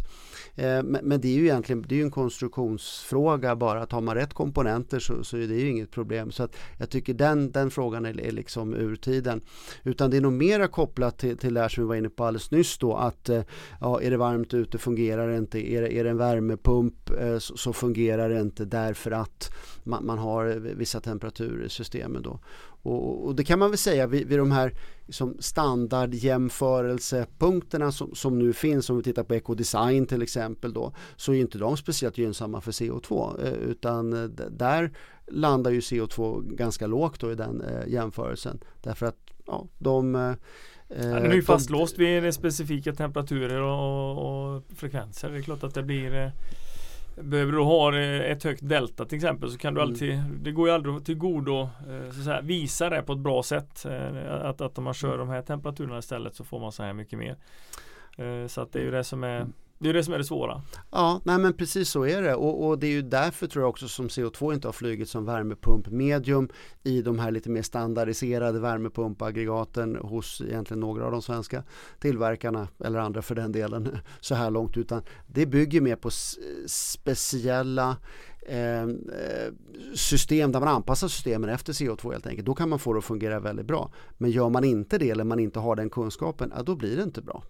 Eh, 0.56 0.84
men, 0.84 1.00
men, 1.04 1.22
det 1.22 1.28
är 1.28 1.34
ju 1.34 1.44
egentligen 1.44 1.86
det 1.88 2.00
är 2.00 2.04
en 2.04 2.12
konstruktionsfråga 2.12 3.56
bara 3.56 3.82
att 3.82 3.92
har 3.92 4.02
man 4.02 4.16
rätt 4.16 4.34
komponenter 4.34 5.00
så, 5.00 5.24
så 5.24 5.38
är 5.38 5.48
det 5.48 5.56
ju 5.56 5.70
inget 5.70 5.92
problem. 5.92 6.32
Så 6.32 6.44
att 6.44 6.56
jag 6.78 6.90
tycker 6.90 7.14
den, 7.14 7.52
den 7.52 7.72
frågan 7.72 8.06
är, 8.06 8.22
är 8.22 8.32
liksom 8.32 8.74
ur 8.74 8.96
tiden. 8.96 9.42
Utan 9.84 10.12
det 10.12 10.18
är 10.18 10.22
nog 10.22 10.34
mera 10.34 10.68
kopplat 10.68 11.18
till, 11.18 11.38
till 11.38 11.54
det 11.54 11.62
här 11.62 11.70
som 11.70 11.84
vi 11.84 11.88
var 11.88 11.96
inne 11.96 12.10
på 12.10 12.26
alldeles 12.26 12.52
nyss 12.52 12.78
då 12.78 12.96
att 12.96 13.30
eh, 13.30 13.42
ja, 13.82 14.02
är 14.02 14.12
det 14.12 14.18
varmt 14.18 14.54
ute 14.54 14.78
fungerar 14.78 15.30
det 15.30 15.38
inte. 15.38 15.72
Är 15.72 15.82
det, 15.82 15.94
är 15.94 16.04
det 16.04 16.10
en 16.10 16.18
värmepump 16.18 17.10
eh, 17.20 17.38
så, 17.38 17.58
så 17.58 17.74
fungerar 17.74 18.30
det 18.30 18.42
inte 18.42 18.66
därför 18.66 19.12
att 19.12 19.52
man, 19.84 20.06
man 20.06 20.18
har 20.18 20.46
vissa 20.76 21.00
temperaturer 21.00 21.39
temperatursystemen 21.40 22.22
då. 22.22 22.40
Och, 22.82 23.26
och, 23.26 23.36
det 23.36 23.44
kan 23.44 23.60
man 23.60 23.70
väl 23.70 23.78
säga 23.78 24.08
vid, 24.08 24.28
vid 24.28 24.40
de 24.40 24.52
här 24.52 24.74
liksom 25.06 25.38
standardjämförelsepunkterna 25.40 27.92
som, 27.92 28.16
som 28.16 28.40
nu 28.40 28.54
finns, 28.54 28.90
om 28.90 28.98
vi 28.98 29.04
tittar 29.04 29.24
på 29.24 29.36
ekodesign 29.36 30.06
till 30.06 30.22
exempel 30.22 30.74
då, 30.74 30.94
så 31.16 31.34
är 31.34 31.40
inte 31.40 31.58
de 31.58 31.78
speciellt 31.78 32.18
gynnsamma 32.18 32.62
för 32.62 32.72
CO2 32.72 33.46
eh, 33.46 33.54
utan 33.54 34.14
eh, 34.14 34.24
där 34.50 34.92
landar 35.28 35.72
ju 35.72 35.80
CO2 35.80 36.54
ganska 36.56 36.88
lågt 36.88 37.20
då 37.20 37.32
i 37.32 37.36
den 37.36 37.62
eh, 37.62 37.88
jämförelsen 37.88 38.60
därför 38.84 39.06
att 39.06 39.18
ja, 39.46 39.68
de 39.78 40.16
eh, 40.16 40.34
den 40.88 41.32
är 41.32 41.34
ju 41.34 41.44
fastlåst 41.44 41.98
vid 41.98 42.34
specifika 42.34 42.94
temperaturer 42.94 43.62
och, 43.62 44.56
och, 44.56 44.64
frekvenser. 44.76 45.30
Det 45.30 45.38
är 45.38 45.42
klart 45.42 45.64
att 45.64 45.74
det 45.74 45.84
blir 45.84 46.32
Behöver 47.22 47.52
du 47.52 47.60
ha 47.60 47.98
eh, 47.98 48.32
ett 48.32 48.44
högt 48.44 48.70
delta 48.70 49.06
till 49.06 49.16
exempel 49.16 49.52
så 49.52 49.58
kan 49.58 49.74
du 49.74 49.82
mm. 49.82 49.92
alltid 49.92 50.24
Det 50.42 50.52
går 50.52 50.68
ju 50.68 50.74
aldrig 50.74 51.06
till 51.06 51.18
godo 51.18 51.62
eh, 51.62 52.12
så 52.12 52.24
säga, 52.24 52.42
visa 52.42 52.90
det 52.90 53.02
på 53.02 53.14
ett 53.14 53.20
bra 53.20 53.44
sätt 53.44 53.86
eh, 53.86 54.34
att, 54.42 54.62
att 54.62 54.78
om 54.78 54.84
man 54.84 54.94
kör 54.94 55.18
de 55.18 55.30
här 55.30 55.42
temperaturerna 55.42 55.98
istället 55.98 56.36
så 56.36 56.44
får 56.44 56.60
man 56.60 56.72
så 56.72 56.84
här 56.84 56.94
mycket 56.94 57.20
mer 57.20 57.38
Så 58.48 58.62
att 58.62 58.72
det 58.74 58.80
är 58.80 58.84
ju 58.84 58.92
det 58.92 59.04
som 59.04 59.24
är 59.24 59.36
mm 59.36 59.54
det 59.82 59.90
är 59.90 59.94
det 59.94 60.04
som 60.04 60.14
är 60.14 60.18
det 60.18 60.24
svåra. 60.24 60.62
Ja, 60.92 61.22
nej 61.24 61.38
men 61.38 61.54
precis 61.54 61.90
så 61.90 62.06
är 62.06 62.22
det 62.22 62.36
och, 62.36 62.68
och, 62.68 62.80
det 62.80 62.88
är 62.88 62.92
ju 62.92 63.02
därför 63.02 63.48
tror 63.48 63.64
jag 63.64 63.70
också 63.70 63.88
som 63.88 64.08
CO2 64.08 64.54
inte 64.54 64.68
har 64.68 64.74
flugit 64.74 65.10
som 65.10 65.26
värmepumpmedium 65.26 66.50
i 66.84 67.02
de 67.02 67.20
här 67.20 67.32
lite 67.32 67.50
mer 67.50 67.62
standardiserade 67.62 68.60
värmepumpaggregaten 68.60 69.96
hos 69.96 70.42
egentligen 70.42 70.80
några 70.80 71.06
av 71.06 71.12
de 71.12 71.22
svenska 71.22 71.64
tillverkarna 72.00 72.68
eller 72.84 73.00
andra 73.00 73.22
för 73.22 73.36
den 73.36 73.52
delen 73.52 73.98
så 74.20 74.36
här 74.36 74.52
långt 74.52 74.78
utan 74.78 75.02
det 75.28 75.46
bygger 75.46 75.82
mer 75.82 75.96
på 75.96 76.10
speciella 76.68 77.98
ehm, 78.48 79.10
eh, 79.10 79.54
system 79.96 80.52
där 80.52 80.60
man 80.60 80.70
anpassar 80.70 81.08
systemen 81.08 81.50
efter 81.50 81.74
CO2 81.74 82.12
helt 82.12 82.28
enkelt. 82.28 82.46
Då 82.46 82.56
kan 82.56 82.70
man 82.70 82.80
få 82.80 82.94
det 82.94 83.00
att 83.00 83.06
fungera 83.06 83.40
väldigt 83.40 83.66
bra. 83.66 83.92
Men 84.18 84.32
gör 84.32 84.50
man 84.50 84.64
inte 84.64 84.98
det 84.98 85.10
eller 85.10 85.24
man 85.24 85.40
inte 85.40 85.60
har 85.60 85.76
den 85.76 85.90
kunskapen, 85.90 86.54
ja, 86.56 86.64
då 86.64 86.76
blir 86.76 86.98
det 86.98 87.04
inte 87.04 87.22
bra. 87.22 87.44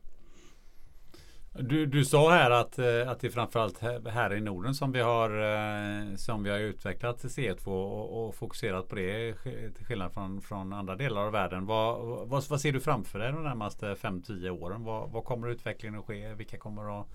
Du, 1.53 1.85
du 1.85 2.05
sa 2.05 2.31
här 2.31 2.51
att, 2.51 2.79
eh, 2.79 3.09
att 3.09 3.19
det 3.19 3.27
är 3.27 3.31
framförallt 3.31 3.79
här 4.07 4.33
i 4.33 4.41
Norden 4.41 4.75
som 4.75 4.91
vi 4.91 5.01
har, 5.01 5.29
eh, 5.29 6.15
som 6.15 6.43
vi 6.43 6.49
har 6.49 6.59
utvecklat 6.59 7.23
C2 7.23 7.67
och, 7.67 8.27
och 8.27 8.35
fokuserat 8.35 8.87
på 8.87 8.95
det 8.95 9.33
till 9.75 9.85
skillnad 9.85 10.13
från, 10.13 10.41
från 10.41 10.73
andra 10.73 10.95
delar 10.95 11.21
av 11.21 11.31
världen. 11.31 11.65
Vad, 11.65 12.05
vad, 12.27 12.43
vad 12.43 12.61
ser 12.61 12.71
du 12.71 12.79
framför 12.79 13.19
dig 13.19 13.31
de 13.31 13.43
närmaste 13.43 13.93
5-10 13.93 14.49
åren? 14.49 14.83
Vad, 14.83 15.11
vad 15.11 15.23
kommer 15.23 15.47
utvecklingen 15.49 15.99
att 15.99 16.05
ske? 16.05 16.33
Vilka 16.33 16.57
kommer 16.57 17.01
att 17.01 17.07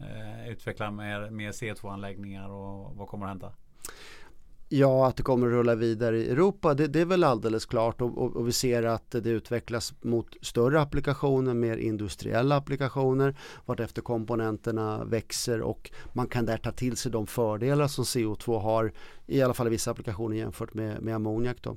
eh, 0.00 0.48
utveckla 0.48 0.90
mer, 0.90 1.30
mer 1.30 1.52
C2-anläggningar 1.52 2.48
och 2.48 2.96
vad 2.96 3.08
kommer 3.08 3.26
att 3.26 3.30
hända? 3.30 3.52
Ja, 4.68 5.06
att 5.06 5.16
det 5.16 5.22
kommer 5.22 5.46
att 5.46 5.52
rulla 5.52 5.74
vidare 5.74 6.18
i 6.18 6.30
Europa, 6.30 6.74
det, 6.74 6.86
det 6.86 7.00
är 7.00 7.04
väl 7.04 7.24
alldeles 7.24 7.66
klart 7.66 8.00
och, 8.00 8.18
och, 8.18 8.36
och, 8.36 8.48
vi 8.48 8.52
ser 8.52 8.82
att 8.82 9.10
det 9.10 9.30
utvecklas 9.30 9.94
mot 10.02 10.36
större 10.40 10.80
applikationer, 10.80 11.54
mer 11.54 11.76
industriella 11.76 12.56
applikationer 12.56 13.36
vartefter 13.64 14.02
komponenterna 14.02 15.04
växer 15.04 15.60
och 15.60 15.90
man 16.12 16.26
kan 16.26 16.46
där 16.46 16.56
ta 16.56 16.72
till 16.72 16.96
sig 16.96 17.12
de 17.12 17.26
fördelar 17.26 17.88
som 17.88 18.04
CO2 18.04 18.60
har 18.60 18.92
i 19.26 19.42
alla 19.42 19.54
fall 19.54 19.66
i 19.66 19.70
vissa 19.70 19.90
applikationer 19.90 20.36
jämfört 20.36 20.74
med, 20.74 21.02
med 21.02 21.14
ammoniak. 21.14 21.56
Då. 21.60 21.76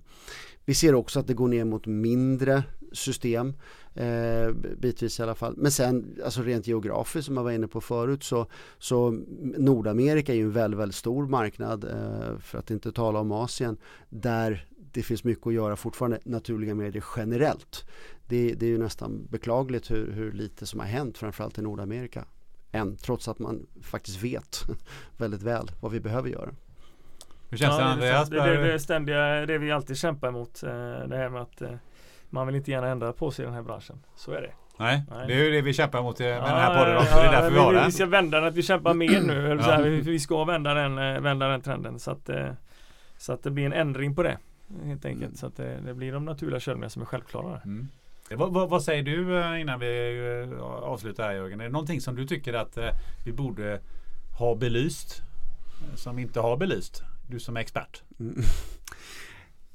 Vi 0.65 0.73
ser 0.73 0.95
också 0.95 1.19
att 1.19 1.27
det 1.27 1.33
går 1.33 1.47
ner 1.47 1.65
mot 1.65 1.85
mindre 1.85 2.63
system 2.91 3.53
eh, 3.97 4.51
bitvis 4.77 5.19
i 5.19 5.23
alla 5.23 5.35
fall. 5.35 5.53
Men 5.57 5.71
sen 5.71 6.19
alltså 6.25 6.41
rent 6.41 6.67
geografiskt 6.67 7.25
som 7.25 7.37
jag 7.37 7.43
var 7.43 7.51
inne 7.51 7.67
på 7.67 7.81
förut 7.81 8.23
så, 8.23 8.45
så 8.77 9.19
Nordamerika 9.57 10.31
är 10.31 10.37
ju 10.37 10.43
en 10.43 10.51
väldigt, 10.51 10.79
väldigt 10.79 10.95
stor 10.95 11.27
marknad 11.27 11.83
eh, 11.83 12.39
för 12.39 12.57
att 12.57 12.71
inte 12.71 12.91
tala 12.91 13.19
om 13.19 13.31
Asien 13.31 13.77
där 14.09 14.67
det 14.91 15.03
finns 15.03 15.23
mycket 15.23 15.47
att 15.47 15.53
göra 15.53 15.75
fortfarande 15.75 16.19
naturliga 16.23 16.75
medier 16.75 17.03
generellt. 17.17 17.85
Det, 18.27 18.53
det 18.53 18.65
är 18.65 18.69
ju 18.69 18.77
nästan 18.77 19.27
beklagligt 19.29 19.91
hur, 19.91 20.11
hur 20.11 20.31
lite 20.31 20.65
som 20.65 20.79
har 20.79 20.87
hänt 20.87 21.17
framförallt 21.17 21.57
i 21.57 21.61
Nordamerika 21.61 22.25
än 22.71 22.97
trots 22.97 23.27
att 23.27 23.39
man 23.39 23.67
faktiskt 23.81 24.23
vet 24.23 24.63
väldigt 25.17 25.41
väl 25.43 25.71
vad 25.81 25.91
vi 25.91 25.99
behöver 25.99 26.29
göra. 26.29 26.49
Hur 27.49 27.57
känns 27.57 27.71
ja, 27.71 27.77
det 27.77 27.85
Andreas? 27.85 28.29
Det, 28.29 28.43
det, 28.43 28.71
det, 28.71 28.79
ständiga, 28.79 29.45
det 29.45 29.57
vi 29.57 29.71
alltid 29.71 29.97
kämpar 29.97 30.27
emot. 30.27 30.63
Eh, 30.63 30.69
det 31.07 31.17
här 31.17 31.29
med 31.29 31.41
att 31.41 31.61
eh, 31.61 31.71
man 32.29 32.47
vill 32.47 32.55
inte 32.55 32.71
gärna 32.71 32.87
ändra 32.87 33.13
på 33.13 33.31
sig 33.31 33.43
i 33.43 33.45
den 33.45 33.53
här 33.55 33.61
branschen. 33.61 33.95
Så 34.15 34.31
är 34.31 34.41
det. 34.41 34.51
Nej, 34.79 35.03
Nej. 35.11 35.27
det 35.27 35.33
är 35.33 35.43
ju 35.43 35.51
det 35.51 35.61
vi 35.61 35.73
kämpar 35.73 36.01
mot 36.01 36.19
med 36.19 36.29
Ja, 36.29 36.33
den 36.35 36.43
här 36.49 36.77
podden 36.79 36.93
ja, 36.93 36.99
också. 37.01 37.15
Det 37.15 37.21
är 37.21 37.25
ja, 37.25 37.31
därför 37.31 37.49
vi 37.49 37.53
vi, 37.55 37.59
har 37.59 37.71
vi, 37.71 37.75
den. 37.77 37.85
vi 37.85 37.91
ska 37.91 38.05
vända 38.05 38.39
den, 38.39 38.47
att 38.47 38.55
vi 38.55 38.63
kämpar 38.63 38.93
mer 38.93 39.21
nu. 39.21 39.51
eller 39.51 39.63
så 39.63 39.69
Ja. 39.69 39.73
här, 39.75 39.83
vi, 39.83 40.01
vi 40.01 40.19
ska 40.19 40.43
vända 40.45 40.73
den, 40.73 40.97
eh, 40.97 41.19
vända 41.21 41.47
den 41.47 41.61
trenden 41.61 41.99
så 41.99 42.11
att, 42.11 42.29
eh, 42.29 42.49
så 43.17 43.33
att 43.33 43.43
det 43.43 43.51
blir 43.51 43.65
en 43.65 43.73
ändring 43.73 44.15
på 44.15 44.23
det. 44.23 44.37
Helt 44.83 45.05
enkelt. 45.05 45.23
Mm. 45.25 45.35
Så 45.35 45.45
att 45.47 45.55
det, 45.57 45.79
det 45.85 45.93
blir 45.93 46.11
de 46.11 46.25
naturliga 46.25 46.59
köldmedlen 46.59 46.89
som 46.89 47.01
är 47.01 47.05
självklara. 47.05 47.61
Mm. 47.65 47.87
Vad, 48.31 48.53
vad, 48.53 48.69
vad 48.69 48.83
säger 48.83 49.03
du 49.03 49.39
eh, 49.39 49.61
innan 49.61 49.79
vi 49.79 50.49
eh, 50.57 50.61
avslutar 50.63 51.23
här 51.23 51.33
Jörgen? 51.35 51.59
Är 51.61 51.65
det 51.65 51.71
någonting 51.71 52.01
som 52.01 52.15
du 52.15 52.25
tycker 52.27 52.53
att 52.53 52.77
eh, 52.77 52.89
vi 53.25 53.31
borde 53.33 53.79
ha 54.39 54.55
belyst? 54.55 55.21
eh, 55.89 55.95
Som 55.95 56.15
vi 56.15 56.21
inte 56.21 56.39
har 56.39 56.57
belyst? 56.57 57.03
Du 57.29 57.39
som 57.39 57.57
är 57.57 57.61
expert. 57.61 58.01
Mm. 58.19 58.35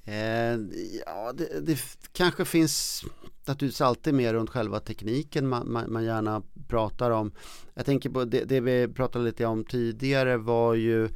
Eh, 0.04 0.58
ja, 1.06 1.32
det, 1.34 1.66
det 1.66 1.78
kanske 2.12 2.44
finns 2.44 3.04
naturligtvis 3.46 3.80
alltid 3.80 4.14
mer 4.14 4.34
runt 4.34 4.50
själva 4.50 4.80
tekniken 4.80 5.48
man, 5.48 5.72
man, 5.72 5.92
man 5.92 6.04
gärna 6.04 6.42
pratar 6.68 7.10
om. 7.10 7.32
Jag 7.74 7.86
tänker 7.86 8.10
på 8.10 8.24
det, 8.24 8.44
det 8.44 8.60
vi 8.60 8.88
pratade 8.88 9.24
lite 9.24 9.46
om 9.46 9.64
tidigare 9.64 10.36
var 10.36 10.74
ju 10.74 11.04
eh, 11.04 11.10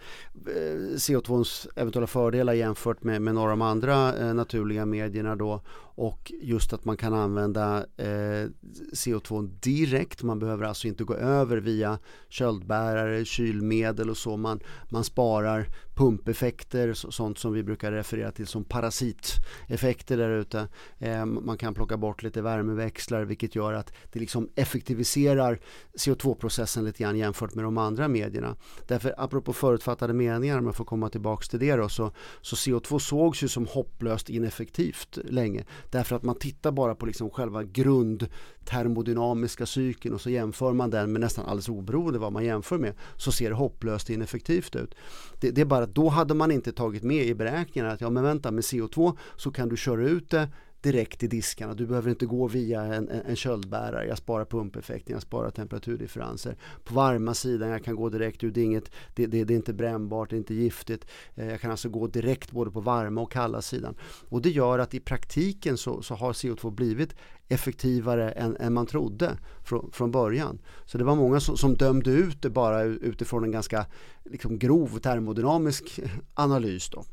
CO2s 0.95 1.68
eventuella 1.76 2.07
fördelar 2.07 2.53
jämfört 2.53 3.03
med, 3.03 3.22
med 3.22 3.34
några 3.34 3.53
av 3.53 3.59
de 3.59 3.62
andra 3.62 4.16
eh, 4.16 4.34
naturliga 4.34 4.87
medierna 4.87 5.37
då 5.37 5.62
och 5.97 6.32
just 6.40 6.72
att 6.72 6.84
man 6.84 6.97
kan 6.97 7.14
använda 7.14 7.86
eh, 7.97 8.49
CO2 8.92 9.59
direkt. 9.61 10.22
Man 10.22 10.38
behöver 10.38 10.64
alltså 10.64 10.88
inte 10.88 11.05
gå 11.05 11.14
över 11.14 11.57
via 11.57 11.99
köldbärare, 12.28 13.24
kylmedel 13.24 14.11
och 14.11 14.16
så. 14.16 14.36
Man, 14.36 14.61
man 14.90 15.05
sparar 15.05 15.68
pumpeffekter, 15.94 16.92
sånt 16.94 17.38
som 17.38 17.53
vi 17.53 17.62
brukar 17.62 17.92
referera 17.92 18.32
till 18.32 18.47
som 18.47 18.64
parasiteffekter 18.64 20.16
där 20.16 20.30
ute. 20.30 20.68
Eh, 20.99 21.24
man 21.24 21.59
kan 21.59 21.74
plocka 21.74 21.97
bort 21.97 22.22
lite 22.22 22.42
värmeväxlar 22.42 23.24
vilket 23.24 23.55
gör 23.55 23.72
att 23.72 23.92
det 24.12 24.20
liksom 24.20 24.49
effektiviserar 24.55 25.61
CO2-processen 25.99 26.84
lite 26.84 27.03
grann 27.03 27.18
jämfört 27.18 27.55
med 27.55 27.64
de 27.64 27.78
andra 27.78 28.09
medierna. 28.09 28.57
Därför 28.86 29.14
apropå 29.18 29.53
förutfattade 29.53 30.12
meningar, 30.12 30.59
om 30.59 30.66
jag 30.66 30.76
får 30.76 30.84
komma 30.84 31.09
tillbaks 31.09 31.49
till 31.49 31.59
det 31.59 31.76
då, 31.76 31.88
så, 31.88 32.12
så 32.40 32.57
CO2 32.57 32.99
sågs 32.99 33.42
ju 33.42 33.49
som 33.49 33.66
hopplöst 33.66 34.30
ineffektivt 34.30 35.18
länge. 35.24 35.64
Därför 35.91 36.16
att 36.16 36.22
man 36.22 36.39
tittar 36.39 36.72
bara 36.72 36.95
på 36.95 37.07
liksom 37.07 37.30
själva 37.30 37.62
grundtermodynamiska 37.62 39.66
cykeln 39.66 40.14
och 40.14 40.20
så 40.20 40.30
jämför 40.30 40.72
man 40.72 40.91
den 40.91 41.12
med 41.12 41.20
nästan 41.20 41.45
alldeles 41.45 41.68
oberoende 41.68 42.18
vad 42.18 42.32
man 42.32 42.45
jämför 42.45 42.78
med 42.78 42.95
så 43.16 43.32
ser 43.32 43.51
det 43.51 43.57
hopplöst 43.57 44.11
ineffektivt 44.11 44.76
ut. 44.76 44.95
Det, 45.41 45.51
det 45.51 45.61
är 45.61 45.64
bara 45.64 45.84
att 45.84 45.95
då 45.95 46.09
hade 46.09 46.34
man 46.34 46.51
inte 46.51 46.72
tagit 46.72 47.03
med 47.03 47.26
i 47.26 47.34
beräkningarna 47.34 47.93
att 47.93 48.01
ja 48.01 48.11
men 48.11 48.22
vänta 48.22 48.51
med 48.51 48.62
CO2 48.62 49.16
så 49.37 49.51
kan 49.51 49.68
du 49.68 49.76
köra 49.76 50.09
ut 50.09 50.30
det 50.30 50.49
direkt 50.87 51.22
i 51.22 51.26
diskarna. 51.26 51.74
Du 51.74 51.87
behöver 51.87 52.11
inte 52.11 52.26
gå 52.26 52.49
via 52.49 52.82
en, 52.82 53.09
en, 53.09 53.22
en 53.26 53.37
köldbärare. 53.37 54.07
Jag 54.07 54.18
sparar 54.18 54.45
pumpeffekten, 54.45 55.12
jag 55.12 55.22
sparar 55.22 55.51
temperaturdifferenser. 55.51 56.57
På 56.84 56.95
varma 56.95 57.34
sidan, 57.34 57.68
jag 57.68 57.84
kan 57.84 57.97
gå 57.97 58.09
direkt 58.09 58.45
ut. 58.45 58.55
Det 58.55 58.61
är, 58.61 58.64
inget, 58.64 58.91
det, 59.14 59.26
det, 59.26 59.45
det 59.45 59.55
är 59.55 59.57
inte 59.57 59.72
brännbart, 59.72 60.30
det 60.30 60.37
är 60.37 60.39
inte 60.39 60.55
giftigt. 60.55 61.07
Eh, 61.34 61.47
jag 61.47 61.61
kan 61.61 61.70
alltså 61.70 61.89
gå 61.89 62.07
direkt 62.07 62.51
både 62.53 62.70
på 62.70 62.80
varma 62.80 63.20
och 63.20 63.32
kalla 63.32 63.62
sidan. 63.62 63.95
Och 64.28 64.43
det 64.43 64.51
gör 64.51 64.78
att 64.78 64.95
i 64.95 65.01
praktiken 65.01 65.76
så, 65.76 66.03
så 66.03 66.14
har 66.14 66.32
CO2 66.32 66.70
blivit 66.70 67.14
effektivare 67.49 68.30
än, 68.30 68.57
än 68.57 68.72
man 68.74 68.87
trodde 68.87 69.39
från, 69.64 69.93
från 69.93 70.11
början. 70.11 70.59
Så 70.84 70.99
det 70.99 71.05
var 71.05 71.16
många 71.16 71.41
som, 71.41 71.57
som 71.57 71.74
dömde 71.74 72.11
ut 72.11 72.43
det 72.43 72.51
bara 72.51 72.82
utifrån 72.82 73.45
en 73.45 73.51
ganska 73.51 73.87
liksom, 74.24 74.59
grov 74.59 74.99
termodynamisk 74.99 76.01
analys. 76.34 76.89
Då. 76.91 77.05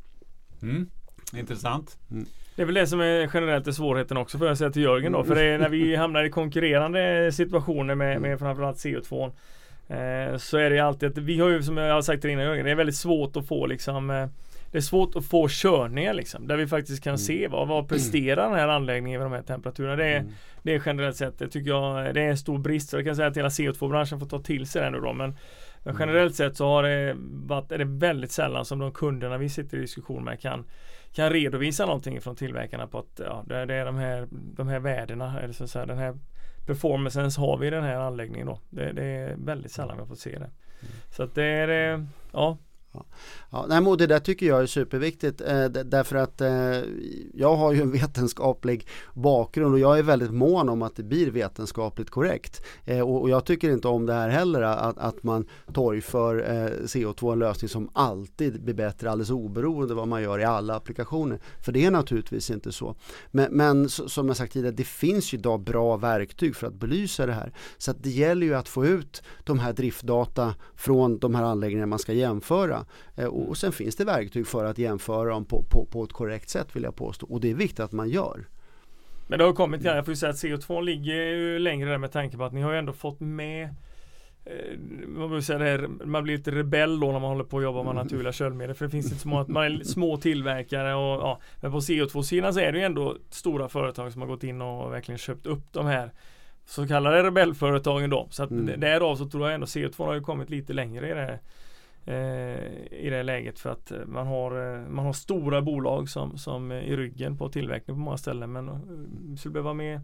Mm. 0.62 0.90
Intressant. 1.32 1.98
Det 2.56 2.62
är 2.62 2.66
väl 2.66 2.74
det 2.74 2.86
som 2.86 3.00
är 3.00 3.30
generellt 3.34 3.66
är 3.66 3.72
svårigheten 3.72 4.16
också 4.16 4.38
får 4.38 4.46
jag 4.46 4.58
säga 4.58 4.70
till 4.70 4.82
Jörgen 4.82 5.12
då. 5.12 5.24
För 5.24 5.34
det 5.34 5.42
är 5.42 5.58
när 5.58 5.68
vi 5.68 5.96
hamnar 5.96 6.24
i 6.24 6.30
konkurrerande 6.30 7.32
situationer 7.32 7.94
med, 7.94 8.20
med 8.20 8.38
framförallt 8.38 8.76
CO2 8.76 9.24
eh, 9.88 10.36
Så 10.36 10.58
är 10.58 10.70
det 10.70 10.80
alltid 10.80 11.08
att 11.08 11.18
vi 11.18 11.40
har 11.40 11.48
ju 11.48 11.62
som 11.62 11.76
jag 11.76 11.94
har 11.94 12.02
sagt 12.02 12.20
till 12.20 12.30
innan 12.30 12.44
Jörgen, 12.44 12.64
det 12.64 12.70
är 12.70 12.74
väldigt 12.74 12.96
svårt 12.96 13.36
att 13.36 13.48
få 13.48 13.66
liksom 13.66 14.10
eh, 14.10 14.26
Det 14.70 14.78
är 14.78 14.82
svårt 14.82 15.16
att 15.16 15.24
få 15.26 15.48
körningar 15.50 16.14
liksom 16.14 16.46
där 16.46 16.56
vi 16.56 16.66
faktiskt 16.66 17.04
kan 17.04 17.18
se 17.18 17.48
vad, 17.48 17.68
vad 17.68 17.88
presterar 17.88 18.48
den 18.48 18.58
här 18.58 18.68
anläggningen 18.68 19.20
med 19.20 19.30
de 19.30 19.36
här 19.36 19.42
temperaturerna. 19.42 19.96
Det 19.96 20.06
är, 20.06 20.20
Mm. 20.20 20.32
det 20.62 20.74
är 20.74 20.82
generellt 20.86 21.16
sett, 21.16 21.38
det 21.38 21.48
tycker 21.48 21.70
jag, 21.70 22.14
det 22.14 22.22
är 22.22 22.28
en 22.28 22.36
stor 22.38 22.58
brist. 22.58 22.90
Så 22.90 22.96
jag 22.96 23.04
kan 23.04 23.16
säga 23.16 23.28
att 23.28 23.36
hela 23.36 23.48
CO2-branschen 23.48 24.20
får 24.20 24.26
ta 24.26 24.38
till 24.38 24.66
sig 24.66 24.82
det 24.82 24.90
nu 24.90 25.00
då. 25.00 25.12
Men, 25.12 25.36
men 25.84 25.96
generellt 25.98 26.34
sett 26.34 26.56
så 26.56 26.66
har 26.66 26.82
det 26.82 27.16
varit, 27.46 27.72
är 27.72 27.78
det 27.78 27.84
väldigt 27.84 28.30
sällan 28.32 28.64
som 28.64 28.78
de 28.78 28.92
kunderna 28.92 29.38
vi 29.38 29.48
sitter 29.48 29.78
i 29.78 29.80
diskussion 29.80 30.24
med 30.24 30.40
kan 30.40 30.64
kan 31.14 31.30
redovisa 31.30 31.86
någonting 31.86 32.20
från 32.20 32.36
tillverkarna 32.36 32.86
på 32.86 32.98
att 32.98 33.20
ja, 33.24 33.44
det, 33.46 33.56
är 33.56 33.84
de 33.84 33.96
här, 33.96 34.28
de 34.30 34.68
här 34.68 34.78
värdena 34.78 35.40
eller 35.40 35.54
så 35.54 35.64
att 35.64 35.70
säga, 35.70 35.86
den 35.86 35.98
här 35.98 36.18
performancen 36.66 37.30
har 37.36 37.58
vi 37.58 37.66
i 37.66 37.70
den 37.70 37.84
här 37.84 37.96
anläggningen 37.96 38.46
då. 38.46 38.58
Det, 38.70 38.92
det 38.92 39.04
är 39.04 39.36
väldigt 39.38 39.72
sällan 39.72 39.96
vi 39.96 40.00
har 40.00 40.08
fått 40.08 40.18
se 40.18 40.38
det. 40.38 40.50
Så 41.10 41.22
att 41.22 41.34
det 41.34 41.44
är, 41.44 41.92
eh, 41.92 42.04
ja, 42.94 43.04
Ja, 43.54 43.66
nej, 43.68 43.80
men 43.80 43.96
det 43.96 44.06
där 44.06 44.18
tycker 44.18 44.46
jag 44.46 44.62
är 44.62 44.66
superviktigt 44.66 45.40
eh, 45.40 45.64
därför 45.64 46.16
att 46.16 46.40
eh, 46.40 46.48
jag 47.34 47.56
har 47.56 47.72
ju 47.72 47.82
en 47.82 47.92
vetenskaplig 48.00 48.86
bakgrund 49.12 49.74
och 49.74 49.80
jag 49.80 49.98
är 49.98 50.02
väldigt 50.02 50.30
mån 50.30 50.68
om 50.68 50.82
att 50.82 50.96
det 50.96 51.02
blir 51.02 51.30
vetenskapligt 51.30 52.10
korrekt. 52.10 52.64
Eh, 52.84 53.00
och, 53.00 53.22
och 53.22 53.30
jag 53.30 53.44
tycker 53.44 53.70
inte 53.70 53.88
om 53.88 54.06
det 54.06 54.12
här 54.12 54.28
heller 54.28 54.62
att, 54.62 54.98
att 54.98 55.22
man 55.22 55.46
torgför 55.72 56.36
eh, 56.36 56.84
CO2 56.84 57.32
en 57.32 57.38
lösning 57.38 57.68
som 57.68 57.90
alltid 57.92 58.64
blir 58.64 58.74
bättre 58.74 59.10
alldeles 59.10 59.30
oberoende 59.30 59.94
vad 59.94 60.08
man 60.08 60.22
gör 60.22 60.38
i 60.38 60.44
alla 60.44 60.76
applikationer. 60.76 61.40
För 61.64 61.72
det 61.72 61.84
är 61.84 61.90
naturligtvis 61.90 62.50
inte 62.50 62.72
så. 62.72 62.96
Men, 63.30 63.52
men 63.52 63.88
som 63.88 64.28
jag 64.28 64.36
sagt 64.36 64.52
tidigare, 64.52 64.76
det 64.76 64.84
finns 64.84 65.34
ju 65.34 65.38
idag 65.38 65.60
bra 65.60 65.96
verktyg 65.96 66.56
för 66.56 66.66
att 66.66 66.74
belysa 66.74 67.26
det 67.26 67.32
här. 67.32 67.52
Så 67.78 67.90
att 67.90 68.02
det 68.02 68.10
gäller 68.10 68.46
ju 68.46 68.54
att 68.54 68.68
få 68.68 68.86
ut 68.86 69.22
de 69.44 69.58
här 69.58 69.72
driftdata 69.72 70.54
från 70.74 71.18
de 71.18 71.34
här 71.34 71.44
anläggningarna 71.44 71.86
man 71.86 71.98
ska 71.98 72.12
jämföra. 72.12 72.83
Eh, 73.16 73.24
Och, 73.26 73.48
och 73.48 73.56
sen 73.56 73.72
finns 73.72 73.96
det 73.96 74.04
verktyg 74.04 74.46
för 74.46 74.64
att 74.64 74.78
jämföra 74.78 75.28
dem 75.30 75.44
på, 75.44 75.62
på, 75.62 75.84
på 75.84 76.04
ett 76.04 76.12
korrekt 76.12 76.48
sätt 76.48 76.76
vill 76.76 76.82
jag 76.82 76.96
påstå. 76.96 77.26
Och 77.26 77.40
det 77.40 77.50
är 77.50 77.54
viktigt 77.54 77.80
att 77.80 77.92
man 77.92 78.08
gör. 78.08 78.44
Men 79.26 79.38
det 79.38 79.44
har 79.44 79.52
kommit 79.52 79.82
grann, 79.82 79.96
jag 79.96 80.04
får 80.04 80.12
ju 80.12 80.16
säga 80.16 80.30
att 80.30 80.36
CO2 80.36 80.82
ligger 80.82 81.14
ju 81.14 81.58
längre 81.58 81.90
där 81.90 81.98
med 81.98 82.12
tanke 82.12 82.36
på 82.36 82.44
att 82.44 82.52
ni 82.52 82.60
har 82.60 82.72
ju 82.72 82.78
ändå 82.78 82.92
fått 82.92 83.20
med 83.20 83.74
eh, 84.44 84.78
man, 85.08 85.30
vill 85.32 85.42
säga 85.42 85.58
det 85.58 85.64
här, 85.64 85.88
man 86.04 86.22
blir 86.24 86.36
lite 86.36 86.50
rebell 86.50 87.00
då 87.00 87.06
när 87.12 87.20
man 87.20 87.30
håller 87.30 87.44
på 87.44 87.56
att 87.58 87.62
jobba 87.62 87.82
med 87.82 87.94
naturliga 88.04 88.32
köldmedel 88.32 88.74
för 88.74 88.84
det 88.84 88.90
finns 88.90 89.06
inte 89.06 89.18
så 89.18 89.28
många, 89.28 89.44
man 89.48 89.64
är 89.64 89.84
små 89.84 90.16
tillverkare 90.16 90.94
och 90.94 91.02
ja, 91.22 91.40
men 91.60 91.72
på 91.72 91.78
CO2-sidan 91.80 92.54
så 92.54 92.60
är 92.60 92.72
det 92.72 92.78
ju 92.78 92.84
ändå 92.84 93.16
stora 93.30 93.68
företag 93.68 94.12
som 94.12 94.20
har 94.22 94.28
gått 94.28 94.44
in 94.44 94.62
och 94.62 94.92
verkligen 94.92 95.18
köpt 95.18 95.46
upp 95.46 95.72
de 95.72 95.86
här 95.86 96.10
så 96.66 96.86
kallade 96.86 97.22
rebellföretagen 97.22 98.10
då. 98.10 98.28
Så 98.30 98.42
att 98.42 98.50
Mm. 98.50 98.80
därav 98.80 99.16
så 99.16 99.28
tror 99.28 99.44
jag 99.46 99.54
ändå 99.54 99.66
CO2 99.66 100.04
har 100.04 100.14
ju 100.14 100.20
kommit 100.20 100.50
lite 100.50 100.72
längre 100.72 101.10
i 101.10 101.14
det 101.14 101.20
här 101.20 101.32
eh, 101.32 101.38
i 102.90 103.10
det 103.10 103.22
läget 103.22 103.58
för 103.58 103.70
att 103.70 103.90
eh, 103.90 103.98
man 104.06 104.26
har, 104.26 104.74
eh, 104.74 104.88
man 104.88 105.04
har 105.04 105.12
stora 105.12 105.62
bolag 105.62 106.08
som, 106.08 106.38
som 106.38 106.72
eh, 106.72 106.78
i 106.78 106.96
ryggen 106.96 107.38
på 107.38 107.48
tillverkning 107.48 107.96
på 107.96 108.00
många 108.00 108.16
ställen 108.16 108.52
men 108.52 108.68
eh, 108.68 108.74
skulle 109.36 109.52
behöva 109.52 109.74
med 109.74 110.00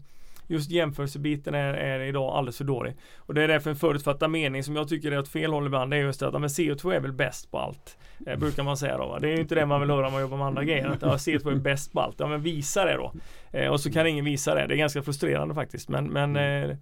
Just 0.47 0.71
jämförelsebiten 0.71 1.55
är, 1.55 1.73
är 1.73 1.99
idag 1.99 2.35
alldeles 2.35 2.57
för 2.57 2.63
dålig. 2.63 2.95
Och 3.17 3.33
det 3.33 3.43
är 3.43 3.47
därför 3.47 3.69
en 3.69 3.75
förutfattad 3.75 4.31
mening 4.31 4.63
som 4.63 4.75
jag 4.75 4.89
tycker 4.89 5.11
är 5.11 5.19
åt 5.19 5.27
fel 5.27 5.53
håll 5.53 5.65
ibland. 5.65 5.91
Det 5.91 5.97
är 5.97 6.01
just 6.01 6.21
att 6.21 6.33
men 6.33 6.47
CO2 6.49 6.93
är 6.93 6.99
väl 6.99 7.13
bäst 7.13 7.51
på 7.51 7.59
allt. 7.59 7.97
Eh, 8.27 8.39
brukar 8.39 8.63
man 8.63 8.77
säga 8.77 8.97
då. 8.97 9.07
Va? 9.07 9.19
Det 9.19 9.27
är 9.27 9.35
ju 9.35 9.41
inte 9.41 9.55
det 9.55 9.65
man 9.65 9.81
vill 9.81 9.89
höra 9.89 10.07
om 10.07 10.13
man 10.13 10.21
jobbar 10.21 10.37
med 10.37 10.47
andra 10.47 10.63
grejer. 10.63 10.87
Att 10.87 11.01
ja, 11.01 11.15
CO2 11.15 11.51
är 11.51 11.55
bäst 11.55 11.93
på 11.93 11.99
allt. 11.99 12.15
Ja 12.19 12.27
men 12.27 12.41
visa 12.41 12.85
det 12.85 12.93
då. 12.93 13.13
Eh, 13.51 13.67
och 13.69 13.79
så 13.79 13.91
kan 13.91 14.07
ingen 14.07 14.25
visa 14.25 14.55
det. 14.55 14.67
Det 14.67 14.73
är 14.73 14.77
ganska 14.77 15.01
frustrerande 15.01 15.55
faktiskt. 15.55 15.89
Men, 15.89 16.05
men 16.05 16.35
eh, 16.35 16.77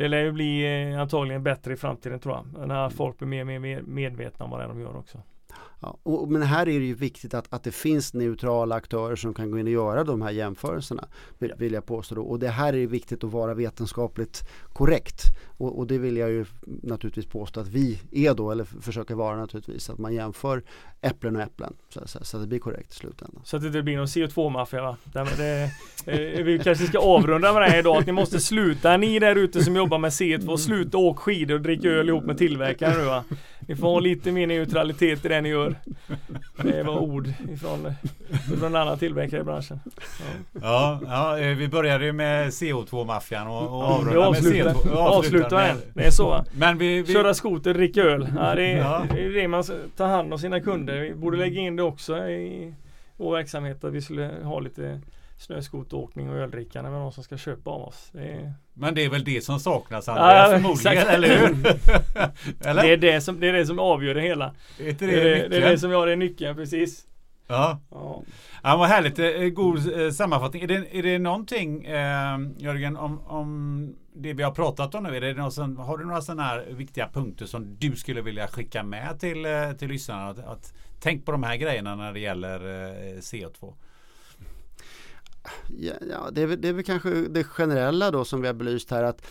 det 0.00 0.08
lär 0.08 0.22
ju 0.22 0.32
bli 0.32 0.82
eh, 0.92 1.00
antagligen 1.00 1.42
bättre 1.42 1.72
i 1.72 1.76
framtiden 1.76 2.20
tror 2.20 2.34
jag. 2.34 2.68
När 2.68 2.90
folk 2.90 3.18
blir 3.18 3.28
mer, 3.28 3.44
mer, 3.44 3.58
mer 3.58 3.80
medvetna 3.80 4.44
om 4.44 4.50
vad 4.50 4.60
det 4.60 4.64
är 4.64 4.68
de 4.68 4.80
gör 4.80 4.96
också. 4.96 5.22
Ja, 5.82 5.98
och, 6.02 6.28
men 6.28 6.42
här 6.42 6.68
är 6.68 6.80
det 6.80 6.86
ju 6.86 6.94
viktigt 6.94 7.34
att, 7.34 7.46
att 7.50 7.64
det 7.64 7.72
finns 7.72 8.14
neutrala 8.14 8.74
aktörer 8.74 9.16
som 9.16 9.34
kan 9.34 9.50
gå 9.50 9.58
in 9.58 9.66
och 9.66 9.72
göra 9.72 10.04
de 10.04 10.22
här 10.22 10.30
jämförelserna. 10.30 11.08
Vill, 11.38 11.52
vill 11.58 11.72
jag 11.72 11.86
påstå 11.86 12.14
då. 12.14 12.22
Och 12.22 12.38
det 12.38 12.48
här 12.48 12.74
är 12.74 12.86
viktigt 12.86 13.24
att 13.24 13.32
vara 13.32 13.54
vetenskapligt 13.54 14.42
korrekt. 14.72 15.22
Och, 15.58 15.78
och 15.78 15.86
det 15.86 15.98
vill 15.98 16.16
jag 16.16 16.30
ju 16.30 16.44
naturligtvis 16.66 17.26
påstå 17.26 17.60
att 17.60 17.68
vi 17.68 18.00
är 18.10 18.34
då, 18.34 18.50
eller 18.50 18.64
försöker 18.64 19.14
vara 19.14 19.36
naturligtvis. 19.36 19.90
Att 19.90 19.98
man 19.98 20.14
jämför 20.14 20.62
äpplen 21.00 21.36
och 21.36 21.42
äpplen. 21.42 21.74
Så, 21.88 22.00
så, 22.06 22.24
så 22.24 22.36
att 22.36 22.42
det 22.42 22.48
blir 22.48 22.58
korrekt 22.58 22.92
i 22.92 22.94
slutändan. 22.94 23.42
Så 23.44 23.56
att 23.56 23.62
det 23.62 23.68
inte 23.68 23.82
blir 23.82 23.96
någon 23.96 24.06
CO2-maffia 24.06 24.82
va? 24.82 24.96
Det, 25.04 25.26
det, 25.36 26.38
eh, 26.38 26.44
vi 26.44 26.58
kanske 26.58 26.86
ska 26.86 26.98
avrunda 26.98 27.52
med 27.52 27.62
det 27.62 27.68
här 27.68 27.78
idag. 27.78 27.96
Att 27.96 28.06
ni 28.06 28.12
måste 28.12 28.40
sluta, 28.40 28.96
ni 28.96 29.18
där 29.18 29.36
ute 29.36 29.64
som 29.64 29.76
jobbar 29.76 29.98
med 29.98 30.10
CO2, 30.10 30.56
sluta 30.56 30.98
åk 30.98 31.18
skidor 31.18 31.54
och 31.54 31.60
dricka 31.60 31.88
öl 31.88 32.08
ihop 32.08 32.24
med 32.24 32.38
tillverkaren 32.38 32.98
nu 32.98 33.04
va? 33.04 33.24
Ni 33.68 33.76
får 33.76 33.86
ha 33.86 34.00
lite 34.00 34.32
mer 34.32 34.46
neutralitet 34.46 35.24
i 35.24 35.28
det 35.28 35.40
ni 35.40 35.48
gör. 35.48 35.69
Det 36.62 36.82
var 36.82 36.98
ord 36.98 37.28
ifrån, 37.54 37.92
ifrån 38.54 38.64
en 38.64 38.76
annan 38.76 38.98
tillverkare 38.98 39.40
i 39.40 39.44
branschen. 39.44 39.80
Ja. 39.86 40.60
Ja, 40.62 41.00
ja, 41.06 41.38
eh, 41.38 41.56
vi 41.56 41.68
började 41.68 42.04
ju 42.04 42.12
med 42.12 42.48
CO2-maffian 42.48 43.46
och, 43.46 43.62
och 43.96 44.06
Vi 44.12 44.16
avrundar 44.16 44.20
med 44.20 44.26
avslutar, 44.28 44.74
CO2. 44.74 44.96
avslutar 44.96 45.56
med 45.56 45.74
med-. 45.74 45.82
Det 45.94 46.04
är 46.06 46.10
så 46.10 46.28
va? 46.28 46.44
Men 46.52 46.78
vi, 46.78 47.02
vi, 47.02 47.12
Köra 47.12 47.34
skoter, 47.34 47.74
dricka 47.74 48.00
öl. 48.02 48.28
Ja, 48.36 48.54
det, 48.54 48.72
är, 48.72 48.78
Ja. 48.78 49.02
det 49.14 49.24
är 49.24 49.30
det 49.30 49.48
man 49.48 49.64
ska 49.64 49.74
ta 49.96 50.04
hand 50.06 50.32
om 50.32 50.38
sina 50.38 50.60
kunder. 50.60 51.00
Vi 51.00 51.14
borde 51.14 51.36
lägga 51.38 51.60
in 51.60 51.76
det 51.76 51.82
också 51.82 52.18
i 52.28 52.74
vår 53.16 53.32
verksamhet. 53.36 53.84
Att 53.84 53.92
vi 53.92 54.02
skulle 54.02 54.30
ha 54.44 54.60
lite 54.60 55.00
snöskoteråkning 55.40 56.30
och 56.30 56.36
öldrickande 56.36 56.90
med 56.90 57.00
någon 57.00 57.12
som 57.12 57.24
ska 57.24 57.36
köpa 57.36 57.70
av 57.70 57.82
oss. 57.82 58.10
Det 58.12 58.32
är... 58.32 58.52
Men 58.74 58.94
det 58.94 59.04
är 59.04 59.10
väl 59.10 59.24
det 59.24 59.44
som 59.44 59.60
saknas 59.60 60.08
Andreas 60.08 60.50
Ja, 60.50 60.58
förmodligen, 60.58 61.08
eller 61.08 61.28
hur? 61.28 61.66
eller? 62.68 62.82
Det, 62.82 62.92
är 62.92 62.96
det, 62.96 63.20
som, 63.20 63.40
det 63.40 63.48
är 63.48 63.52
det 63.52 63.66
som 63.66 63.78
avgör 63.78 64.14
det 64.14 64.20
hela. 64.20 64.54
Det 64.78 64.98
det, 64.98 65.04
är 65.04 65.24
det, 65.24 65.48
det, 65.48 65.56
är 65.56 65.70
det 65.70 65.78
som 65.78 65.90
jag 65.90 65.98
har, 65.98 66.06
det 66.06 66.12
är 66.12 66.16
nyckeln 66.16 66.56
precis. 66.56 67.06
Ja. 67.46 67.80
Ja. 67.90 68.22
Ja, 68.62 68.76
vad 68.76 68.88
härligt. 68.88 69.18
Eh, 69.18 69.48
God 69.48 70.00
eh, 70.00 70.10
sammanfattning. 70.10 70.62
Är 70.62 70.66
det, 70.66 70.98
är 70.98 71.02
det 71.02 71.18
någonting 71.18 71.84
eh, 71.84 72.38
Jörgen 72.58 72.96
om, 72.96 73.20
om 73.20 73.94
det 74.14 74.32
vi 74.32 74.42
har 74.42 74.52
pratat 74.52 74.94
om 74.94 75.02
nu? 75.02 75.16
Är 75.16 75.20
det 75.20 75.34
någon 75.34 75.76
har 75.76 75.98
du 75.98 76.04
några 76.04 76.20
sådana 76.20 76.42
här 76.42 76.66
viktiga 76.70 77.08
punkter 77.08 77.46
som 77.46 77.76
du 77.78 77.96
skulle 77.96 78.22
vilja 78.22 78.48
skicka 78.48 78.82
med 78.82 79.20
till, 79.20 79.46
eh, 79.46 79.72
till 79.72 79.88
lyssnarna? 79.88 80.28
Att, 80.28 80.38
att, 80.38 80.74
tänk 81.00 81.26
på 81.26 81.32
de 81.32 81.42
här 81.42 81.56
grejerna 81.56 81.94
när 81.96 82.12
det 82.12 82.20
gäller 82.20 82.60
eh, 82.60 83.16
CO2. 83.16 83.74
Ja, 85.78 85.92
ja, 86.10 86.30
det, 86.32 86.42
är 86.42 86.46
väl, 86.46 86.60
det 86.60 86.68
är 86.68 86.72
väl 86.72 86.84
kanske 86.84 87.10
det 87.10 87.44
generella 87.44 88.10
då 88.10 88.24
som 88.24 88.40
vi 88.40 88.46
har 88.46 88.54
belyst 88.54 88.90
här 88.90 89.02
att 89.02 89.26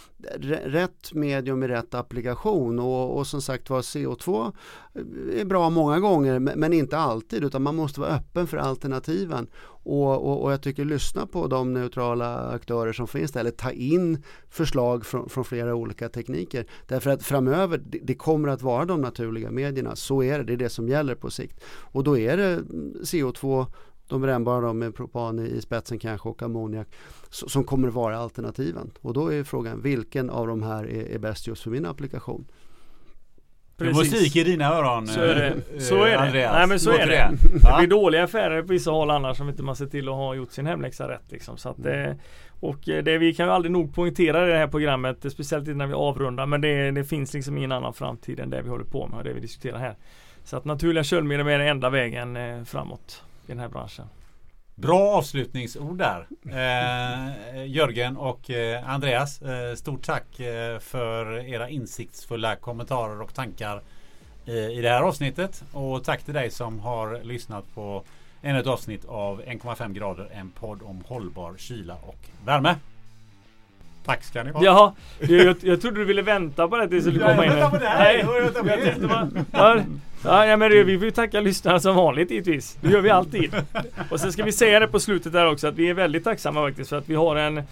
rätt 0.64 1.14
medium 1.14 1.64
i 1.64 1.68
rätt 1.68 1.94
applikation 1.94 2.80
och, 2.80 3.18
och 3.18 3.28
som 3.28 3.42
sagt 3.42 3.70
var 3.70 3.82
CO2 3.82 4.54
eh, 4.94 5.42
är 5.42 5.46
bra 5.46 5.70
många 5.70 6.00
gånger 6.00 6.40
men, 6.40 6.60
men 6.60 6.74
inte 6.74 6.98
alltid 6.98 7.44
utan 7.44 7.64
man 7.64 7.76
måste 7.76 8.00
vara 8.00 8.10
öppen 8.10 8.48
för 8.48 8.58
alternativen. 8.58 9.48
Och, 9.84 10.26
och, 10.26 10.44
och 10.44 10.52
jag 10.52 10.62
tycker 10.62 10.86
lyssna 10.86 11.26
på 11.26 11.48
de 11.48 11.74
neutrala 11.74 12.50
aktörer 12.50 12.94
som 12.94 13.08
finns 13.08 13.32
där 13.32 13.40
eller 13.40 13.52
ta 13.52 13.72
in 13.72 14.24
förslag 14.50 15.06
från, 15.06 15.30
från 15.30 15.46
flera 15.46 15.76
olika 15.76 16.10
tekniker. 16.10 16.66
Därför 16.88 17.10
att 17.10 17.24
framöver 17.24 17.78
det, 17.78 18.00
det 18.04 18.16
kommer 18.16 18.50
att 18.50 18.62
vara 18.62 18.86
de 18.86 19.02
naturliga 19.02 19.52
medierna 19.52 19.96
så 19.96 20.24
är 20.24 20.38
det, 20.38 20.44
det 20.44 20.54
är 20.54 20.58
det 20.58 20.70
som 20.70 20.90
gäller 20.90 21.16
på 21.16 21.32
sikt. 21.32 21.64
Och 21.66 22.04
då 22.04 22.18
är 22.18 22.38
det 22.38 22.54
mm, 22.54 22.94
CO2 23.04 23.66
de 24.10 24.22
brännbara 24.22 24.62
då 24.62 24.74
med 24.74 24.96
propan 24.96 25.40
i, 25.40 25.62
spetsen 25.62 26.00
kanske 26.00 26.30
och 26.30 26.42
ammoniak 26.44 26.88
som 27.30 27.64
kommer 27.64 27.88
att 27.88 27.94
vara 27.94 28.18
alternativen. 28.18 28.92
Och 29.02 29.14
då 29.14 29.34
är 29.34 29.44
frågan 29.44 29.82
vilken 29.82 30.30
av 30.30 30.48
de 30.48 30.64
här 30.64 30.84
är, 30.90 31.16
är 31.16 31.20
bäst 31.20 31.48
just 31.48 31.64
för 31.64 31.70
min 31.72 31.86
applikation? 31.86 32.46
Är 33.82 33.86
Musik 33.86 34.36
i 34.36 34.44
dina 34.44 34.66
öron. 34.66 35.08
Så 35.08 35.22
är 35.22 35.36
det. 35.36 35.48
eh, 35.48 35.80
Så 35.80 36.04
är 36.04 36.10
det. 36.10 36.20
Andreas. 36.20 36.54
Nej, 36.54 36.68
men 36.68 36.80
så 36.80 36.90
Låter 36.92 37.04
är 37.04 37.08
det. 37.08 37.38
det. 37.54 37.76
Blir 37.78 37.88
dåliga 37.88 38.24
affärer 38.24 38.62
på 38.62 38.68
vissa 38.68 38.92
håll 38.92 39.10
annars 39.10 39.42
om 39.42 39.50
inte 39.50 39.64
man 39.64 39.76
ser 39.76 39.86
till 39.86 40.10
att 40.10 40.16
ha 40.16 40.36
gjort 40.36 40.52
sin 40.52 40.66
hemläxa 40.66 41.10
rätt. 41.10 41.32
Liksom. 41.32 41.58
Så 41.58 41.70
att, 41.70 41.86
eh, 41.86 42.12
och 42.60 42.90
eh, 42.90 43.04
det, 43.04 43.18
vi 43.18 43.34
kan 43.34 43.46
ju 43.46 43.52
aldrig 43.52 43.72
nog 43.72 43.96
poängtera 43.96 44.48
i 44.48 44.52
det 44.52 44.58
här 44.58 44.68
programmet, 44.68 45.26
speciellt 45.32 45.68
när 45.68 45.88
vi 45.88 45.94
avrundar. 45.94 46.46
Men 46.46 46.62
det, 46.62 46.92
det 46.92 47.04
finns 47.04 47.34
liksom 47.34 47.58
ingen 47.58 47.72
annan 47.72 47.94
framtid 47.94 48.40
än 48.40 48.50
det 48.50 48.62
vi 48.62 48.70
håller 48.70 48.86
på 48.86 49.08
med 49.08 49.18
och 49.18 49.24
det 49.24 49.34
vi 49.34 49.40
diskuterar 49.40 49.78
här. 49.78 49.96
Så 50.44 50.58
att 50.58 50.66
naturliga 50.66 51.04
köldmedel 51.04 51.48
är 51.48 51.58
den 51.60 51.68
enda 51.68 51.90
vägen 51.90 52.38
framåt 52.66 53.24
i 53.50 53.52
den 53.52 53.60
här 53.60 53.70
branschen. 53.70 54.06
Bra 54.76 55.18
avslutningsord 55.18 55.98
där. 55.98 56.28
Eh, 56.46 57.66
Jörgen 57.66 58.18
och 58.18 58.50
eh, 58.50 58.90
Andreas, 58.90 59.42
eh, 59.42 59.76
stort 59.76 60.04
tack 60.04 60.40
eh, 60.40 60.80
för 60.80 61.48
era 61.48 61.70
insiktsfulla 61.70 62.56
kommentarer 62.56 63.22
och 63.22 63.34
tankar 63.34 63.82
eh, 64.46 64.54
i 64.54 64.82
det 64.82 64.90
här 64.90 65.02
avsnittet. 65.02 65.64
Och 65.74 66.04
tack 66.04 66.24
till 66.24 66.34
dig 66.34 66.50
som 66.50 66.80
har 66.80 67.24
lyssnat 67.24 67.66
på 67.76 68.04
ännu 68.42 68.60
ett 68.60 68.68
avsnitt 68.68 69.06
av 69.06 69.42
1,5 69.42 69.94
grader, 69.94 70.30
en 70.34 70.52
podd 70.52 70.82
om 70.84 71.04
hållbar 71.08 71.56
kyla 71.58 71.96
och 71.96 72.30
värme. 72.46 72.76
Tack 74.06 74.24
ska 74.24 74.44
ni 74.44 74.52
ha. 74.52 74.64
Jaha, 74.64 74.94
jag, 75.20 75.46
jag, 75.46 75.56
jag 75.62 75.82
trodde 75.82 76.00
du 76.00 76.06
ville 76.06 76.22
vänta 76.22 76.68
på 76.68 76.78
det 76.78 76.88
tills 76.88 77.06
du 77.06 77.12
skulle 77.12 77.26
komma 77.26 77.46
in. 77.46 77.52
vänta 77.52 77.70
på 77.70 77.78
det 77.78 77.88
här. 77.88 78.18
Vänta 78.42 78.60
på 78.60 78.66
det. 78.66 79.46
jag 80.24 80.48
ja, 80.48 80.58
men 80.58 80.72
det, 80.72 80.84
vi 80.84 80.96
vill 80.96 81.14
tacka 81.14 81.42
lyssnarna 81.42 81.80
som 81.80 81.96
vanligt 81.96 82.32
givetvis. 82.32 82.78
Det 82.82 82.90
gör 82.90 83.02
vi 83.02 83.10
alltid. 83.10 83.56
Och 84.12 84.20
sen 84.20 84.34
ska 84.34 84.44
vi 84.44 84.52
säga 84.52 84.80
det 84.80 84.88
på 84.88 85.00
slutet 85.00 85.34
där 85.34 85.52
också 85.52 85.68
att 85.68 85.76
vi 85.76 85.90
är 85.90 85.94
väldigt 85.94 86.24
tacksamma 86.24 86.68
faktiskt 86.68 86.90
för 86.90 86.98
att 86.98 87.10
vi 87.10 87.16
har 87.16 87.36
en 87.36 87.58
eh, 87.58 87.64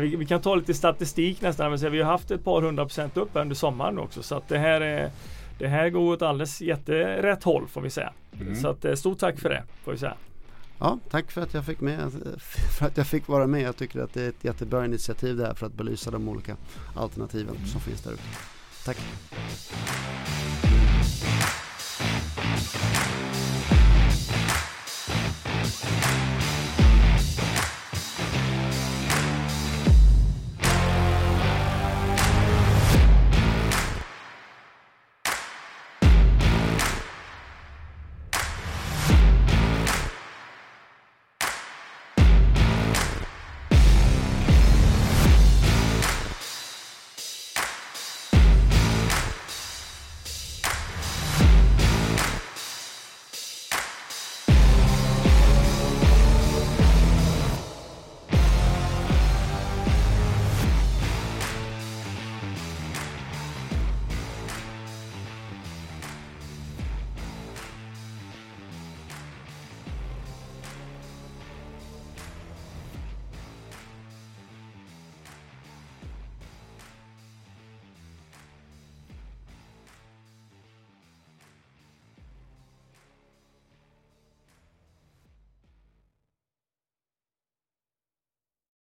vi, 0.00 0.16
vi 0.16 0.26
kan 0.26 0.40
ta 0.40 0.54
lite 0.54 0.74
statistik 0.74 1.40
nästan. 1.40 1.70
Men 1.70 1.92
vi 1.92 2.02
har 2.02 2.12
haft 2.12 2.30
ett 2.30 2.44
par 2.44 2.62
hundra 2.62 2.84
procent 2.84 3.16
upp 3.16 3.30
under 3.32 3.54
sommaren 3.54 3.98
också. 3.98 4.22
Så 4.22 4.34
att 4.34 4.48
det 4.48 4.58
här 4.58 4.80
är 4.80 5.10
det 5.60 5.68
här 5.68 5.90
går 5.90 6.12
åt 6.12 6.22
alldeles 6.22 6.60
jätterätt 6.60 7.44
håll 7.44 7.68
får 7.68 7.80
vi 7.80 7.90
säga. 7.90 8.12
Mm. 8.40 8.56
Så 8.56 8.68
att, 8.68 8.84
eh, 8.84 8.94
stort 8.94 9.18
tack 9.18 9.38
för 9.38 9.48
det 9.48 9.62
får 9.84 9.92
vi 9.92 9.98
säga. 9.98 10.14
Ja, 10.80 10.98
tack 11.10 11.30
för 11.30 11.40
att 11.40 11.54
jag 11.54 11.64
fick 11.64 11.80
med 11.80 12.12
för 12.78 12.86
att 12.86 12.96
jag 12.96 13.06
fick 13.06 13.28
vara 13.28 13.46
med. 13.46 13.62
Jag 13.62 13.76
tycker 13.76 14.00
att 14.00 14.14
det 14.14 14.22
är 14.22 14.28
ett 14.28 14.44
jättebra 14.44 14.84
initiativ 14.84 15.36
det 15.36 15.46
här 15.46 15.54
för 15.54 15.66
att 15.66 15.74
belysa 15.74 16.10
de 16.10 16.28
olika 16.28 16.56
alternativen 16.94 17.56
som 17.66 17.80
finns 17.80 18.00
där 18.00 18.12
ute. 18.12 18.22
Tack! 18.84 18.96